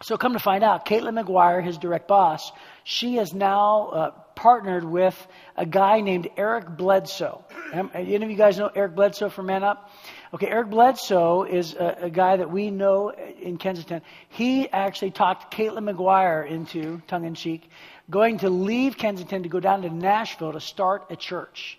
so 0.01 0.17
come 0.17 0.33
to 0.33 0.39
find 0.39 0.63
out, 0.63 0.85
Caitlin 0.85 1.23
McGuire, 1.23 1.63
his 1.63 1.77
direct 1.77 2.07
boss, 2.07 2.51
she 2.83 3.17
is 3.17 3.33
now 3.33 3.87
uh, 3.89 4.11
partnered 4.41 4.83
with 4.83 5.27
a 5.55 5.67
guy 5.67 6.01
named 6.01 6.27
Eric 6.35 6.75
Bledsoe. 6.75 7.45
Any 7.93 8.15
of 8.15 8.31
you 8.31 8.35
guys 8.35 8.57
know 8.57 8.71
Eric 8.73 8.95
Bledsoe 8.95 9.29
from 9.29 9.45
Man 9.45 9.63
Up? 9.63 9.91
Okay, 10.33 10.47
Eric 10.47 10.71
Bledsoe 10.71 11.43
is 11.43 11.75
a, 11.75 11.97
a, 12.01 12.09
guy 12.09 12.37
that 12.37 12.49
we 12.49 12.71
know 12.71 13.11
in 13.11 13.57
Kensington. 13.57 14.01
He 14.29 14.67
actually 14.67 15.11
talked 15.11 15.53
Caitlin 15.53 15.93
McGuire 15.93 16.49
into, 16.49 17.03
tongue 17.07 17.25
in 17.25 17.35
cheek, 17.35 17.69
going 18.09 18.39
to 18.39 18.49
leave 18.49 18.97
Kensington 18.97 19.43
to 19.43 19.49
go 19.49 19.59
down 19.59 19.83
to 19.83 19.91
Nashville 19.91 20.53
to 20.53 20.59
start 20.59 21.05
a 21.11 21.15
church. 21.15 21.77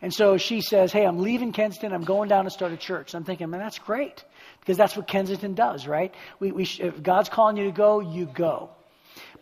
And 0.00 0.14
so 0.14 0.36
she 0.36 0.60
says, 0.60 0.92
Hey, 0.92 1.04
I'm 1.04 1.18
leaving 1.18 1.50
Kensington. 1.50 1.92
I'm 1.92 2.04
going 2.04 2.28
down 2.28 2.44
to 2.44 2.50
start 2.50 2.70
a 2.70 2.76
church. 2.76 3.14
I'm 3.14 3.24
thinking, 3.24 3.50
man, 3.50 3.58
that's 3.58 3.80
great. 3.80 4.22
Because 4.60 4.76
that's 4.76 4.96
what 4.96 5.08
Kensington 5.08 5.54
does, 5.54 5.88
right? 5.88 6.14
We, 6.38 6.52
we, 6.52 6.62
if 6.78 7.02
God's 7.02 7.30
calling 7.30 7.56
you 7.56 7.64
to 7.64 7.72
go, 7.72 7.98
you 7.98 8.26
go. 8.26 8.70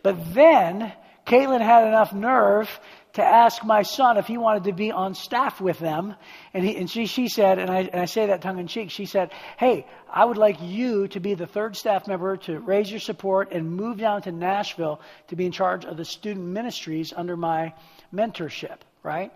But 0.01 0.33
then 0.33 0.93
Caitlin 1.25 1.61
had 1.61 1.87
enough 1.87 2.13
nerve 2.13 2.69
to 3.13 3.23
ask 3.23 3.63
my 3.63 3.81
son 3.81 4.17
if 4.17 4.27
he 4.27 4.37
wanted 4.37 4.65
to 4.65 4.73
be 4.73 4.91
on 4.91 5.15
staff 5.15 5.61
with 5.61 5.79
them. 5.79 6.15
And, 6.53 6.65
he, 6.65 6.75
and 6.75 6.89
she, 6.89 7.05
she 7.05 7.29
said, 7.29 7.59
and 7.59 7.71
I, 7.71 7.79
and 7.81 8.01
I 8.01 8.05
say 8.05 8.27
that 8.27 8.41
tongue 8.41 8.59
in 8.59 8.67
cheek, 8.67 8.91
she 8.91 9.05
said, 9.05 9.31
Hey, 9.57 9.87
I 10.11 10.25
would 10.25 10.37
like 10.37 10.61
you 10.61 11.07
to 11.09 11.19
be 11.19 11.33
the 11.33 11.47
third 11.47 11.75
staff 11.75 12.07
member 12.07 12.37
to 12.37 12.59
raise 12.59 12.91
your 12.91 12.99
support 12.99 13.53
and 13.53 13.71
move 13.71 13.97
down 13.97 14.21
to 14.23 14.31
Nashville 14.31 14.99
to 15.29 15.35
be 15.35 15.45
in 15.45 15.51
charge 15.51 15.85
of 15.85 15.97
the 15.97 16.05
student 16.05 16.45
ministries 16.45 17.13
under 17.15 17.35
my 17.37 17.73
mentorship 18.13 18.77
right? 19.05 19.31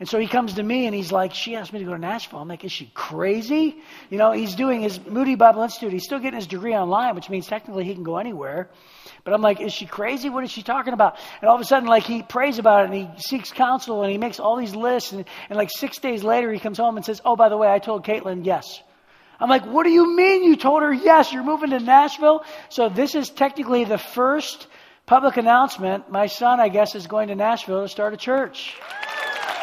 And 0.00 0.06
so 0.06 0.18
he 0.18 0.26
comes 0.26 0.52
to 0.54 0.62
me 0.62 0.84
and 0.84 0.94
he's 0.94 1.10
like, 1.10 1.32
She 1.32 1.56
asked 1.56 1.72
me 1.72 1.78
to 1.78 1.84
go 1.86 1.92
to 1.92 1.98
Nashville. 1.98 2.40
I'm 2.40 2.48
like, 2.48 2.62
Is 2.62 2.72
she 2.72 2.90
crazy? 2.92 3.76
You 4.10 4.18
know, 4.18 4.32
he's 4.32 4.54
doing 4.54 4.82
his 4.82 5.00
Moody 5.06 5.34
Bible 5.34 5.62
Institute. 5.62 5.94
He's 5.94 6.04
still 6.04 6.18
getting 6.18 6.36
his 6.36 6.46
degree 6.46 6.74
online, 6.74 7.14
which 7.14 7.30
means 7.30 7.46
technically 7.46 7.84
he 7.84 7.94
can 7.94 8.04
go 8.04 8.18
anywhere. 8.18 8.68
But 9.24 9.32
I'm 9.32 9.40
like, 9.40 9.60
Is 9.60 9.72
she 9.72 9.86
crazy? 9.86 10.28
What 10.28 10.44
is 10.44 10.50
she 10.50 10.62
talking 10.62 10.92
about? 10.92 11.16
And 11.40 11.48
all 11.48 11.56
of 11.56 11.60
a 11.60 11.64
sudden, 11.64 11.88
like, 11.88 12.04
he 12.04 12.22
prays 12.22 12.58
about 12.58 12.82
it 12.82 12.84
and 12.90 12.94
he 12.94 13.08
seeks 13.20 13.50
counsel 13.50 14.02
and 14.02 14.12
he 14.12 14.18
makes 14.18 14.38
all 14.38 14.56
these 14.56 14.76
lists. 14.76 15.12
And, 15.12 15.24
and 15.48 15.56
like 15.56 15.70
six 15.70 15.98
days 15.98 16.22
later, 16.22 16.52
he 16.52 16.60
comes 16.60 16.78
home 16.78 16.96
and 16.96 17.04
says, 17.04 17.22
Oh, 17.24 17.34
by 17.34 17.48
the 17.48 17.56
way, 17.56 17.72
I 17.72 17.78
told 17.78 18.04
Caitlin 18.04 18.44
yes. 18.44 18.82
I'm 19.40 19.48
like, 19.48 19.64
What 19.64 19.84
do 19.84 19.90
you 19.90 20.14
mean 20.14 20.44
you 20.44 20.56
told 20.56 20.82
her 20.82 20.92
yes? 20.92 21.32
You're 21.32 21.42
moving 21.42 21.70
to 21.70 21.80
Nashville? 21.80 22.44
So 22.68 22.90
this 22.90 23.14
is 23.14 23.30
technically 23.30 23.84
the 23.84 23.98
first 23.98 24.66
public 25.06 25.38
announcement. 25.38 26.10
My 26.10 26.26
son, 26.26 26.60
I 26.60 26.68
guess, 26.68 26.94
is 26.94 27.06
going 27.06 27.28
to 27.28 27.34
Nashville 27.34 27.82
to 27.82 27.88
start 27.88 28.12
a 28.12 28.18
church. 28.18 28.76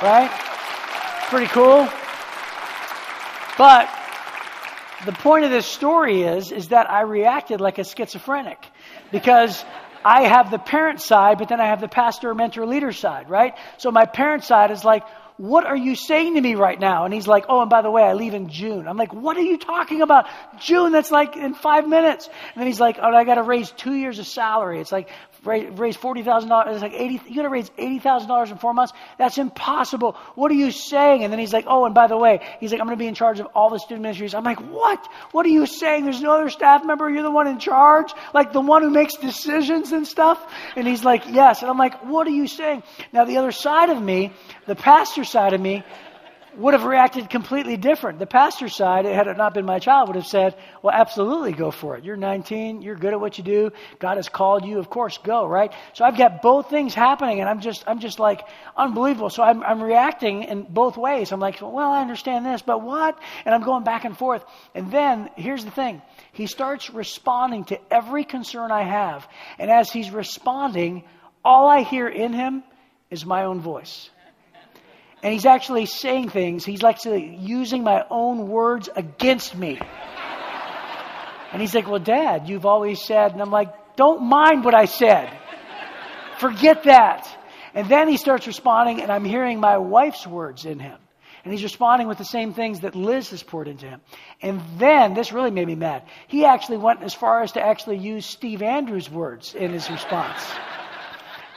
Right? 0.01 0.29
Pretty 1.29 1.47
cool. 1.47 1.87
But 3.57 3.89
the 5.05 5.11
point 5.11 5.45
of 5.45 5.51
this 5.51 5.65
story 5.65 6.23
is, 6.23 6.51
is 6.51 6.69
that 6.69 6.89
I 6.89 7.01
reacted 7.01 7.61
like 7.61 7.77
a 7.77 7.83
schizophrenic 7.83 8.57
because 9.11 9.63
I 10.03 10.23
have 10.23 10.49
the 10.49 10.57
parent 10.57 11.01
side, 11.01 11.37
but 11.37 11.49
then 11.49 11.61
I 11.61 11.67
have 11.67 11.81
the 11.81 11.87
pastor, 11.87 12.33
mentor, 12.33 12.65
leader 12.65 12.91
side, 12.91 13.29
right? 13.29 13.53
So 13.77 13.91
my 13.91 14.05
parent 14.05 14.43
side 14.43 14.71
is 14.71 14.83
like, 14.83 15.03
what 15.37 15.65
are 15.65 15.75
you 15.75 15.95
saying 15.95 16.35
to 16.35 16.41
me 16.41 16.55
right 16.55 16.79
now? 16.79 17.05
And 17.05 17.13
he's 17.13 17.27
like, 17.27 17.45
oh, 17.49 17.61
and 17.61 17.69
by 17.69 17.81
the 17.81 17.91
way, 17.91 18.03
I 18.03 18.13
leave 18.13 18.33
in 18.33 18.49
June. 18.49 18.87
I'm 18.87 18.97
like, 18.97 19.13
what 19.13 19.37
are 19.37 19.41
you 19.41 19.57
talking 19.57 20.01
about? 20.01 20.27
June, 20.59 20.91
that's 20.91 21.11
like 21.11 21.35
in 21.35 21.53
five 21.53 21.87
minutes. 21.87 22.27
And 22.27 22.61
then 22.61 22.67
he's 22.67 22.79
like, 22.79 22.97
oh, 23.01 23.13
I 23.13 23.23
got 23.23 23.35
to 23.35 23.43
raise 23.43 23.71
two 23.71 23.93
years 23.93 24.19
of 24.19 24.27
salary. 24.27 24.79
It's 24.79 24.91
like 24.91 25.09
raise, 25.43 25.69
raise 25.77 25.97
$40,000. 25.97 26.73
It's 26.73 26.81
like 26.81 26.93
80, 26.93 27.21
you're 27.29 27.43
to 27.43 27.49
raise 27.49 27.69
$80,000 27.71 28.51
in 28.51 28.57
four 28.57 28.73
months? 28.73 28.93
That's 29.17 29.37
impossible. 29.37 30.17
What 30.35 30.51
are 30.51 30.55
you 30.55 30.71
saying? 30.71 31.23
And 31.23 31.31
then 31.31 31.39
he's 31.39 31.53
like, 31.53 31.65
oh, 31.67 31.85
and 31.85 31.95
by 31.95 32.07
the 32.07 32.17
way, 32.17 32.39
he's 32.59 32.71
like, 32.71 32.79
I'm 32.79 32.87
going 32.87 32.97
to 32.97 33.01
be 33.01 33.07
in 33.07 33.15
charge 33.15 33.39
of 33.39 33.47
all 33.55 33.69
the 33.69 33.79
student 33.79 34.03
ministries. 34.03 34.33
I'm 34.33 34.43
like, 34.43 34.59
what? 34.59 35.07
What 35.31 35.45
are 35.45 35.49
you 35.49 35.65
saying? 35.65 36.03
There's 36.03 36.21
no 36.21 36.31
other 36.31 36.49
staff 36.49 36.85
member. 36.85 37.09
You're 37.09 37.23
the 37.23 37.31
one 37.31 37.47
in 37.47 37.59
charge? 37.59 38.13
Like 38.33 38.53
the 38.53 38.61
one 38.61 38.83
who 38.83 38.89
makes 38.89 39.15
decisions 39.15 39.91
and 39.91 40.05
stuff? 40.05 40.39
And 40.75 40.87
he's 40.87 41.03
like, 41.03 41.23
yes. 41.27 41.61
And 41.61 41.71
I'm 41.71 41.77
like, 41.77 42.05
what 42.05 42.27
are 42.27 42.31
you 42.31 42.47
saying? 42.47 42.83
Now 43.11 43.25
the 43.25 43.37
other 43.37 43.51
side 43.51 43.89
of 43.89 44.01
me, 44.01 44.33
the 44.67 44.75
pastor 44.75 45.23
side 45.31 45.53
of 45.53 45.61
me, 45.61 45.83
would 46.57 46.73
have 46.73 46.83
reacted 46.83 47.29
completely 47.29 47.77
different. 47.77 48.19
The 48.19 48.25
pastor 48.25 48.67
side, 48.67 49.05
had 49.05 49.27
it 49.27 49.37
not 49.37 49.53
been 49.53 49.65
my 49.65 49.79
child, 49.79 50.09
would 50.09 50.17
have 50.17 50.25
said, 50.25 50.55
Well, 50.81 50.93
absolutely 50.93 51.53
go 51.53 51.71
for 51.71 51.95
it. 51.95 52.03
You're 52.03 52.17
19, 52.17 52.81
you're 52.81 52.95
good 52.95 53.13
at 53.13 53.19
what 53.21 53.37
you 53.37 53.43
do, 53.43 53.71
God 53.99 54.17
has 54.17 54.27
called 54.27 54.65
you, 54.65 54.79
of 54.79 54.89
course, 54.89 55.17
go, 55.17 55.45
right? 55.45 55.73
So 55.93 56.03
I've 56.03 56.17
got 56.17 56.41
both 56.41 56.69
things 56.69 56.93
happening, 56.93 57.39
and 57.39 57.49
I'm 57.49 57.61
just, 57.61 57.83
I'm 57.87 57.99
just 57.99 58.19
like, 58.19 58.41
unbelievable. 58.75 59.29
So 59.29 59.43
I'm, 59.43 59.63
I'm 59.63 59.81
reacting 59.81 60.43
in 60.43 60.63
both 60.63 60.97
ways. 60.97 61.31
I'm 61.31 61.39
like, 61.39 61.61
Well, 61.61 61.91
I 61.91 62.01
understand 62.01 62.45
this, 62.45 62.61
but 62.61 62.81
what? 62.81 63.17
And 63.45 63.55
I'm 63.55 63.63
going 63.63 63.83
back 63.83 64.03
and 64.03 64.17
forth. 64.17 64.43
And 64.75 64.91
then, 64.91 65.29
here's 65.35 65.63
the 65.63 65.71
thing 65.71 66.01
he 66.33 66.47
starts 66.47 66.89
responding 66.89 67.65
to 67.65 67.79
every 67.91 68.25
concern 68.25 68.71
I 68.71 68.83
have. 68.83 69.27
And 69.57 69.71
as 69.71 69.89
he's 69.89 70.11
responding, 70.11 71.05
all 71.45 71.67
I 71.67 71.83
hear 71.83 72.07
in 72.07 72.33
him 72.33 72.63
is 73.09 73.25
my 73.25 73.45
own 73.45 73.61
voice. 73.61 74.09
And 75.23 75.31
he's 75.33 75.45
actually 75.45 75.85
saying 75.85 76.29
things, 76.29 76.65
he's 76.65 76.83
actually 76.83 77.35
using 77.35 77.83
my 77.83 78.05
own 78.09 78.47
words 78.47 78.89
against 78.95 79.55
me. 79.55 79.79
And 81.51 81.61
he's 81.61 81.75
like, 81.75 81.87
Well, 81.87 81.99
Dad, 81.99 82.47
you've 82.49 82.65
always 82.65 83.03
said, 83.03 83.33
and 83.33 83.41
I'm 83.41 83.51
like, 83.51 83.95
Don't 83.95 84.23
mind 84.23 84.63
what 84.63 84.73
I 84.73 84.85
said. 84.85 85.31
Forget 86.39 86.83
that. 86.83 87.27
And 87.73 87.87
then 87.87 88.07
he 88.07 88.17
starts 88.17 88.47
responding, 88.47 89.01
and 89.01 89.11
I'm 89.11 89.23
hearing 89.23 89.59
my 89.59 89.77
wife's 89.77 90.25
words 90.25 90.65
in 90.65 90.79
him. 90.79 90.97
And 91.43 91.53
he's 91.53 91.63
responding 91.63 92.07
with 92.07 92.17
the 92.17 92.25
same 92.25 92.53
things 92.53 92.81
that 92.81 92.95
Liz 92.95 93.29
has 93.31 93.41
poured 93.41 93.67
into 93.67 93.87
him. 93.87 94.01
And 94.41 94.61
then, 94.77 95.13
this 95.13 95.31
really 95.31 95.49
made 95.49 95.67
me 95.67 95.75
mad. 95.75 96.03
He 96.27 96.45
actually 96.45 96.77
went 96.77 97.01
as 97.01 97.13
far 97.13 97.41
as 97.41 97.53
to 97.53 97.61
actually 97.61 97.97
use 97.97 98.25
Steve 98.25 98.61
Andrews' 98.61 99.09
words 99.09 99.55
in 99.55 99.71
his 99.71 99.89
response. 99.89 100.39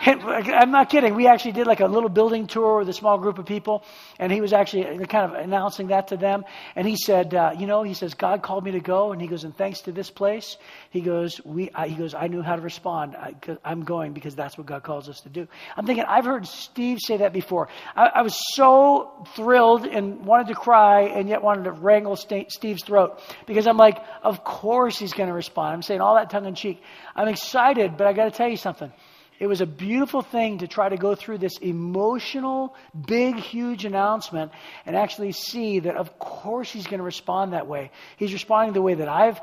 I'm 0.07 0.70
not 0.70 0.90
kidding. 0.90 1.14
We 1.14 1.26
actually 1.26 1.52
did 1.52 1.66
like 1.66 1.80
a 1.80 1.86
little 1.86 2.11
building 2.11 2.46
tour 2.46 2.78
with 2.78 2.88
a 2.88 2.92
small 2.92 3.18
group 3.18 3.38
of 3.38 3.46
people, 3.46 3.84
and 4.18 4.30
he 4.30 4.40
was 4.40 4.52
actually 4.52 4.84
kind 5.07 5.32
of 5.32 5.40
announcing 5.40 5.88
that 5.88 6.09
to 6.09 6.16
them. 6.16 6.44
And 6.76 6.86
he 6.86 6.96
said, 6.96 7.34
uh, 7.34 7.52
you 7.59 7.66
know, 7.66 7.82
he 7.82 7.94
says, 7.94 8.14
God 8.14 8.42
called 8.42 8.64
me 8.64 8.72
to 8.72 8.80
go, 8.80 9.12
and 9.12 9.20
he 9.20 9.26
goes, 9.28 9.44
and 9.44 9.57
thanks 9.57 9.82
to 9.82 9.92
this 9.92 10.11
place, 10.11 10.59
he 10.90 11.00
goes, 11.00 11.40
we, 11.44 11.70
I, 11.74 11.88
he 11.88 11.94
goes, 11.94 12.12
I 12.14 12.26
knew 12.26 12.42
how 12.42 12.57
to 12.57 12.62
respond. 12.62 13.16
I, 13.16 13.34
I'm 13.64 13.84
going 13.84 14.12
because 14.12 14.34
that's 14.34 14.59
what 14.59 14.66
God 14.66 14.82
calls 14.82 15.09
us 15.09 15.20
to 15.20 15.30
do. 15.30 15.48
I'm 15.76 15.86
thinking, 15.86 16.05
I've 16.07 16.26
heard 16.26 16.46
Steve 16.46 16.98
say 17.00 17.18
that 17.18 17.32
before. 17.32 17.68
I, 17.96 18.11
I 18.16 18.22
was 18.22 18.36
so 18.55 19.26
thrilled 19.34 19.86
and 19.86 20.26
wanted 20.26 20.48
to 20.48 20.55
cry, 20.55 21.02
and 21.02 21.28
yet 21.28 21.42
wanted 21.42 21.64
to 21.64 21.72
wrangle 21.72 22.16
St- 22.16 22.52
Steve's 22.52 22.84
throat 22.84 23.20
because 23.46 23.66
I'm 23.66 23.78
like, 23.78 23.98
of 24.22 24.44
course 24.44 24.98
he's 24.98 25.14
going 25.14 25.28
to 25.28 25.34
respond. 25.34 25.72
I'm 25.72 25.82
saying 25.82 26.02
all 26.02 26.16
that 26.16 26.28
tongue 26.28 26.44
in 26.44 26.55
cheek. 26.55 26.82
I'm 27.16 27.28
excited, 27.28 27.96
but 27.96 28.07
I 28.07 28.12
got 28.12 28.24
to 28.24 28.30
tell 28.30 28.48
you 28.48 28.59
something. 28.59 28.92
It 29.41 29.49
was 29.49 29.61
a 29.61 29.66
beautiful 29.66 30.22
thing 30.22 30.59
to 30.59 30.68
try 30.68 30.89
to 30.89 30.97
go 30.97 31.14
through 31.14 31.39
this 31.39 31.59
emotional, 31.59 32.74
big, 33.07 33.37
huge 33.37 33.85
announcement 33.85 34.53
and 34.87 34.95
actually 34.95 35.32
see 35.32 35.80
that, 35.80 35.97
of 35.97 36.18
course, 36.18 36.70
he's 36.70 36.87
going 36.87 36.99
to 36.99 37.05
respond 37.05 37.53
that 37.53 37.66
way. 37.66 37.91
He's 38.16 38.32
responding 38.32 38.74
the 38.74 38.82
way 38.82 38.95
that 38.95 39.09
I've 39.09 39.41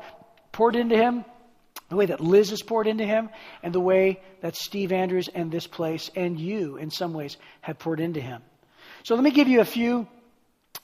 poured 0.50 0.76
into 0.76 0.96
him, 0.96 1.24
the 1.90 1.96
way 1.96 2.06
that 2.06 2.20
Liz 2.20 2.50
has 2.50 2.62
poured 2.62 2.86
into 2.86 3.04
him, 3.04 3.28
and 3.62 3.74
the 3.74 3.80
way 3.80 4.22
that 4.40 4.56
Steve 4.56 4.92
Andrews 4.92 5.28
and 5.28 5.52
this 5.52 5.66
place 5.66 6.10
and 6.16 6.40
you, 6.40 6.78
in 6.78 6.90
some 6.90 7.12
ways, 7.12 7.36
have 7.60 7.78
poured 7.78 8.00
into 8.00 8.20
him. 8.20 8.42
So 9.02 9.14
let 9.14 9.22
me 9.22 9.30
give 9.30 9.48
you 9.48 9.60
a 9.60 9.66
few 9.66 10.06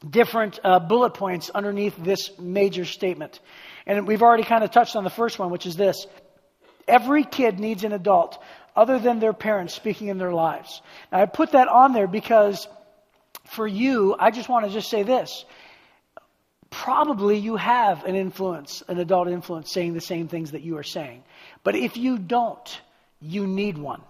different 0.08 0.60
uh, 0.62 0.80
bullet 0.80 1.14
points 1.14 1.50
underneath 1.50 1.96
this 1.96 2.38
major 2.38 2.84
statement. 2.84 3.40
And 3.86 4.06
we've 4.06 4.22
already 4.22 4.44
kind 4.44 4.62
of 4.62 4.70
touched 4.70 4.96
on 4.96 5.04
the 5.04 5.10
first 5.10 5.38
one, 5.38 5.50
which 5.50 5.66
is 5.66 5.76
this. 5.76 6.06
Every 6.86 7.24
kid 7.24 7.58
needs 7.58 7.84
an 7.84 7.92
adult 7.92 8.42
other 8.78 9.00
than 9.00 9.18
their 9.18 9.32
parents 9.32 9.74
speaking 9.74 10.06
in 10.06 10.18
their 10.18 10.32
lives. 10.32 10.80
Now, 11.10 11.20
I 11.22 11.26
put 11.26 11.50
that 11.52 11.66
on 11.66 11.92
there 11.92 12.06
because 12.06 12.68
for 13.44 13.66
you, 13.66 14.14
I 14.16 14.30
just 14.30 14.48
want 14.48 14.66
to 14.66 14.72
just 14.72 14.88
say 14.88 15.02
this. 15.02 15.44
Probably 16.70 17.38
you 17.38 17.56
have 17.56 18.04
an 18.04 18.14
influence, 18.14 18.84
an 18.86 18.98
adult 19.00 19.26
influence, 19.26 19.72
saying 19.72 19.94
the 19.94 20.00
same 20.00 20.28
things 20.28 20.52
that 20.52 20.62
you 20.62 20.76
are 20.76 20.84
saying. 20.84 21.24
But 21.64 21.74
if 21.74 21.96
you 21.96 22.18
don't, 22.18 22.80
you 23.20 23.48
need 23.48 23.76
one. 23.76 24.02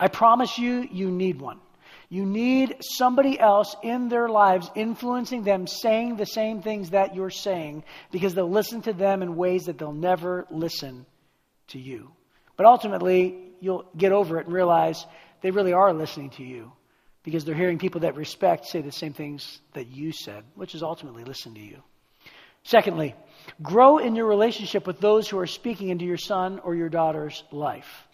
I 0.00 0.08
promise 0.08 0.58
you, 0.58 0.88
you 0.90 1.12
need 1.12 1.40
one. 1.40 1.60
You 2.08 2.26
need 2.26 2.76
somebody 2.80 3.38
else 3.38 3.76
in 3.82 4.08
their 4.08 4.28
lives 4.28 4.70
influencing 4.74 5.44
them, 5.44 5.68
saying 5.68 6.16
the 6.16 6.26
same 6.26 6.62
things 6.62 6.90
that 6.90 7.14
you're 7.14 7.30
saying, 7.30 7.84
because 8.10 8.34
they'll 8.34 8.50
listen 8.50 8.82
to 8.82 8.92
them 8.92 9.22
in 9.22 9.36
ways 9.36 9.66
that 9.66 9.78
they'll 9.78 9.92
never 9.92 10.46
listen 10.50 11.06
to 11.68 11.78
you. 11.78 12.10
But 12.56 12.66
ultimately, 12.66 13.47
you'll 13.60 13.86
get 13.96 14.12
over 14.12 14.38
it 14.38 14.46
and 14.46 14.54
realize 14.54 15.06
they 15.42 15.50
really 15.50 15.72
are 15.72 15.92
listening 15.92 16.30
to 16.30 16.44
you 16.44 16.72
because 17.22 17.44
they're 17.44 17.54
hearing 17.54 17.78
people 17.78 18.00
that 18.02 18.16
respect 18.16 18.66
say 18.66 18.80
the 18.80 18.92
same 18.92 19.12
things 19.12 19.60
that 19.74 19.88
you 19.88 20.12
said, 20.12 20.44
which 20.54 20.74
is 20.74 20.82
ultimately 20.82 21.24
listen 21.24 21.54
to 21.54 21.60
you. 21.60 21.82
Secondly, 22.64 23.14
grow 23.62 23.98
in 23.98 24.16
your 24.16 24.26
relationship 24.26 24.86
with 24.86 25.00
those 25.00 25.28
who 25.28 25.38
are 25.38 25.46
speaking 25.46 25.88
into 25.88 26.04
your 26.04 26.16
son 26.16 26.58
or 26.60 26.74
your 26.74 26.88
daughter's 26.88 27.44
life. 27.50 28.08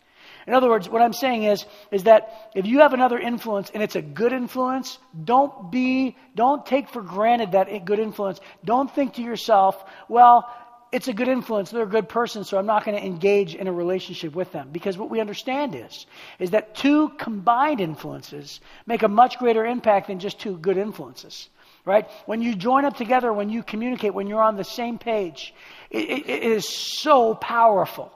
In 0.47 0.53
other 0.53 0.69
words, 0.69 0.89
what 0.89 1.01
I'm 1.01 1.15
saying 1.15 1.45
is, 1.45 1.65
is 1.91 2.05
that 2.05 2.51
if 2.55 2.67
you 2.67 2.81
have 2.81 2.93
another 2.93 3.19
influence 3.19 3.71
and 3.73 3.83
it's 3.83 3.97
a 3.97 4.03
good 4.03 4.33
influence, 4.33 4.99
don't 5.25 5.71
be, 5.73 6.17
don't 6.35 6.67
take 6.67 6.91
for 6.91 7.01
granted 7.01 7.53
that 7.53 7.85
good 7.85 7.99
influence. 7.99 8.41
Don't 8.65 8.95
think 8.95 9.15
to 9.15 9.23
yourself, 9.23 9.83
well, 10.09 10.49
it's 10.95 11.09
a 11.09 11.13
good 11.13 11.27
influence. 11.27 11.71
They're 11.71 11.83
a 11.83 11.87
good 11.87 12.09
person, 12.09 12.45
so 12.45 12.57
I'm 12.57 12.67
not 12.67 12.85
going 12.85 12.97
to 12.97 13.05
engage 13.05 13.57
in 13.57 13.67
a 13.67 13.73
relationship 13.73 14.33
with 14.35 14.53
them. 14.53 14.69
Because 14.71 14.97
what 14.97 15.11
we 15.11 15.21
understand 15.21 15.75
is, 15.75 16.07
is 16.39 16.51
that 16.51 16.77
two 16.77 17.09
combined 17.19 17.81
influences 17.81 18.61
make 18.87 19.03
a 19.03 19.09
much 19.09 19.39
greater 19.39 19.67
impact 19.67 20.07
than 20.07 20.21
just 20.21 20.39
two 20.39 20.57
good 20.57 20.79
influences. 20.79 21.49
Right? 21.85 22.09
When 22.27 22.41
you 22.41 22.55
join 22.55 22.85
up 22.85 22.97
together, 22.97 23.33
when 23.33 23.51
you 23.51 23.63
communicate, 23.63 24.15
when 24.15 24.29
you're 24.29 24.41
on 24.41 24.57
the 24.57 24.65
same 24.65 24.97
page, 24.99 25.53
it, 25.91 26.09
it, 26.09 26.31
it 26.31 26.43
is 26.45 26.67
so 26.67 27.35
powerful. 27.35 28.13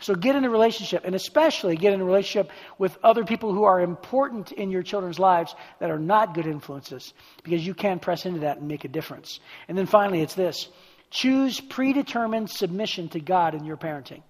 So 0.00 0.14
get 0.14 0.34
in 0.34 0.44
a 0.44 0.50
relationship, 0.50 1.02
and 1.04 1.14
especially 1.14 1.76
get 1.76 1.92
in 1.92 2.00
a 2.00 2.04
relationship 2.04 2.50
with 2.78 2.96
other 3.02 3.24
people 3.24 3.52
who 3.52 3.64
are 3.64 3.80
important 3.80 4.50
in 4.52 4.70
your 4.70 4.82
children's 4.82 5.18
lives 5.18 5.54
that 5.78 5.90
are 5.90 5.98
not 5.98 6.34
good 6.34 6.46
influences, 6.46 7.12
because 7.42 7.66
you 7.66 7.74
can 7.74 7.98
press 7.98 8.26
into 8.26 8.40
that 8.40 8.58
and 8.58 8.68
make 8.68 8.84
a 8.84 8.88
difference. 8.88 9.40
And 9.68 9.76
then 9.76 9.86
finally, 9.86 10.22
it's 10.22 10.34
this 10.34 10.68
Choose 11.12 11.60
predetermined 11.60 12.48
submission 12.48 13.10
to 13.10 13.20
God 13.20 13.54
in 13.54 13.64
your 13.64 13.76
parenting. 13.76 14.22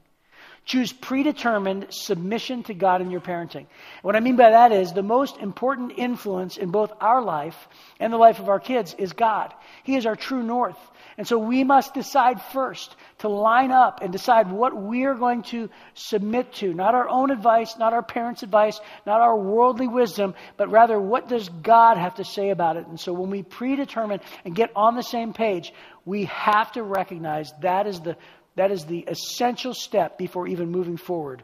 Choose 0.64 0.92
predetermined 0.92 1.88
submission 1.90 2.62
to 2.64 2.74
God 2.74 3.02
in 3.02 3.10
your 3.10 3.20
parenting. 3.20 3.66
What 4.02 4.14
I 4.14 4.20
mean 4.20 4.36
by 4.36 4.50
that 4.50 4.70
is 4.70 4.92
the 4.92 5.02
most 5.02 5.38
important 5.38 5.94
influence 5.96 6.56
in 6.56 6.70
both 6.70 6.92
our 7.00 7.20
life 7.20 7.68
and 7.98 8.12
the 8.12 8.16
life 8.16 8.38
of 8.38 8.48
our 8.48 8.60
kids 8.60 8.94
is 8.96 9.12
God. 9.12 9.52
He 9.82 9.96
is 9.96 10.06
our 10.06 10.14
true 10.14 10.42
north. 10.42 10.78
And 11.18 11.26
so 11.26 11.36
we 11.36 11.64
must 11.64 11.94
decide 11.94 12.40
first 12.40 12.94
to 13.18 13.28
line 13.28 13.72
up 13.72 14.02
and 14.02 14.12
decide 14.12 14.50
what 14.50 14.74
we're 14.74 15.14
going 15.14 15.42
to 15.44 15.68
submit 15.94 16.52
to. 16.54 16.72
Not 16.72 16.94
our 16.94 17.08
own 17.08 17.30
advice, 17.30 17.76
not 17.76 17.92
our 17.92 18.02
parents' 18.02 18.44
advice, 18.44 18.80
not 19.04 19.20
our 19.20 19.36
worldly 19.36 19.88
wisdom, 19.88 20.34
but 20.56 20.70
rather 20.70 20.98
what 20.98 21.28
does 21.28 21.48
God 21.48 21.98
have 21.98 22.14
to 22.14 22.24
say 22.24 22.50
about 22.50 22.76
it. 22.76 22.86
And 22.86 22.98
so 22.98 23.12
when 23.12 23.30
we 23.30 23.42
predetermine 23.42 24.20
and 24.44 24.54
get 24.54 24.70
on 24.76 24.94
the 24.94 25.02
same 25.02 25.32
page, 25.32 25.74
we 26.04 26.24
have 26.26 26.72
to 26.72 26.82
recognize 26.82 27.52
that 27.60 27.86
is 27.86 28.00
the, 28.00 28.16
that 28.56 28.70
is 28.70 28.84
the 28.84 29.00
essential 29.00 29.74
step 29.74 30.18
before 30.18 30.46
even 30.46 30.70
moving 30.70 30.96
forward 30.96 31.42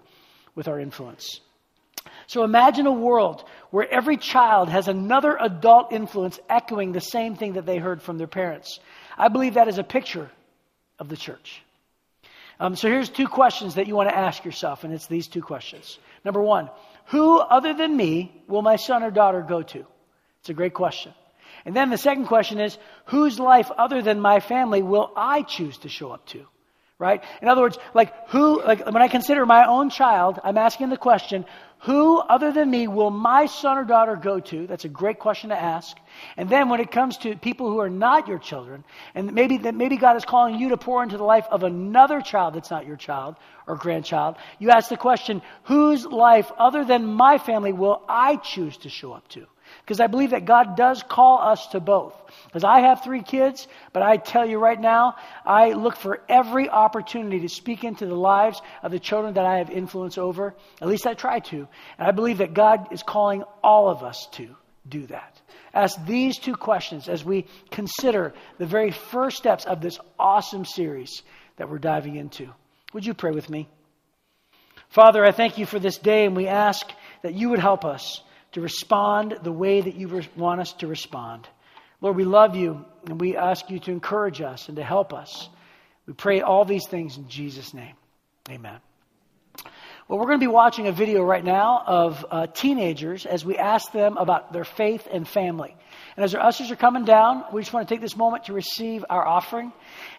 with 0.55 0.69
our 0.69 0.79
influence. 0.79 1.41
So 2.27 2.45
imagine 2.45 2.87
a 2.87 2.93
world 2.93 3.45
where 3.71 3.91
every 3.91 4.17
child 4.17 4.69
has 4.69 4.89
another 4.89 5.37
adult 5.41 5.93
influence 5.93 6.39
echoing 6.49 6.93
the 6.93 7.01
same 7.01 7.37
thing 7.37 7.55
that 7.55 7.67
they 7.67 7.79
heard 7.79 8.03
from 8.03 8.19
their 8.19 8.27
parents. 8.27 8.81
I 9.17 9.29
believe 9.29 9.55
that 9.55 9.69
is 9.69 9.79
a 9.79 9.85
picture 9.85 10.31
of 10.99 11.09
the 11.09 11.17
church. 11.17 11.63
Um, 12.61 12.77
so 12.77 12.89
here's 12.89 13.09
two 13.09 13.29
questions 13.29 13.77
that 13.77 13.87
you 13.87 13.95
want 13.95 14.09
to 14.09 14.17
ask 14.17 14.45
yourself, 14.45 14.85
and 14.85 14.93
it's 14.93 15.07
these 15.07 15.29
two 15.29 15.43
questions. 15.43 15.99
Number 16.25 16.43
one, 16.43 16.71
who 17.07 17.39
other 17.39 17.73
than 17.73 17.97
me 17.97 18.33
will 18.49 18.63
my 18.63 18.77
son 18.77 19.03
or 19.03 19.11
daughter 19.11 19.43
go 19.43 19.63
to? 19.63 19.87
It's 20.41 20.51
a 20.51 20.55
great 20.55 20.75
question. 20.75 21.15
And 21.65 21.75
then 21.75 21.91
the 21.91 21.99
second 21.99 22.27
question 22.27 22.59
is, 22.59 22.77
whose 23.07 23.39
life 23.39 23.71
other 23.71 24.03
than 24.03 24.21
my 24.21 24.41
family 24.41 24.83
will 24.83 25.13
I 25.17 25.43
choose 25.43 25.79
to 25.79 25.89
show 25.89 26.11
up 26.11 26.27
to? 26.27 26.47
Right? 26.99 27.23
In 27.41 27.47
other 27.47 27.61
words, 27.61 27.79
like 27.95 28.29
who, 28.31 28.61
like 28.61 28.85
when 28.85 29.01
I 29.03 29.07
consider 29.07 29.47
my 29.47 29.69
own 29.69 29.89
child, 29.89 30.41
I'm 30.43 30.59
asking 30.59 30.89
the 30.89 30.97
question, 30.97 31.45
who 31.83 32.19
other 32.19 32.51
than 32.51 32.69
me 32.69 32.89
will 32.89 33.11
my 33.11 33.47
son 33.47 33.79
or 33.79 33.85
daughter 33.85 34.17
go 34.17 34.41
to? 34.41 34.67
That's 34.67 34.85
a 34.85 34.89
great 34.89 35.21
question 35.21 35.51
to 35.51 35.57
ask. 35.57 35.97
And 36.37 36.49
then 36.49 36.69
when 36.69 36.81
it 36.81 36.91
comes 36.91 37.17
to 37.19 37.37
people 37.37 37.71
who 37.71 37.79
are 37.79 37.89
not 37.89 38.27
your 38.27 38.41
children, 38.41 38.83
and 39.15 39.33
maybe 39.33 39.59
that 39.59 39.77
maybe 39.77 39.97
God 39.97 40.17
is 40.17 40.25
calling 40.25 40.59
you 40.59 40.71
to 40.71 40.77
pour 40.77 41.05
into 41.05 41.17
the 41.17 41.25
life 41.25 41.47
of 41.53 41.63
another 41.63 42.21
child 42.21 42.55
that's 42.55 42.71
not 42.71 42.85
your 42.85 42.97
child 42.97 43.37
or 43.69 43.77
grandchild, 43.77 44.35
you 44.59 44.71
ask 44.71 44.89
the 44.89 44.97
question, 44.97 45.41
whose 45.65 46.05
life 46.05 46.51
other 46.59 46.85
than 46.85 47.05
my 47.07 47.39
family 47.39 47.73
will 47.73 48.03
I 48.09 48.37
choose 48.37 48.77
to 48.79 48.89
show 48.89 49.13
up 49.13 49.29
to? 49.29 49.47
Because 49.89 50.01
I 50.01 50.07
believe 50.07 50.33
that 50.33 50.45
God 50.45 50.77
does 50.77 51.03
call 51.03 51.41
us 51.41 51.69
to 51.69 51.81
both. 51.81 52.13
Because 52.45 52.63
I 52.63 52.81
have 52.81 53.03
three 53.03 53.23
kids, 53.23 53.67
but 53.95 54.03
I 54.03 54.19
tell 54.19 54.47
you 54.47 54.59
right 54.59 54.79
now, 54.79 55.17
I 55.47 55.73
look 55.73 55.97
for 55.97 56.21
every 56.29 56.69
opportunity 56.69 57.41
to 57.41 57.49
speak 57.49 57.85
into 57.85 58.05
the 58.05 58.15
lives 58.15 58.61
of 58.83 58.93
the 58.93 58.99
children 58.99 59.33
that 59.33 59.47
I 59.47 59.57
have 59.57 59.71
influence 59.71 60.19
over. 60.19 60.55
At 60.83 60.89
least 60.89 61.07
I 61.07 61.15
try 61.15 61.39
to. 61.39 61.67
And 61.97 62.07
I 62.07 62.11
believe 62.11 62.37
that 62.39 62.53
God 62.53 62.93
is 62.93 63.03
calling 63.03 63.45
all 63.65 63.89
of 63.89 64.03
us 64.03 64.29
to 64.33 64.55
do 64.87 65.07
that. 65.07 65.41
Ask 65.73 65.97
these 66.05 66.39
two 66.39 66.55
questions 66.55 67.09
as 67.09 67.25
we 67.25 67.47
consider 67.71 68.35
the 68.59 68.67
very 68.67 68.91
first 68.91 69.39
steps 69.39 69.65
of 69.65 69.81
this 69.81 69.99
awesome 70.19 70.67
series 70.67 71.23
that 71.57 71.71
we're 71.71 71.79
diving 71.79 72.17
into. 72.17 72.53
Would 72.93 73.07
you 73.07 73.15
pray 73.15 73.31
with 73.31 73.49
me? 73.49 73.71
Father, 74.91 75.25
I 75.25 75.33
thank 75.33 75.57
you 75.57 75.65
for 75.65 75.79
this 75.79 75.97
day, 75.97 76.27
and 76.27 76.37
we 76.37 76.47
ask 76.47 76.87
that 77.23 77.33
you 77.33 77.49
would 77.49 77.59
help 77.59 77.87
us 77.87 78.21
to 78.53 78.61
respond 78.61 79.39
the 79.43 79.53
way 79.53 79.81
that 79.81 79.95
you 79.95 80.23
want 80.37 80.61
us 80.61 80.73
to 80.75 80.87
respond. 80.87 81.49
Lord, 82.01 82.17
we 82.17 82.25
love 82.25 82.57
you 82.57 82.85
and 83.07 83.21
we 83.21 83.37
ask 83.37 83.71
you 83.71 83.79
to 83.81 83.91
encourage 83.91 84.41
us 84.41 84.69
and 84.69 84.77
to 84.77 84.85
help 84.85 85.13
us. 85.13 85.49
We 86.07 86.15
pray 86.15 86.41
all 86.41 86.65
these 86.65 86.87
things 86.87 87.17
in 87.19 87.29
Jesus' 87.29 87.75
name. 87.75 87.95
Amen. 88.51 88.81
Well, 90.09 90.19
we're 90.19 90.27
going 90.27 90.41
to 90.41 90.45
be 90.45 90.51
watching 90.51 90.87
a 90.87 90.93
video 90.93 91.23
right 91.23 91.45
now 91.45 91.83
of 91.87 92.25
uh, 92.31 92.47
teenagers 92.47 93.27
as 93.27 93.45
we 93.45 93.59
ask 93.59 93.93
them 93.93 94.17
about 94.17 94.55
their 94.55 94.65
faith 94.65 95.07
and 95.13 95.29
family. 95.29 95.77
And 96.17 96.25
as 96.25 96.35
our 96.35 96.41
ushers 96.41 96.71
are 96.71 96.77
coming 96.77 97.05
down, 97.05 97.45
we 97.53 97.61
just 97.61 97.75
want 97.75 97.87
to 97.87 97.95
take 97.95 98.01
this 98.01 98.17
moment 98.17 98.45
to 98.45 98.55
receive 98.55 99.05
our 99.11 99.27
offering. 99.27 99.71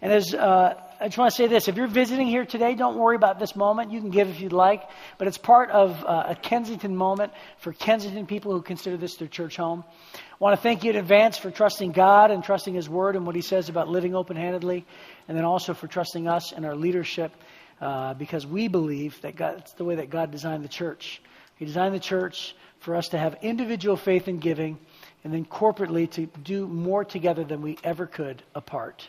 And 0.02 0.14
as 0.14 0.32
uh, 0.36 0.76
I 1.02 1.06
just 1.06 1.18
want 1.18 1.32
to 1.32 1.36
say 1.38 1.48
this 1.48 1.70
if 1.70 1.78
you're 1.78 1.88
visiting 1.88 2.28
here 2.28 2.44
today, 2.44 2.76
don't 2.76 2.98
worry 2.98 3.16
about 3.16 3.40
this 3.40 3.56
moment. 3.56 3.90
You 3.90 4.02
can 4.02 4.10
give 4.10 4.28
if 4.28 4.42
you'd 4.42 4.52
like, 4.52 4.84
but 5.18 5.30
it's 5.30 5.38
part 5.38 5.70
of 5.70 6.04
uh, 6.04 6.26
a 6.28 6.36
Kensington 6.36 6.94
moment 6.94 7.32
for 7.60 7.72
Kensington 7.72 8.26
people 8.26 8.52
who 8.52 8.62
consider 8.62 8.98
this 8.98 9.16
their 9.16 9.30
church 9.30 9.56
home. 9.56 9.86
I 10.14 10.18
want 10.40 10.58
to 10.58 10.62
thank 10.62 10.84
you 10.84 10.90
in 10.90 10.98
advance 10.98 11.38
for 11.38 11.52
trusting 11.52 11.94
God 11.94 12.32
and 12.32 12.44
trusting 12.44 12.74
His 12.74 12.90
Word 12.90 13.16
and 13.16 13.26
what 13.26 13.34
He 13.34 13.42
says 13.42 13.70
about 13.70 13.88
living 13.88 14.14
open 14.14 14.36
handedly, 14.36 14.86
and 15.30 15.38
then 15.38 15.46
also 15.46 15.74
for 15.74 15.88
trusting 15.88 16.28
us 16.28 16.52
and 16.52 16.66
our 16.66 16.76
leadership 16.76 17.32
uh, 17.80 18.14
because 18.16 18.46
we 18.46 18.68
believe 18.68 19.22
that 19.22 19.38
God, 19.38 19.60
it's 19.60 19.74
the 19.74 19.86
way 19.86 19.96
that 19.96 20.10
God 20.10 20.32
designed 20.32 20.66
the 20.66 20.70
church. 20.70 21.22
He 21.56 21.64
designed 21.64 21.96
the 21.96 22.02
church 22.02 22.54
for 22.80 22.98
us 22.98 23.08
to 23.10 23.18
have 23.18 23.38
individual 23.42 23.96
faith 23.96 24.28
in 24.28 24.40
giving 24.40 24.78
and 25.24 25.34
then 25.34 25.46
corporately 25.46 26.12
to 26.12 26.26
do 26.44 26.68
more 26.68 27.06
together 27.06 27.46
than 27.46 27.62
we 27.62 27.78
ever 27.86 28.06
could 28.06 28.44
apart. 28.54 29.08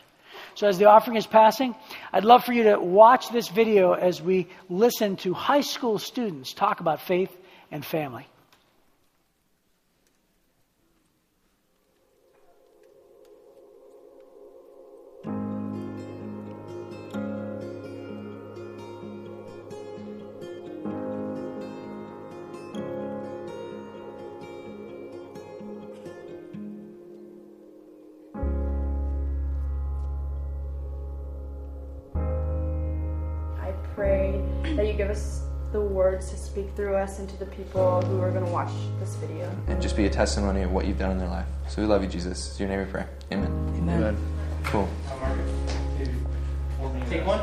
So, 0.55 0.67
as 0.67 0.77
the 0.77 0.85
offering 0.85 1.17
is 1.17 1.27
passing, 1.27 1.75
I'd 2.11 2.25
love 2.25 2.43
for 2.43 2.53
you 2.53 2.63
to 2.63 2.79
watch 2.79 3.29
this 3.29 3.47
video 3.47 3.93
as 3.93 4.21
we 4.21 4.47
listen 4.69 5.15
to 5.17 5.33
high 5.33 5.61
school 5.61 5.99
students 5.99 6.53
talk 6.53 6.79
about 6.79 7.01
faith 7.01 7.35
and 7.71 7.85
family. 7.85 8.27
Us 35.11 35.41
the 35.71 35.79
words 35.79 36.29
to 36.29 36.37
speak 36.37 36.69
through 36.75 36.95
us 36.95 37.19
and 37.19 37.29
to 37.29 37.37
the 37.37 37.45
people 37.45 38.01
who 38.01 38.19
are 38.19 38.31
going 38.31 38.45
to 38.45 38.51
watch 38.51 38.71
this 38.99 39.15
video. 39.15 39.49
And 39.67 39.81
just 39.81 39.95
be 39.95 40.05
a 40.05 40.09
testimony 40.09 40.63
of 40.63 40.71
what 40.71 40.85
you've 40.85 40.99
done 40.99 41.11
in 41.11 41.17
their 41.17 41.29
life. 41.29 41.45
So 41.69 41.81
we 41.81 41.87
love 41.87 42.03
you, 42.03 42.09
Jesus. 42.09 42.49
It's 42.49 42.59
your 42.59 42.67
name 42.67 42.79
we 42.79 42.85
pray. 42.85 43.05
Amen. 43.31 43.51
Amen. 43.77 43.97
Amen. 43.97 44.17
Cool. 44.65 44.89
Take 47.09 47.25
one. 47.25 47.39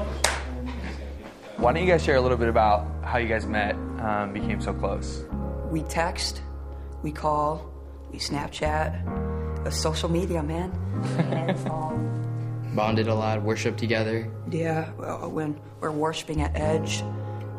Why 1.57 1.73
don't 1.73 1.83
you 1.83 1.91
guys 1.91 2.05
share 2.05 2.17
a 2.17 2.21
little 2.21 2.37
bit 2.37 2.49
about 2.49 2.87
how 3.03 3.19
you 3.19 3.29
guys 3.29 3.47
met, 3.47 3.75
um, 4.01 4.33
became 4.33 4.61
so 4.61 4.73
close? 4.73 5.25
We 5.71 5.83
text, 5.83 6.43
we 7.03 7.11
call, 7.11 7.73
we 8.13 8.19
Snapchat, 8.19 9.67
a 9.67 9.71
social 9.71 10.09
media, 10.09 10.43
man. 10.43 10.71
Bonded 12.75 13.09
a 13.09 13.15
lot, 13.15 13.43
worship 13.43 13.77
together. 13.77 14.31
Yeah, 14.51 14.91
well, 14.99 15.31
when 15.31 15.59
we're 15.81 15.91
worshiping 15.91 16.43
at 16.43 16.55
Edge, 16.55 17.03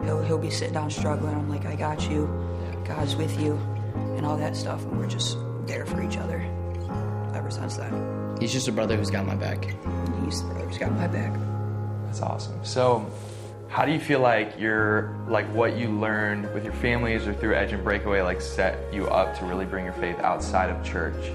he'll 0.04 0.22
he'll 0.24 0.38
be 0.38 0.50
sitting 0.50 0.74
down 0.74 0.90
struggling. 0.90 1.34
I'm 1.34 1.50
like, 1.50 1.66
I 1.66 1.76
got 1.76 2.10
you. 2.10 2.28
God's 2.86 3.16
with 3.16 3.40
you, 3.40 3.54
and 4.16 4.26
all 4.26 4.38
that 4.38 4.56
stuff. 4.56 4.84
And 4.84 4.98
we're 4.98 5.08
just 5.08 5.38
there 5.66 5.86
for 5.86 6.02
each 6.02 6.18
other 6.18 6.40
ever 7.36 7.52
since 7.52 7.78
then. 7.78 8.38
He's 8.40 8.52
just 8.52 8.68
a 8.68 8.72
brother 8.72 8.98
who's 8.98 9.12
got 9.12 9.26
my 9.26 9.36
back. 9.36 9.66
He's 10.26 10.42
the 10.42 10.48
brother 10.50 10.66
who's 10.66 10.78
got 10.78 10.92
my 10.94 11.08
back. 11.08 11.34
That's 12.06 12.22
awesome. 12.22 12.60
So, 12.64 13.06
how 13.68 13.86
do 13.86 13.92
you 13.92 14.00
feel 14.00 14.20
like 14.20 14.60
your 14.60 15.16
like 15.28 15.46
what 15.54 15.78
you 15.78 15.90
learned 15.90 16.52
with 16.54 16.64
your 16.64 16.74
families 16.74 17.28
or 17.28 17.34
through 17.34 17.56
Edge 17.56 17.72
and 17.72 17.84
Breakaway 17.84 18.22
like 18.22 18.42
set 18.42 18.92
you 18.94 19.08
up 19.08 19.38
to 19.40 19.46
really 19.46 19.66
bring 19.66 19.86
your 19.86 19.94
faith 19.94 20.18
outside 20.20 20.70
of 20.70 20.84
church? 20.84 21.32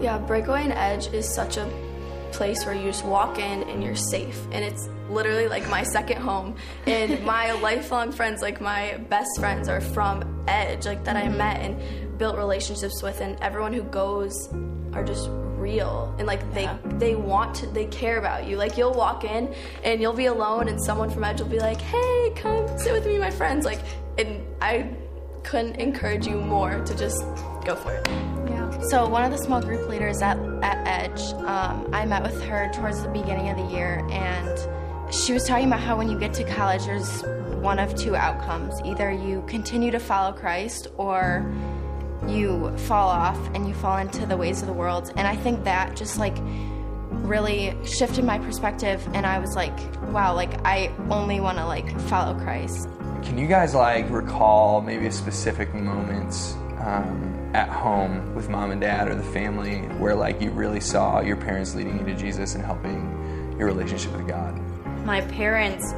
Yeah, 0.00 0.18
Breakaway 0.18 0.64
and 0.64 0.72
Edge 0.72 1.08
is 1.12 1.28
such 1.28 1.56
a 1.56 1.87
place 2.32 2.64
where 2.64 2.74
you 2.74 2.84
just 2.84 3.04
walk 3.04 3.38
in 3.38 3.62
and 3.64 3.82
you're 3.82 3.96
safe. 3.96 4.40
And 4.52 4.64
it's 4.64 4.88
literally 5.10 5.48
like 5.48 5.68
my 5.68 5.82
second 5.82 6.18
home. 6.18 6.56
And 6.86 7.24
my 7.24 7.52
lifelong 7.52 8.12
friends 8.12 8.42
like 8.42 8.60
my 8.60 8.96
best 9.08 9.30
friends 9.38 9.68
are 9.68 9.80
from 9.80 10.44
edge 10.46 10.86
like 10.86 11.04
that 11.04 11.16
i 11.16 11.24
mm-hmm. 11.24 11.36
met 11.36 11.60
and 11.60 12.18
built 12.18 12.36
relationships 12.36 13.02
with. 13.02 13.20
And 13.20 13.38
everyone 13.40 13.72
who 13.72 13.82
goes 13.82 14.48
are 14.92 15.04
just 15.04 15.28
real. 15.30 16.14
And 16.18 16.26
like 16.26 16.52
they 16.54 16.64
yeah. 16.64 16.78
they 16.84 17.14
want 17.14 17.54
to 17.56 17.66
they 17.66 17.86
care 17.86 18.18
about 18.18 18.46
you. 18.46 18.56
Like 18.56 18.76
you'll 18.76 18.94
walk 18.94 19.24
in 19.24 19.54
and 19.84 20.00
you'll 20.00 20.12
be 20.12 20.26
alone 20.26 20.68
and 20.68 20.82
someone 20.82 21.10
from 21.10 21.24
edge 21.24 21.40
will 21.40 21.48
be 21.48 21.60
like 21.60 21.80
hey 21.80 22.32
come 22.36 22.66
sit 22.78 22.92
with 22.92 23.06
me 23.06 23.18
my 23.18 23.30
friends. 23.30 23.64
Like 23.64 23.80
and 24.18 24.44
i 24.60 24.90
couldn't 25.44 25.76
encourage 25.76 26.26
you 26.26 26.38
more 26.40 26.84
to 26.84 26.96
just 26.96 27.22
go 27.64 27.74
for 27.74 27.94
it 27.94 28.37
so 28.82 29.08
one 29.08 29.24
of 29.24 29.30
the 29.30 29.38
small 29.38 29.60
group 29.60 29.88
leaders 29.88 30.22
at, 30.22 30.38
at 30.62 30.86
edge 30.86 31.20
um, 31.44 31.88
i 31.92 32.04
met 32.04 32.22
with 32.22 32.42
her 32.42 32.70
towards 32.74 33.02
the 33.02 33.08
beginning 33.08 33.48
of 33.48 33.56
the 33.56 33.74
year 33.74 34.06
and 34.10 34.58
she 35.10 35.32
was 35.32 35.44
talking 35.44 35.66
about 35.66 35.80
how 35.80 35.96
when 35.96 36.10
you 36.10 36.18
get 36.18 36.34
to 36.34 36.44
college, 36.44 36.84
there's 36.84 37.22
one 37.62 37.78
of 37.78 37.94
two 37.94 38.14
outcomes. 38.14 38.80
Either 38.84 39.10
you 39.10 39.42
continue 39.46 39.90
to 39.90 39.98
follow 39.98 40.32
Christ 40.32 40.88
or 40.98 41.50
you 42.26 42.76
fall 42.76 43.08
off 43.08 43.38
and 43.54 43.66
you 43.66 43.72
fall 43.74 43.96
into 43.96 44.26
the 44.26 44.36
ways 44.36 44.60
of 44.60 44.66
the 44.66 44.74
world. 44.74 45.10
And 45.16 45.26
I 45.26 45.34
think 45.34 45.64
that 45.64 45.96
just 45.96 46.18
like 46.18 46.36
really 47.10 47.74
shifted 47.86 48.24
my 48.24 48.38
perspective 48.38 49.06
and 49.14 49.24
I 49.24 49.38
was 49.38 49.56
like, 49.56 49.78
wow, 50.12 50.34
like 50.34 50.64
I 50.66 50.92
only 51.10 51.40
want 51.40 51.56
to 51.58 51.64
like 51.64 51.98
follow 52.02 52.34
Christ. 52.40 52.88
Can 53.22 53.38
you 53.38 53.46
guys 53.46 53.74
like 53.74 54.10
recall 54.10 54.82
maybe 54.82 55.06
a 55.06 55.12
specific 55.12 55.72
moments 55.74 56.54
um, 56.80 57.27
at 57.54 57.68
home 57.68 58.34
with 58.34 58.48
mom 58.48 58.70
and 58.70 58.80
dad 58.80 59.08
or 59.08 59.14
the 59.14 59.22
family 59.22 59.80
where 59.98 60.14
like 60.14 60.40
you 60.40 60.50
really 60.50 60.80
saw 60.80 61.20
your 61.20 61.36
parents 61.36 61.74
leading 61.74 61.98
you 61.98 62.04
to 62.04 62.14
Jesus 62.14 62.54
and 62.54 62.64
helping 62.64 63.56
your 63.58 63.66
relationship 63.66 64.12
with 64.12 64.28
God? 64.28 64.58
My 65.04 65.20
parents 65.22 65.94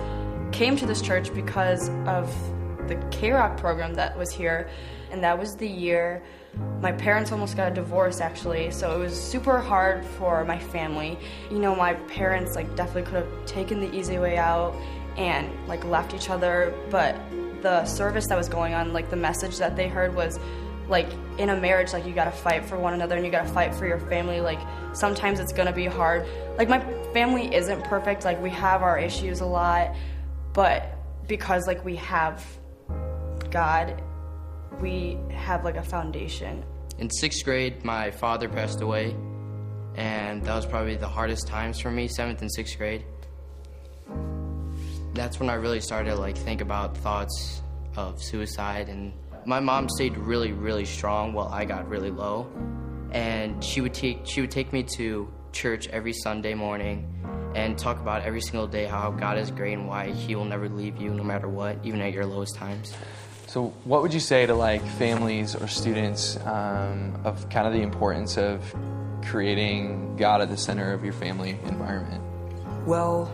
came 0.53 0.77
to 0.77 0.87
this 0.87 1.03
church 1.03 1.33
because 1.35 1.89
of 2.07 2.33
the 2.89 2.97
K 3.11 3.31
Rock 3.31 3.57
program 3.57 3.95
that 3.95 4.17
was 4.17 4.31
here, 4.31 4.69
and 5.11 5.23
that 5.23 5.39
was 5.39 5.57
the 5.57 5.69
year 5.69 6.23
my 6.81 6.93
parents 6.93 7.31
almost 7.31 7.57
got 7.57 7.71
a 7.71 7.75
divorce 7.75 8.21
actually, 8.21 8.71
so 8.71 8.95
it 8.95 8.99
was 8.99 9.21
super 9.21 9.59
hard 9.61 10.05
for 10.05 10.45
my 10.45 10.59
family. 10.59 11.19
You 11.51 11.59
know, 11.59 11.75
my 11.75 11.95
parents 11.95 12.57
like 12.57 12.75
definitely 12.75 13.03
could 13.03 13.25
have 13.25 13.47
taken 13.47 13.81
the 13.81 13.95
easy 13.95 14.19
way 14.19 14.37
out 14.37 14.75
and 15.17 15.51
like 15.69 15.85
left 15.85 16.15
each 16.15 16.31
other, 16.31 16.75
but 16.91 17.17
the 17.63 17.85
service 17.85 18.27
that 18.29 18.39
was 18.39 18.49
going 18.49 18.75
on, 18.75 18.93
like 18.93 19.11
the 19.11 19.17
message 19.17 19.59
that 19.59 19.77
they 19.77 19.89
heard 19.89 20.15
was 20.15 20.41
like 20.91 21.09
in 21.39 21.49
a 21.49 21.57
marriage 21.57 21.93
like 21.93 22.05
you 22.05 22.13
got 22.13 22.25
to 22.25 22.31
fight 22.31 22.65
for 22.65 22.79
one 22.79 22.93
another 22.93 23.17
and 23.17 23.25
you 23.25 23.31
got 23.31 23.47
to 23.47 23.53
fight 23.53 23.75
for 23.75 23.87
your 23.87 24.01
family 24.01 24.41
like 24.41 24.61
sometimes 24.93 25.41
it's 25.41 25.53
going 25.53 25.67
to 25.67 25.73
be 25.73 25.87
hard 25.87 26.27
like 26.59 26.69
my 26.69 26.81
family 27.13 27.55
isn't 27.55 27.83
perfect 27.85 28.25
like 28.25 28.41
we 28.43 28.51
have 28.51 28.83
our 28.83 28.99
issues 28.99 29.41
a 29.41 29.47
lot 29.47 29.95
but 30.53 30.93
because 31.29 31.67
like 31.67 31.83
we 31.85 31.97
have 31.97 32.45
god 33.51 34.03
we 34.81 35.17
have 35.31 35.65
like 35.65 35.77
a 35.77 35.83
foundation 35.83 36.63
In 37.01 37.09
sixth 37.09 37.45
grade, 37.47 37.83
my 37.83 38.11
father 38.11 38.47
passed 38.47 38.83
away, 38.83 39.17
and 39.97 40.45
that 40.45 40.55
was 40.55 40.67
probably 40.67 40.97
the 40.97 41.09
hardest 41.09 41.47
times 41.47 41.81
for 41.81 41.91
me, 41.91 42.09
seventh 42.09 42.43
and 42.43 42.53
sixth 42.53 42.77
grade. 42.77 43.07
That's 45.15 45.41
when 45.41 45.49
I 45.49 45.55
really 45.55 45.81
started 45.81 46.11
to 46.11 46.17
like 46.17 46.37
think 46.37 46.61
about 46.61 46.95
thoughts 46.99 47.63
of 47.97 48.23
suicide, 48.23 48.91
and 48.91 49.15
my 49.47 49.61
mom 49.61 49.89
stayed 49.89 50.17
really, 50.17 50.53
really 50.53 50.85
strong 50.85 51.33
while 51.33 51.49
I 51.49 51.65
got 51.65 51.89
really 51.89 52.11
low, 52.11 52.47
and 53.13 53.63
she 53.63 53.81
would 53.81 53.95
take 53.95 54.21
she 54.25 54.41
would 54.41 54.51
take 54.51 54.73
me 54.73 54.83
to 54.97 55.33
church 55.53 55.89
every 55.89 56.13
Sunday 56.13 56.55
morning 56.55 57.07
and 57.55 57.77
talk 57.77 58.01
about 58.01 58.23
every 58.23 58.41
single 58.41 58.67
day 58.67 58.85
how 58.85 59.11
God 59.11 59.39
is 59.39 59.51
great 59.51 59.73
and 59.75 59.89
why 59.89 60.11
He 60.11 60.35
will 60.35 60.45
never 60.45 60.69
leave 60.69 61.01
you 61.01 61.13
no 61.13 61.25
matter 61.25 61.49
what, 61.49 61.79
even 61.83 62.01
at 62.01 62.13
your 62.13 62.27
lowest 62.27 62.55
times. 62.55 62.95
So, 63.47 63.69
what 63.85 64.03
would 64.03 64.15
you 64.15 64.21
say 64.21 64.47
to 64.47 64.55
like 64.55 64.85
families 64.87 65.57
or 65.57 65.67
students 65.67 66.37
um, 66.47 67.21
of 67.25 67.49
kind 67.51 67.67
of 67.67 67.73
the 67.73 67.83
importance 67.83 68.39
of 68.39 68.63
creating 69.25 70.17
God 70.17 70.41
at 70.41 70.49
the 70.49 70.57
center 70.57 70.93
of 70.93 71.03
your 71.03 71.13
family 71.13 71.59
environment? 71.65 72.23
Well, 72.87 73.27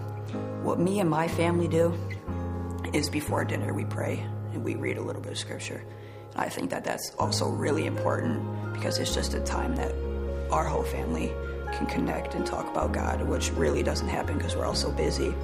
what 0.63 0.81
me 0.81 1.01
and 1.01 1.11
my 1.11 1.29
family 1.29 1.69
do 1.69 1.95
is 2.93 3.11
before 3.11 3.45
dinner 3.45 3.75
we 3.75 3.85
pray 3.85 4.27
and 4.36 4.36
we 4.63 4.75
read 4.75 4.99
a 4.99 5.03
little 5.03 5.23
bit 5.23 5.33
of 5.33 5.39
scripture. 5.39 5.85
And 6.33 6.41
I 6.41 6.49
think 6.49 6.71
that 6.71 6.85
that's 6.85 7.13
also 7.19 7.49
really 7.49 7.87
important 7.87 8.73
because 8.73 8.99
it's 8.99 9.15
just 9.15 9.35
a 9.35 9.41
time 9.41 9.77
that 9.77 9.93
our 10.51 10.65
whole 10.65 10.83
family 10.83 11.33
can 11.73 11.87
connect 11.87 12.35
and 12.35 12.47
talk 12.47 12.69
about 12.71 12.93
God, 12.93 13.23
which 13.23 13.51
really 13.53 13.83
doesn't 13.83 14.09
happen 14.09 14.37
because 14.39 14.57
we're 14.57 14.67
all 14.67 14.75
so 14.75 14.91
busy. 14.93 15.35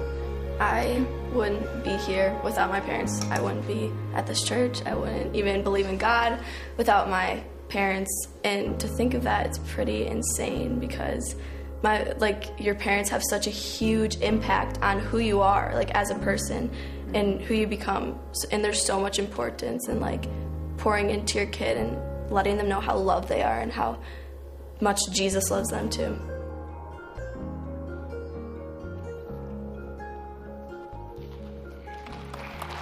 I 0.59 1.05
wouldn't 1.33 1.83
be 1.83 1.95
here 1.97 2.39
without 2.43 2.69
my 2.69 2.79
parents. 2.79 3.23
I 3.25 3.41
wouldn't 3.41 3.67
be 3.67 3.91
at 4.13 4.27
this 4.27 4.43
church. 4.43 4.83
I 4.85 4.93
wouldn't 4.93 5.35
even 5.35 5.63
believe 5.63 5.87
in 5.87 5.97
God 5.97 6.39
without 6.77 7.09
my 7.09 7.43
parents. 7.69 8.27
And 8.43 8.79
to 8.79 8.87
think 8.87 9.13
of 9.13 9.23
that, 9.23 9.47
it's 9.47 9.57
pretty 9.57 10.05
insane 10.05 10.79
because 10.79 11.35
my 11.81 12.13
like 12.13 12.45
your 12.59 12.75
parents 12.75 13.09
have 13.09 13.21
such 13.29 13.47
a 13.47 13.49
huge 13.49 14.17
impact 14.17 14.81
on 14.81 14.99
who 14.99 15.17
you 15.17 15.41
are, 15.41 15.73
like 15.73 15.91
as 15.91 16.11
a 16.11 16.15
person, 16.15 16.71
and 17.13 17.41
who 17.41 17.53
you 17.53 17.67
become. 17.67 18.19
And 18.51 18.63
there's 18.63 18.83
so 18.83 18.99
much 18.99 19.19
importance 19.19 19.87
in 19.87 19.99
like 19.99 20.25
pouring 20.77 21.09
into 21.09 21.37
your 21.37 21.47
kid 21.47 21.77
and 21.77 22.31
letting 22.31 22.57
them 22.57 22.67
know 22.67 22.79
how 22.79 22.97
loved 22.97 23.29
they 23.29 23.43
are 23.43 23.59
and 23.59 23.71
how 23.71 23.99
much 24.81 24.99
Jesus 25.11 25.49
loves 25.51 25.69
them 25.69 25.89
too. 25.89 26.17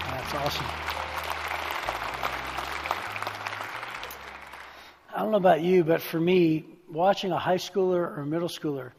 That's 0.10 0.34
awesome. 0.34 0.66
I 5.14 5.20
don't 5.20 5.32
know 5.32 5.38
about 5.38 5.62
you, 5.62 5.84
but 5.84 6.02
for 6.02 6.20
me, 6.20 6.66
watching 6.90 7.32
a 7.32 7.38
high 7.38 7.58
schooler 7.58 8.18
or 8.18 8.22
a 8.22 8.26
middle 8.26 8.48
schooler 8.48 8.92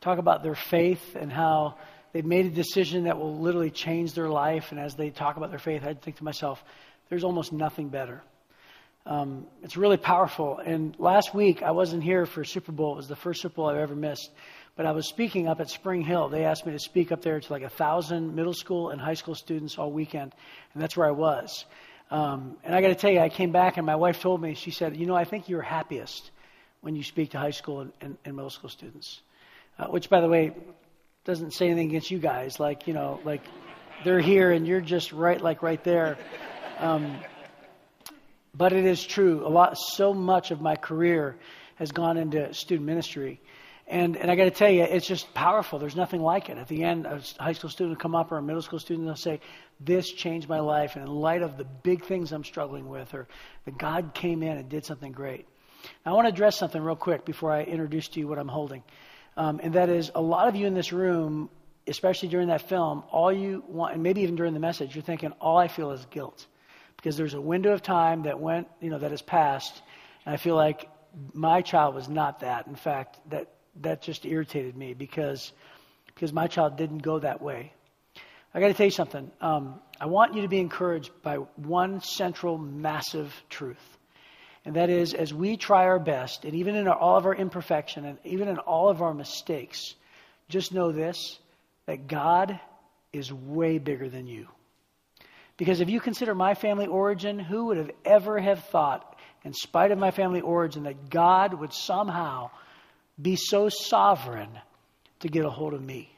talk 0.00 0.18
about 0.18 0.42
their 0.42 0.54
faith 0.54 1.16
and 1.16 1.32
how 1.32 1.76
they've 2.12 2.24
made 2.24 2.46
a 2.46 2.50
decision 2.50 3.04
that 3.04 3.18
will 3.18 3.38
literally 3.38 3.70
change 3.70 4.14
their 4.14 4.28
life, 4.28 4.72
and 4.72 4.80
as 4.80 4.94
they 4.94 5.10
talk 5.10 5.36
about 5.36 5.50
their 5.50 5.58
faith, 5.58 5.84
I 5.84 5.94
think 5.94 6.16
to 6.16 6.24
myself, 6.24 6.62
there's 7.08 7.24
almost 7.24 7.52
nothing 7.52 7.88
better. 7.88 8.22
Um, 9.06 9.46
it's 9.62 9.76
really 9.76 9.96
powerful. 9.96 10.58
And 10.58 10.94
last 10.98 11.34
week, 11.34 11.62
I 11.62 11.70
wasn't 11.70 12.02
here 12.02 12.26
for 12.26 12.44
Super 12.44 12.72
Bowl. 12.72 12.92
It 12.92 12.96
was 12.96 13.08
the 13.08 13.16
first 13.16 13.40
Super 13.40 13.56
Bowl 13.56 13.66
I've 13.68 13.78
ever 13.78 13.96
missed. 13.96 14.30
But 14.76 14.86
I 14.86 14.92
was 14.92 15.06
speaking 15.08 15.48
up 15.48 15.60
at 15.60 15.68
Spring 15.68 16.02
Hill. 16.02 16.28
They 16.28 16.44
asked 16.44 16.64
me 16.64 16.72
to 16.72 16.78
speak 16.78 17.12
up 17.12 17.22
there 17.22 17.40
to 17.40 17.52
like 17.52 17.62
a 17.62 17.68
thousand 17.68 18.34
middle 18.34 18.54
school 18.54 18.90
and 18.90 19.00
high 19.00 19.14
school 19.14 19.34
students 19.34 19.78
all 19.78 19.90
weekend, 19.90 20.34
and 20.72 20.82
that's 20.82 20.96
where 20.96 21.06
I 21.06 21.10
was. 21.10 21.64
Um, 22.10 22.56
and 22.64 22.74
I 22.74 22.80
got 22.80 22.88
to 22.88 22.94
tell 22.94 23.10
you, 23.10 23.20
I 23.20 23.28
came 23.28 23.52
back 23.52 23.76
and 23.76 23.86
my 23.86 23.96
wife 23.96 24.20
told 24.20 24.40
me, 24.40 24.54
she 24.54 24.70
said, 24.70 24.96
"You 24.96 25.06
know, 25.06 25.14
I 25.14 25.24
think 25.24 25.48
you're 25.48 25.62
happiest 25.62 26.30
when 26.80 26.96
you 26.96 27.02
speak 27.02 27.30
to 27.32 27.38
high 27.38 27.50
school 27.50 27.80
and, 27.80 27.92
and, 28.00 28.16
and 28.24 28.36
middle 28.36 28.50
school 28.50 28.70
students." 28.70 29.20
Uh, 29.78 29.86
which, 29.86 30.08
by 30.08 30.20
the 30.20 30.28
way, 30.28 30.52
doesn't 31.24 31.52
say 31.52 31.66
anything 31.66 31.88
against 31.88 32.10
you 32.10 32.18
guys. 32.18 32.58
Like, 32.58 32.86
you 32.86 32.94
know, 32.94 33.20
like 33.24 33.42
they're 34.04 34.20
here 34.20 34.52
and 34.52 34.66
you're 34.66 34.80
just 34.80 35.12
right, 35.12 35.40
like 35.40 35.62
right 35.62 35.82
there. 35.84 36.16
Um, 36.78 37.18
but 38.54 38.72
it 38.72 38.84
is 38.84 39.04
true. 39.04 39.46
A 39.46 39.48
lot, 39.48 39.76
so 39.76 40.14
much 40.14 40.50
of 40.50 40.60
my 40.60 40.76
career 40.76 41.36
has 41.76 41.92
gone 41.92 42.16
into 42.16 42.52
student 42.54 42.86
ministry. 42.86 43.40
And, 43.86 44.16
and 44.16 44.30
I 44.30 44.36
got 44.36 44.44
to 44.44 44.50
tell 44.50 44.70
you, 44.70 44.82
it's 44.82 45.06
just 45.06 45.32
powerful. 45.34 45.78
There's 45.78 45.96
nothing 45.96 46.22
like 46.22 46.48
it. 46.48 46.56
At 46.56 46.68
the 46.68 46.84
end, 46.84 47.06
a 47.06 47.20
high 47.38 47.52
school 47.52 47.70
student 47.70 47.96
will 47.96 48.02
come 48.02 48.14
up 48.14 48.30
or 48.30 48.38
a 48.38 48.42
middle 48.42 48.62
school 48.62 48.78
student 48.78 49.06
will 49.06 49.16
say, 49.16 49.40
This 49.80 50.10
changed 50.10 50.48
my 50.48 50.60
life. 50.60 50.94
And 50.94 51.04
in 51.04 51.10
light 51.10 51.42
of 51.42 51.56
the 51.56 51.64
big 51.64 52.04
things 52.04 52.32
I'm 52.32 52.44
struggling 52.44 52.88
with, 52.88 53.12
or 53.14 53.26
that 53.64 53.76
God 53.78 54.14
came 54.14 54.42
in 54.42 54.56
and 54.56 54.68
did 54.68 54.84
something 54.84 55.10
great. 55.10 55.46
Now, 56.06 56.12
I 56.12 56.14
want 56.14 56.26
to 56.26 56.32
address 56.32 56.56
something 56.56 56.80
real 56.80 56.96
quick 56.96 57.24
before 57.24 57.52
I 57.52 57.62
introduce 57.62 58.08
to 58.08 58.20
you 58.20 58.28
what 58.28 58.38
I'm 58.38 58.48
holding. 58.48 58.84
Um, 59.36 59.60
and 59.62 59.74
that 59.74 59.88
is, 59.88 60.10
a 60.14 60.20
lot 60.20 60.48
of 60.48 60.56
you 60.56 60.66
in 60.66 60.74
this 60.74 60.92
room, 60.92 61.48
especially 61.86 62.28
during 62.28 62.48
that 62.48 62.62
film, 62.62 63.04
all 63.10 63.32
you 63.32 63.64
want, 63.68 63.94
and 63.94 64.02
maybe 64.02 64.22
even 64.22 64.36
during 64.36 64.54
the 64.54 64.60
message, 64.60 64.94
you're 64.94 65.02
thinking, 65.02 65.32
All 65.40 65.56
I 65.56 65.68
feel 65.68 65.92
is 65.92 66.04
guilt. 66.10 66.46
Because 66.96 67.16
there's 67.16 67.34
a 67.34 67.40
window 67.40 67.72
of 67.72 67.82
time 67.82 68.24
that 68.24 68.40
went, 68.40 68.68
you 68.80 68.90
know, 68.90 68.98
that 68.98 69.10
has 69.10 69.22
passed. 69.22 69.80
And 70.26 70.34
I 70.34 70.36
feel 70.36 70.54
like 70.54 70.88
my 71.32 71.62
child 71.62 71.94
was 71.94 72.08
not 72.08 72.40
that. 72.40 72.66
In 72.66 72.74
fact, 72.74 73.18
that 73.30 73.48
that 73.80 74.02
just 74.02 74.26
irritated 74.26 74.76
me 74.76 74.94
because 74.94 75.52
because 76.06 76.32
my 76.32 76.46
child 76.46 76.76
didn't 76.76 76.98
go 76.98 77.18
that 77.18 77.40
way. 77.40 77.72
I 78.52 78.60
got 78.60 78.68
to 78.68 78.74
tell 78.74 78.86
you 78.86 78.90
something. 78.90 79.30
Um, 79.40 79.80
I 80.00 80.06
want 80.06 80.34
you 80.34 80.42
to 80.42 80.48
be 80.48 80.58
encouraged 80.58 81.10
by 81.22 81.36
one 81.36 82.00
central, 82.00 82.58
massive 82.58 83.32
truth, 83.48 83.98
and 84.70 84.76
that 84.76 84.88
is, 84.88 85.14
as 85.14 85.34
we 85.34 85.56
try 85.56 85.86
our 85.86 85.98
best, 85.98 86.44
and 86.44 86.54
even 86.54 86.76
in 86.76 86.86
our, 86.86 86.94
all 86.94 87.16
of 87.16 87.26
our 87.26 87.34
imperfection, 87.34 88.04
and 88.04 88.18
even 88.22 88.46
in 88.46 88.58
all 88.58 88.88
of 88.88 89.02
our 89.02 89.12
mistakes, 89.12 89.96
just 90.48 90.72
know 90.72 90.92
this: 90.92 91.40
that 91.86 92.06
God 92.06 92.60
is 93.12 93.32
way 93.32 93.78
bigger 93.78 94.08
than 94.08 94.28
you. 94.28 94.46
Because 95.56 95.80
if 95.80 95.90
you 95.90 95.98
consider 95.98 96.36
my 96.36 96.54
family 96.54 96.86
origin, 96.86 97.40
who 97.40 97.64
would 97.64 97.78
have 97.78 97.90
ever 98.04 98.38
have 98.38 98.62
thought, 98.66 99.18
in 99.42 99.54
spite 99.54 99.90
of 99.90 99.98
my 99.98 100.12
family 100.12 100.40
origin, 100.40 100.84
that 100.84 101.10
God 101.10 101.52
would 101.54 101.74
somehow 101.74 102.52
be 103.20 103.34
so 103.34 103.68
sovereign 103.68 104.56
to 105.18 105.28
get 105.28 105.44
a 105.44 105.50
hold 105.50 105.74
of 105.74 105.82
me? 105.82 106.14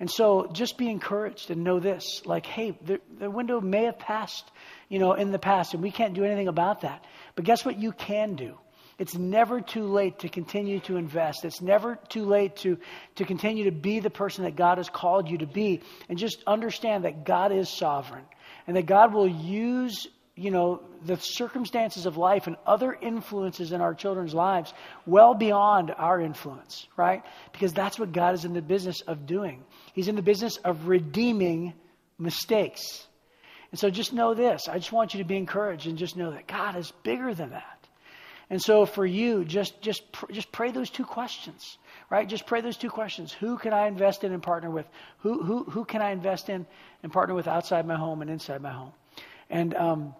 And 0.00 0.10
so 0.10 0.48
just 0.52 0.78
be 0.78 0.88
encouraged 0.88 1.50
and 1.50 1.62
know 1.62 1.78
this 1.78 2.22
like, 2.24 2.46
hey, 2.46 2.76
the, 2.84 3.00
the 3.18 3.30
window 3.30 3.60
may 3.60 3.84
have 3.84 3.98
passed, 3.98 4.50
you 4.88 4.98
know, 4.98 5.12
in 5.12 5.30
the 5.30 5.38
past, 5.38 5.74
and 5.74 5.82
we 5.82 5.90
can't 5.90 6.14
do 6.14 6.24
anything 6.24 6.48
about 6.48 6.80
that. 6.80 7.04
But 7.36 7.44
guess 7.44 7.66
what 7.66 7.78
you 7.78 7.92
can 7.92 8.34
do? 8.34 8.58
It's 8.98 9.14
never 9.14 9.60
too 9.60 9.84
late 9.84 10.20
to 10.20 10.28
continue 10.28 10.80
to 10.80 10.96
invest. 10.96 11.44
It's 11.44 11.60
never 11.60 11.98
too 12.08 12.24
late 12.24 12.56
to, 12.56 12.78
to 13.16 13.24
continue 13.24 13.64
to 13.64 13.72
be 13.72 14.00
the 14.00 14.10
person 14.10 14.44
that 14.44 14.56
God 14.56 14.78
has 14.78 14.90
called 14.90 15.30
you 15.30 15.38
to 15.38 15.46
be. 15.46 15.82
And 16.08 16.18
just 16.18 16.42
understand 16.46 17.04
that 17.04 17.24
God 17.24 17.52
is 17.52 17.68
sovereign 17.68 18.24
and 18.66 18.76
that 18.76 18.84
God 18.86 19.14
will 19.14 19.28
use, 19.28 20.06
you 20.34 20.50
know, 20.50 20.82
the 21.04 21.16
circumstances 21.16 22.04
of 22.04 22.18
life 22.18 22.46
and 22.46 22.56
other 22.66 22.92
influences 22.92 23.72
in 23.72 23.80
our 23.80 23.94
children's 23.94 24.34
lives 24.34 24.72
well 25.06 25.32
beyond 25.32 25.94
our 25.96 26.20
influence, 26.20 26.86
right? 26.96 27.22
Because 27.52 27.72
that's 27.72 27.98
what 27.98 28.12
God 28.12 28.34
is 28.34 28.44
in 28.44 28.52
the 28.52 28.62
business 28.62 29.00
of 29.02 29.26
doing. 29.26 29.64
He's 29.92 30.08
in 30.08 30.16
the 30.16 30.22
business 30.22 30.56
of 30.58 30.88
redeeming 30.88 31.74
mistakes. 32.18 33.06
And 33.70 33.78
so 33.78 33.90
just 33.90 34.12
know 34.12 34.34
this. 34.34 34.68
I 34.68 34.78
just 34.78 34.92
want 34.92 35.14
you 35.14 35.18
to 35.18 35.24
be 35.24 35.36
encouraged 35.36 35.86
and 35.86 35.96
just 35.96 36.16
know 36.16 36.30
that 36.32 36.46
God 36.46 36.76
is 36.76 36.92
bigger 37.02 37.34
than 37.34 37.50
that. 37.50 37.80
And 38.50 38.60
so 38.60 38.84
for 38.84 39.06
you, 39.06 39.44
just 39.44 39.80
just 39.80 40.02
just 40.32 40.50
pray 40.50 40.72
those 40.72 40.90
two 40.90 41.04
questions, 41.04 41.78
right? 42.10 42.28
Just 42.28 42.46
pray 42.46 42.60
those 42.60 42.76
two 42.76 42.90
questions. 42.90 43.32
Who 43.32 43.56
can 43.56 43.72
I 43.72 43.86
invest 43.86 44.24
in 44.24 44.32
and 44.32 44.42
partner 44.42 44.70
with? 44.70 44.86
Who 45.18 45.40
who 45.42 45.62
who 45.64 45.84
can 45.84 46.02
I 46.02 46.10
invest 46.10 46.48
in 46.48 46.66
and 47.04 47.12
partner 47.12 47.36
with 47.36 47.46
outside 47.46 47.86
my 47.86 47.94
home 47.94 48.22
and 48.22 48.30
inside 48.30 48.60
my 48.60 48.72
home? 48.72 48.92
And 49.50 49.74
um, 49.76 50.14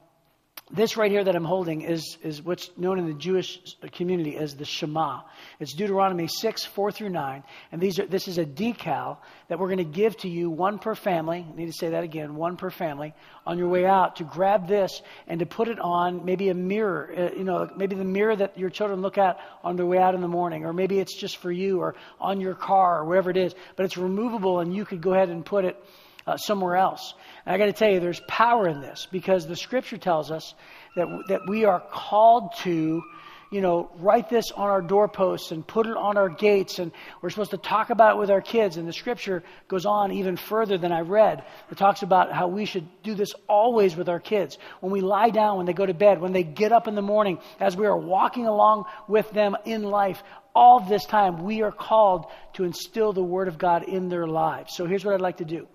this 0.73 0.97
right 0.97 1.11
here 1.11 1.25
that 1.25 1.35
I'm 1.35 1.45
holding 1.45 1.83
is, 1.83 2.17
is 2.23 2.43
what's 2.43 2.71
known 2.77 2.99
in 2.99 3.07
the 3.07 3.15
Jewish 3.15 3.77
community 3.93 4.37
as 4.37 4.55
the 4.55 4.65
Shema. 4.65 5.23
It's 5.59 5.73
Deuteronomy 5.75 6.29
6, 6.29 6.65
4 6.65 6.93
through 6.93 7.09
9. 7.09 7.43
And 7.73 7.81
these 7.81 7.99
are, 7.99 8.07
this 8.07 8.29
is 8.29 8.39
a 8.39 8.45
decal 8.45 9.19
that 9.49 9.59
we're 9.59 9.67
going 9.67 9.79
to 9.79 9.85
give 9.85 10.17
to 10.19 10.29
you, 10.29 10.49
one 10.49 10.79
per 10.79 10.95
family. 10.95 11.47
I 11.49 11.57
need 11.57 11.67
to 11.67 11.73
say 11.73 11.91
that 11.91 12.05
again, 12.05 12.37
one 12.37 12.57
per 12.57 12.71
family, 12.71 13.15
on 13.45 13.59
your 13.59 13.69
way 13.69 13.85
out 13.85 14.17
to 14.17 14.25
grab 14.25 14.69
this 14.69 15.03
and 15.27 15.41
to 15.41 15.47
put 15.47 15.67
it 15.69 15.81
on 15.81 16.25
maybe 16.25 16.51
a 16.51 16.55
mirror, 16.55 17.13
uh, 17.17 17.37
you 17.37 17.45
know, 17.45 17.69
maybe 17.77 17.97
the 17.97 18.05
mirror 18.05 18.37
that 18.37 18.57
your 18.57 18.71
children 18.71 19.03
look 19.03 19.19
at 19.19 19.41
on 19.65 19.77
their 19.77 19.87
way 19.87 19.99
out 19.99 20.15
in 20.15 20.21
the 20.21 20.29
morning, 20.29 20.65
or 20.65 20.73
maybe 20.73 21.01
it's 21.01 21.15
just 21.15 21.39
for 21.39 21.51
you 21.51 21.81
or 21.81 21.97
on 22.21 22.41
your 22.41 22.55
car 22.55 23.01
or 23.01 23.05
wherever 23.07 23.31
it 23.31 23.37
is. 23.37 23.55
But 23.75 23.87
it's 23.87 23.97
removable 23.97 24.61
and 24.61 24.73
you 24.73 24.85
could 24.85 25.01
go 25.01 25.15
ahead 25.15 25.31
and 25.31 25.45
put 25.45 25.65
it 25.65 25.83
uh, 26.31 26.37
somewhere 26.37 26.77
else. 26.77 27.15
And 27.45 27.55
I 27.55 27.59
got 27.59 27.67
to 27.67 27.73
tell 27.73 27.91
you, 27.91 28.01
there's 28.01 28.21
power 28.29 28.69
in 28.69 28.81
this 28.81 29.07
because 29.11 29.47
the 29.47 29.57
scripture 29.57 29.99
tells 29.99 30.31
us 30.31 30.55
that, 30.97 31.07
that 31.29 31.41
we 31.49 31.65
are 31.65 31.81
called 31.81 32.55
to, 32.59 33.03
you 33.51 33.61
know, 33.61 33.91
write 33.97 34.29
this 34.29 34.53
on 34.53 34.69
our 34.69 34.81
doorposts 34.81 35.51
and 35.51 35.67
put 35.67 35.87
it 35.87 35.97
on 35.97 36.17
our 36.17 36.29
gates. 36.29 36.79
And 36.79 36.93
we're 37.21 37.31
supposed 37.31 37.51
to 37.51 37.59
talk 37.59 37.91
about 37.91 38.17
it 38.17 38.19
with 38.21 38.31
our 38.31 38.41
kids. 38.41 38.77
And 38.77 38.87
the 38.87 38.93
scripture 38.93 39.43
goes 39.67 39.87
on 39.87 40.13
even 40.13 40.37
further 40.37 40.79
than 40.79 40.93
I 40.93 41.01
read. 41.01 41.43
It 41.71 41.77
talks 41.77 42.03
about 42.03 42.33
how 42.33 42.47
we 42.47 42.65
should 42.65 42.87
do 43.03 43.15
this 43.15 43.33
always 43.49 43.97
with 43.97 44.09
our 44.09 44.21
kids. 44.21 44.59
When 44.79 44.93
we 44.93 45.01
lie 45.01 45.31
down, 45.31 45.57
when 45.57 45.67
they 45.67 45.73
go 45.73 45.87
to 45.87 45.95
bed, 45.95 46.21
when 46.21 46.33
they 46.33 46.45
get 46.45 46.71
up 46.71 46.87
in 46.87 46.95
the 46.95 47.03
morning, 47.03 47.41
as 47.59 47.77
we 47.77 47.87
are 47.87 47.99
walking 47.99 48.47
along 48.47 48.85
with 49.09 49.29
them 49.33 49.57
in 49.65 49.83
life, 49.83 50.23
all 50.55 50.81
this 50.81 51.05
time, 51.07 51.45
we 51.45 51.63
are 51.63 51.73
called 51.73 52.27
to 52.55 52.65
instill 52.65 53.13
the 53.13 53.23
Word 53.23 53.49
of 53.49 53.59
God 53.59 53.89
in 53.89 54.09
their 54.09 54.27
lives. 54.27 54.77
So 54.77 54.87
here's 54.87 55.05
what 55.05 55.15
I'd 55.15 55.21
like 55.21 55.39
to 55.39 55.45
do. 55.45 55.67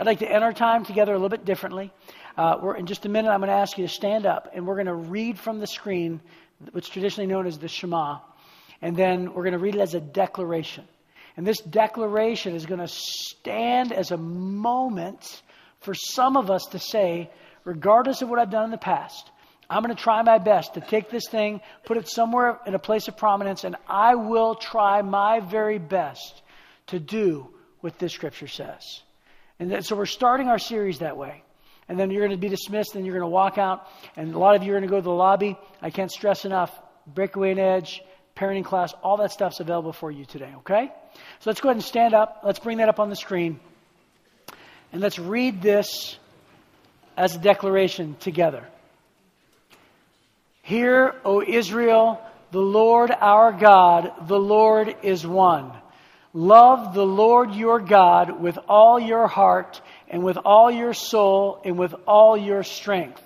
I'd 0.00 0.06
like 0.06 0.20
to 0.20 0.32
end 0.32 0.42
our 0.42 0.54
time 0.54 0.86
together 0.86 1.12
a 1.12 1.16
little 1.16 1.28
bit 1.28 1.44
differently. 1.44 1.92
Uh, 2.34 2.72
in 2.78 2.86
just 2.86 3.04
a 3.04 3.10
minute, 3.10 3.30
I'm 3.30 3.40
going 3.40 3.50
to 3.50 3.56
ask 3.56 3.76
you 3.76 3.86
to 3.86 3.92
stand 3.92 4.24
up, 4.24 4.48
and 4.54 4.66
we're 4.66 4.76
going 4.76 4.86
to 4.86 4.94
read 4.94 5.38
from 5.38 5.60
the 5.60 5.66
screen, 5.66 6.22
what's 6.72 6.88
traditionally 6.88 7.26
known 7.26 7.46
as 7.46 7.58
the 7.58 7.68
Shema, 7.68 8.20
and 8.80 8.96
then 8.96 9.34
we're 9.34 9.42
going 9.42 9.52
to 9.52 9.58
read 9.58 9.74
it 9.74 9.80
as 9.82 9.94
a 9.94 10.00
declaration. 10.00 10.84
And 11.36 11.46
this 11.46 11.58
declaration 11.58 12.54
is 12.54 12.64
going 12.64 12.80
to 12.80 12.88
stand 12.88 13.92
as 13.92 14.10
a 14.10 14.16
moment 14.16 15.42
for 15.80 15.92
some 15.92 16.38
of 16.38 16.50
us 16.50 16.64
to 16.70 16.78
say, 16.78 17.28
regardless 17.64 18.22
of 18.22 18.30
what 18.30 18.38
I've 18.38 18.50
done 18.50 18.64
in 18.64 18.70
the 18.70 18.78
past, 18.78 19.30
I'm 19.68 19.82
going 19.82 19.94
to 19.94 20.02
try 20.02 20.22
my 20.22 20.38
best 20.38 20.72
to 20.74 20.80
take 20.80 21.10
this 21.10 21.28
thing, 21.28 21.60
put 21.84 21.98
it 21.98 22.08
somewhere 22.08 22.58
in 22.66 22.74
a 22.74 22.78
place 22.78 23.06
of 23.08 23.18
prominence, 23.18 23.64
and 23.64 23.76
I 23.86 24.14
will 24.14 24.54
try 24.54 25.02
my 25.02 25.40
very 25.40 25.76
best 25.76 26.40
to 26.86 26.98
do 26.98 27.48
what 27.80 27.98
this 27.98 28.14
scripture 28.14 28.48
says. 28.48 29.02
And 29.60 29.84
so 29.84 29.94
we're 29.94 30.06
starting 30.06 30.48
our 30.48 30.58
series 30.58 30.98
that 31.00 31.16
way. 31.16 31.44
And 31.86 32.00
then 32.00 32.10
you're 32.10 32.26
going 32.26 32.30
to 32.30 32.40
be 32.40 32.48
dismissed 32.48 32.96
and 32.96 33.04
you're 33.04 33.14
going 33.14 33.28
to 33.28 33.32
walk 33.32 33.58
out. 33.58 33.86
And 34.16 34.34
a 34.34 34.38
lot 34.38 34.56
of 34.56 34.62
you 34.62 34.72
are 34.72 34.74
going 34.74 34.88
to 34.88 34.88
go 34.88 34.96
to 34.96 35.02
the 35.02 35.10
lobby. 35.10 35.56
I 35.82 35.90
can't 35.90 36.10
stress 36.10 36.44
enough. 36.44 36.72
Breakaway 37.06 37.50
and 37.50 37.60
Edge, 37.60 38.00
parenting 38.34 38.64
class, 38.64 38.94
all 39.02 39.18
that 39.18 39.32
stuff's 39.32 39.60
available 39.60 39.92
for 39.92 40.10
you 40.10 40.24
today, 40.24 40.52
okay? 40.58 40.90
So 41.40 41.50
let's 41.50 41.60
go 41.60 41.68
ahead 41.68 41.76
and 41.76 41.84
stand 41.84 42.14
up. 42.14 42.40
Let's 42.42 42.58
bring 42.58 42.78
that 42.78 42.88
up 42.88 43.00
on 43.00 43.10
the 43.10 43.16
screen. 43.16 43.60
And 44.92 45.02
let's 45.02 45.18
read 45.18 45.60
this 45.60 46.18
as 47.16 47.36
a 47.36 47.38
declaration 47.38 48.16
together. 48.18 48.66
Hear, 50.62 51.14
O 51.24 51.42
Israel, 51.42 52.20
the 52.50 52.60
Lord 52.60 53.10
our 53.10 53.52
God, 53.52 54.28
the 54.28 54.38
Lord 54.38 54.96
is 55.02 55.26
one. 55.26 55.72
Love 56.32 56.94
the 56.94 57.06
Lord 57.06 57.54
your 57.54 57.80
God 57.80 58.40
with 58.40 58.56
all 58.68 59.00
your 59.00 59.26
heart 59.26 59.80
and 60.08 60.22
with 60.22 60.38
all 60.44 60.70
your 60.70 60.94
soul 60.94 61.60
and 61.64 61.76
with 61.76 61.94
all 62.06 62.36
your 62.36 62.62
strength. 62.62 63.22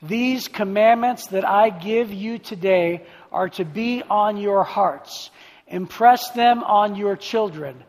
These 0.00 0.48
commandments 0.48 1.26
that 1.28 1.46
I 1.46 1.70
give 1.70 2.12
you 2.12 2.38
today 2.38 3.04
are 3.30 3.50
to 3.50 3.64
be 3.64 4.02
on 4.02 4.38
your 4.38 4.64
hearts. 4.64 5.30
Impress 5.66 6.30
them 6.30 6.64
on 6.64 6.94
your 6.94 7.16
children. 7.16 7.84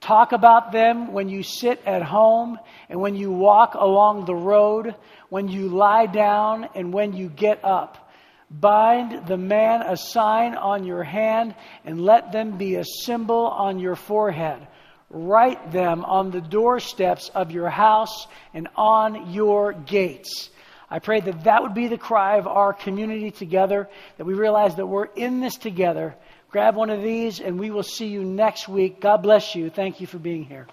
Talk 0.00 0.32
about 0.32 0.72
them 0.72 1.12
when 1.12 1.28
you 1.28 1.42
sit 1.42 1.80
at 1.86 2.02
home 2.02 2.58
and 2.88 3.00
when 3.00 3.14
you 3.14 3.30
walk 3.30 3.74
along 3.74 4.24
the 4.24 4.34
road, 4.34 4.94
when 5.28 5.46
you 5.46 5.68
lie 5.68 6.06
down 6.06 6.68
and 6.74 6.92
when 6.92 7.12
you 7.12 7.28
get 7.28 7.64
up. 7.64 8.09
Bind 8.50 9.26
the 9.26 9.36
man 9.36 9.82
a 9.82 9.96
sign 9.96 10.56
on 10.56 10.84
your 10.84 11.04
hand, 11.04 11.54
and 11.84 12.04
let 12.04 12.32
them 12.32 12.58
be 12.58 12.74
a 12.74 12.84
symbol 12.84 13.46
on 13.46 13.78
your 13.78 13.94
forehead. 13.94 14.66
Write 15.08 15.72
them 15.72 16.04
on 16.04 16.30
the 16.30 16.40
doorsteps 16.40 17.30
of 17.34 17.52
your 17.52 17.68
house 17.68 18.26
and 18.52 18.68
on 18.76 19.32
your 19.32 19.72
gates. 19.72 20.50
I 20.88 20.98
pray 20.98 21.20
that 21.20 21.44
that 21.44 21.62
would 21.62 21.74
be 21.74 21.86
the 21.86 21.98
cry 21.98 22.38
of 22.38 22.48
our 22.48 22.72
community 22.72 23.30
together, 23.30 23.88
that 24.18 24.24
we 24.24 24.34
realize 24.34 24.74
that 24.76 24.86
we're 24.86 25.04
in 25.04 25.40
this 25.40 25.56
together. 25.56 26.16
Grab 26.50 26.74
one 26.74 26.90
of 26.90 27.02
these, 27.02 27.40
and 27.40 27.60
we 27.60 27.70
will 27.70 27.84
see 27.84 28.08
you 28.08 28.24
next 28.24 28.68
week. 28.68 29.00
God 29.00 29.18
bless 29.22 29.54
you. 29.54 29.70
Thank 29.70 30.00
you 30.00 30.08
for 30.08 30.18
being 30.18 30.44
here. 30.44 30.66